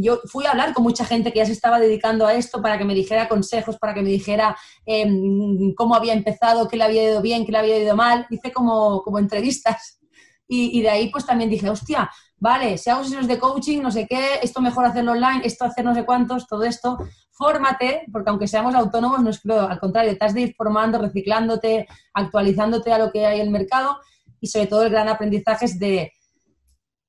yo 0.00 0.20
fui 0.26 0.46
a 0.46 0.50
hablar 0.50 0.72
con 0.72 0.84
mucha 0.84 1.04
gente 1.04 1.32
que 1.32 1.38
ya 1.38 1.46
se 1.46 1.52
estaba 1.52 1.80
dedicando 1.80 2.26
a 2.26 2.34
esto 2.34 2.62
para 2.62 2.78
que 2.78 2.84
me 2.84 2.94
dijera 2.94 3.28
consejos, 3.28 3.78
para 3.78 3.94
que 3.94 4.02
me 4.02 4.10
dijera 4.10 4.56
em, 4.86 5.74
cómo 5.74 5.94
había 5.94 6.12
empezado, 6.12 6.68
qué 6.68 6.76
le 6.76 6.84
había 6.84 7.04
ido 7.04 7.22
bien, 7.22 7.44
qué 7.44 7.52
le 7.52 7.58
había 7.58 7.78
ido 7.78 7.96
mal. 7.96 8.26
Hice 8.30 8.52
como, 8.52 9.02
como 9.02 9.18
entrevistas. 9.18 9.98
Y, 10.48 10.82
de 10.82 10.90
ahí 10.90 11.08
pues 11.08 11.24
también 11.24 11.48
dije, 11.48 11.70
hostia, 11.70 12.10
vale, 12.36 12.76
si 12.76 12.90
hago 12.90 13.02
sesiones 13.02 13.26
de 13.26 13.38
coaching, 13.38 13.80
no 13.80 13.90
sé 13.90 14.06
qué, 14.06 14.38
esto 14.42 14.60
mejor 14.60 14.84
hacerlo 14.84 15.12
online, 15.12 15.40
esto 15.44 15.64
hacer 15.64 15.82
no 15.82 15.94
sé 15.94 16.04
cuántos, 16.04 16.46
todo 16.46 16.64
esto, 16.64 16.98
fórmate, 17.30 18.04
porque 18.12 18.28
aunque 18.28 18.46
seamos 18.46 18.74
autónomos, 18.74 19.22
no 19.22 19.30
es 19.30 19.40
creo, 19.40 19.62
al 19.62 19.80
contrario, 19.80 20.14
te 20.18 20.22
has 20.22 20.34
de 20.34 20.42
ir 20.42 20.54
formando, 20.54 20.98
reciclándote, 20.98 21.88
actualizándote 22.12 22.92
a 22.92 22.98
lo 22.98 23.10
que 23.10 23.24
hay 23.24 23.40
en 23.40 23.46
el 23.46 23.50
mercado 23.50 23.96
y 24.42 24.48
sobre 24.48 24.66
todo 24.66 24.82
el 24.82 24.90
gran 24.90 25.08
aprendizaje 25.08 25.64
es 25.64 25.78
de 25.78 26.12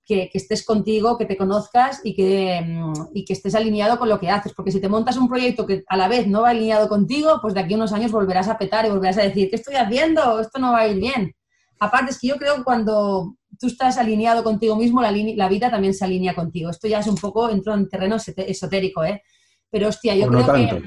que, 0.05 0.29
estés 0.33 0.65
contigo, 0.65 1.17
que 1.17 1.25
te 1.25 1.37
conozcas 1.37 2.01
y 2.03 2.15
que, 2.15 2.61
mm, 2.61 3.09
y 3.13 3.25
que 3.25 3.33
estés 3.33 3.55
alineado 3.55 3.97
con 3.97 4.09
lo 4.09 4.19
que 4.19 4.29
haces. 4.29 4.53
Porque 4.53 4.71
si 4.71 4.81
te 4.81 4.89
montas 4.89 5.17
un 5.17 5.29
proyecto 5.29 5.65
que 5.65 5.83
a 5.87 5.97
la 5.97 6.07
vez 6.07 6.27
no 6.27 6.41
va 6.41 6.49
alineado 6.49 6.89
contigo, 6.89 7.39
pues 7.41 7.53
de 7.53 7.61
aquí 7.61 7.73
a 7.73 7.77
unos 7.77 7.93
años 7.93 8.11
volverás 8.11 8.47
a 8.47 8.57
petar 8.57 8.85
y 8.85 8.89
volverás 8.89 9.17
a 9.17 9.23
decir, 9.23 9.49
¿qué 9.49 9.55
estoy 9.55 9.75
haciendo? 9.75 10.39
Esto 10.39 10.59
no 10.59 10.73
va 10.73 10.79
a 10.79 10.87
ir 10.87 10.97
bien. 10.97 11.33
Aparte, 11.79 12.11
es 12.11 12.19
que 12.19 12.27
yo 12.27 12.37
creo 12.37 12.55
que 12.55 12.63
cuando 12.63 13.35
tú 13.59 13.67
estás 13.67 13.97
alineado 13.97 14.43
contigo 14.43 14.75
mismo, 14.75 15.01
la, 15.01 15.11
la 15.11 15.49
vida 15.49 15.69
también 15.69 15.93
se 15.93 16.05
alinea 16.05 16.35
contigo. 16.35 16.69
Esto 16.69 16.87
ya 16.87 16.99
es 16.99 17.07
un 17.07 17.15
poco, 17.15 17.49
entro 17.49 17.73
en 17.73 17.87
terreno 17.87 18.17
esotérico, 18.17 19.03
¿eh? 19.03 19.21
Pero 19.69 19.87
hostia, 19.87 20.15
yo 20.15 20.27
creo 20.27 20.45
que 20.45 20.81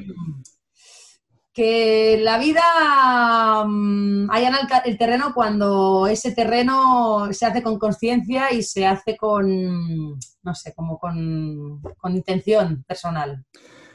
que 1.57 2.21
la 2.23 2.38
vida 2.38 2.61
um, 3.64 4.29
el 4.85 4.99
terreno 4.99 5.33
cuando 5.35 6.07
ese 6.07 6.33
terreno 6.33 7.33
se 7.33 7.47
hace 7.47 7.62
con 7.62 7.79
conciencia 7.79 8.53
y 8.53 8.62
se 8.62 8.85
hace 8.85 9.16
con, 9.16 9.47
no 10.42 10.55
sé, 10.55 10.75
como 10.75 10.99
con, 10.99 11.81
intención 12.14 12.85
personal. 12.87 13.42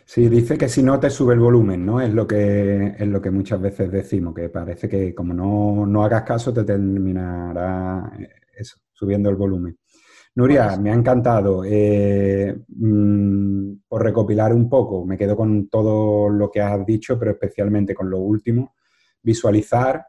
Sí, 0.06 0.28
dice 0.28 0.58
que 0.58 0.68
si 0.68 0.82
no 0.82 1.00
te 1.00 1.12
sube 1.12 1.36
el 1.36 1.40
volumen, 1.40 1.86
¿no? 1.86 2.02
Es 2.02 2.12
lo 2.12 2.26
que, 2.26 2.96
es 2.98 3.08
lo 3.08 3.22
que 3.22 3.30
muchas 3.30 3.62
veces 3.62 3.92
decimos, 3.92 4.34
que 4.34 4.50
parece 4.50 4.90
que 4.90 5.14
como 5.14 5.36
no, 5.36 5.86
no 5.86 6.04
hagas 6.04 6.24
caso 6.24 6.52
te 6.52 6.64
terminará 6.64 8.12
eh, 8.20 8.28
eso, 8.58 8.78
subiendo 8.92 9.30
el 9.30 9.36
volumen. 9.36 9.78
Nuria, 10.36 10.78
me 10.78 10.92
ha 10.92 10.94
encantado. 10.94 11.64
Eh, 11.66 12.56
mm, 12.70 13.74
por 13.88 14.04
recopilar 14.04 14.54
un 14.54 14.70
poco, 14.70 15.06
me 15.06 15.18
quedo 15.18 15.36
con 15.36 15.68
todo 15.68 16.30
lo 16.30 16.50
que 16.50 16.62
has 16.62 16.86
dicho, 16.86 17.20
pero 17.20 17.32
especialmente 17.32 17.94
con 17.94 18.10
lo 18.10 18.20
último. 18.20 18.76
Visualizar, 19.22 20.06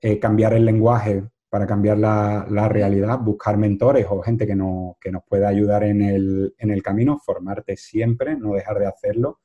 eh, 0.00 0.18
cambiar 0.20 0.54
el 0.54 0.64
lenguaje 0.64 1.24
para 1.48 1.66
cambiar 1.66 1.98
la, 1.98 2.68
realidad, 2.68 3.18
buscar 3.20 3.56
mentores 3.56 4.06
o 4.08 4.20
gente 4.22 4.46
que, 4.46 4.54
no, 4.54 4.96
que 5.00 5.10
nos 5.10 5.22
pueda 5.24 5.48
ayudar 5.48 5.84
en 5.84 6.02
el, 6.02 6.54
en 6.58 6.70
el, 6.70 6.82
camino, 6.82 7.18
formarte 7.18 7.76
siempre, 7.76 8.36
no 8.36 8.54
dejar 8.54 8.78
de 8.78 8.86
hacerlo. 8.86 9.40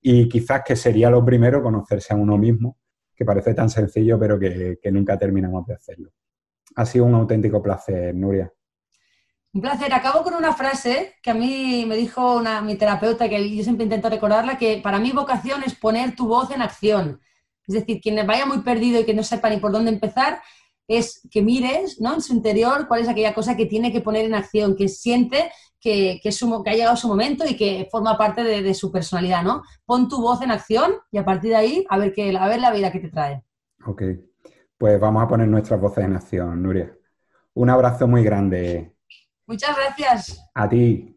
Y 0.00 0.28
quizás 0.28 0.62
que 0.64 0.76
sería 0.76 1.10
lo 1.10 1.24
primero, 1.24 1.62
conocerse 1.62 2.14
a 2.14 2.16
uno 2.16 2.38
mismo, 2.38 2.78
que 3.14 3.24
parece 3.24 3.54
tan 3.54 3.68
sencillo, 3.70 4.18
pero 4.18 4.38
que, 4.38 4.78
que 4.82 4.90
nunca 4.90 5.18
terminamos 5.18 5.66
de 5.66 5.74
hacerlo. 5.74 6.10
Ha 6.76 6.86
sido 6.86 7.04
un 7.04 7.14
auténtico 7.14 7.62
placer, 7.62 8.14
Nuria. 8.14 8.50
Un 9.52 9.62
placer. 9.62 9.92
Acabo 9.92 10.22
con 10.22 10.34
una 10.34 10.52
frase 10.52 11.14
que 11.22 11.30
a 11.30 11.34
mí 11.34 11.84
me 11.86 11.96
dijo 11.96 12.36
una, 12.36 12.60
mi 12.60 12.76
terapeuta, 12.76 13.28
que 13.28 13.56
yo 13.56 13.62
siempre 13.64 13.84
intento 13.84 14.08
recordarla, 14.08 14.58
que 14.58 14.80
para 14.82 14.98
mí 14.98 15.10
vocación 15.10 15.62
es 15.64 15.74
poner 15.74 16.14
tu 16.14 16.28
voz 16.28 16.50
en 16.52 16.62
acción. 16.62 17.20
Es 17.66 17.74
decir, 17.74 18.00
quien 18.00 18.24
vaya 18.26 18.46
muy 18.46 18.60
perdido 18.60 19.00
y 19.00 19.04
que 19.04 19.14
no 19.14 19.22
sepa 19.22 19.50
ni 19.50 19.56
por 19.56 19.72
dónde 19.72 19.90
empezar, 19.90 20.40
es 20.86 21.26
que 21.30 21.42
mires 21.42 22.00
¿no? 22.00 22.14
en 22.14 22.20
su 22.20 22.32
interior 22.32 22.86
cuál 22.88 23.00
es 23.00 23.08
aquella 23.08 23.34
cosa 23.34 23.56
que 23.56 23.66
tiene 23.66 23.92
que 23.92 24.00
poner 24.00 24.24
en 24.24 24.34
acción, 24.34 24.76
que 24.76 24.88
siente 24.88 25.50
que, 25.80 26.20
que, 26.22 26.28
ha 26.30 26.72
llegado 26.72 26.96
su 26.96 27.08
momento 27.08 27.44
y 27.46 27.56
que 27.56 27.88
forma 27.90 28.18
parte 28.18 28.42
de, 28.42 28.74
su 28.74 28.92
personalidad. 28.92 29.42
¿no? 29.42 29.62
Pon 29.84 30.08
tu 30.08 30.20
voz 30.20 30.42
en 30.42 30.50
acción 30.50 30.92
y 31.10 31.18
a 31.18 31.24
partir 31.24 31.50
de 31.50 31.56
ahí 31.56 31.86
a 31.88 31.98
ver, 31.98 32.12
qué, 32.12 32.36
a 32.36 32.48
ver 32.48 32.60
la 32.60 32.72
vida 32.72 32.92
que 32.92 33.00
te 33.00 33.08
trae. 33.08 33.42
Ok, 33.86 34.02
pues 34.76 35.00
vamos 35.00 35.22
a 35.22 35.28
poner 35.28 35.48
nuestras 35.48 35.80
voces 35.80 36.04
en 36.04 36.14
acción, 36.14 36.62
Nuria. 36.62 36.92
Un 37.54 37.70
abrazo 37.70 38.06
muy 38.06 38.22
grande. 38.22 38.92
Muchas 39.50 39.76
gracias. 39.76 40.48
A 40.54 40.68
ti. 40.68 41.12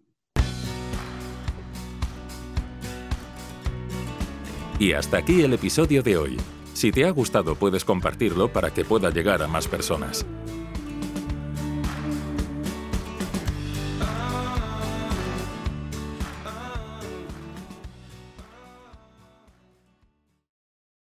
Y 4.79 4.93
hasta 4.93 5.17
aquí 5.17 5.43
el 5.43 5.53
episodio 5.53 6.01
de 6.01 6.17
hoy. 6.17 6.37
Si 6.73 6.91
te 6.91 7.05
ha 7.05 7.11
gustado 7.11 7.53
puedes 7.53 7.85
compartirlo 7.85 8.51
para 8.51 8.73
que 8.73 8.83
pueda 8.83 9.11
llegar 9.11 9.43
a 9.43 9.47
más 9.47 9.67
personas. 9.67 10.25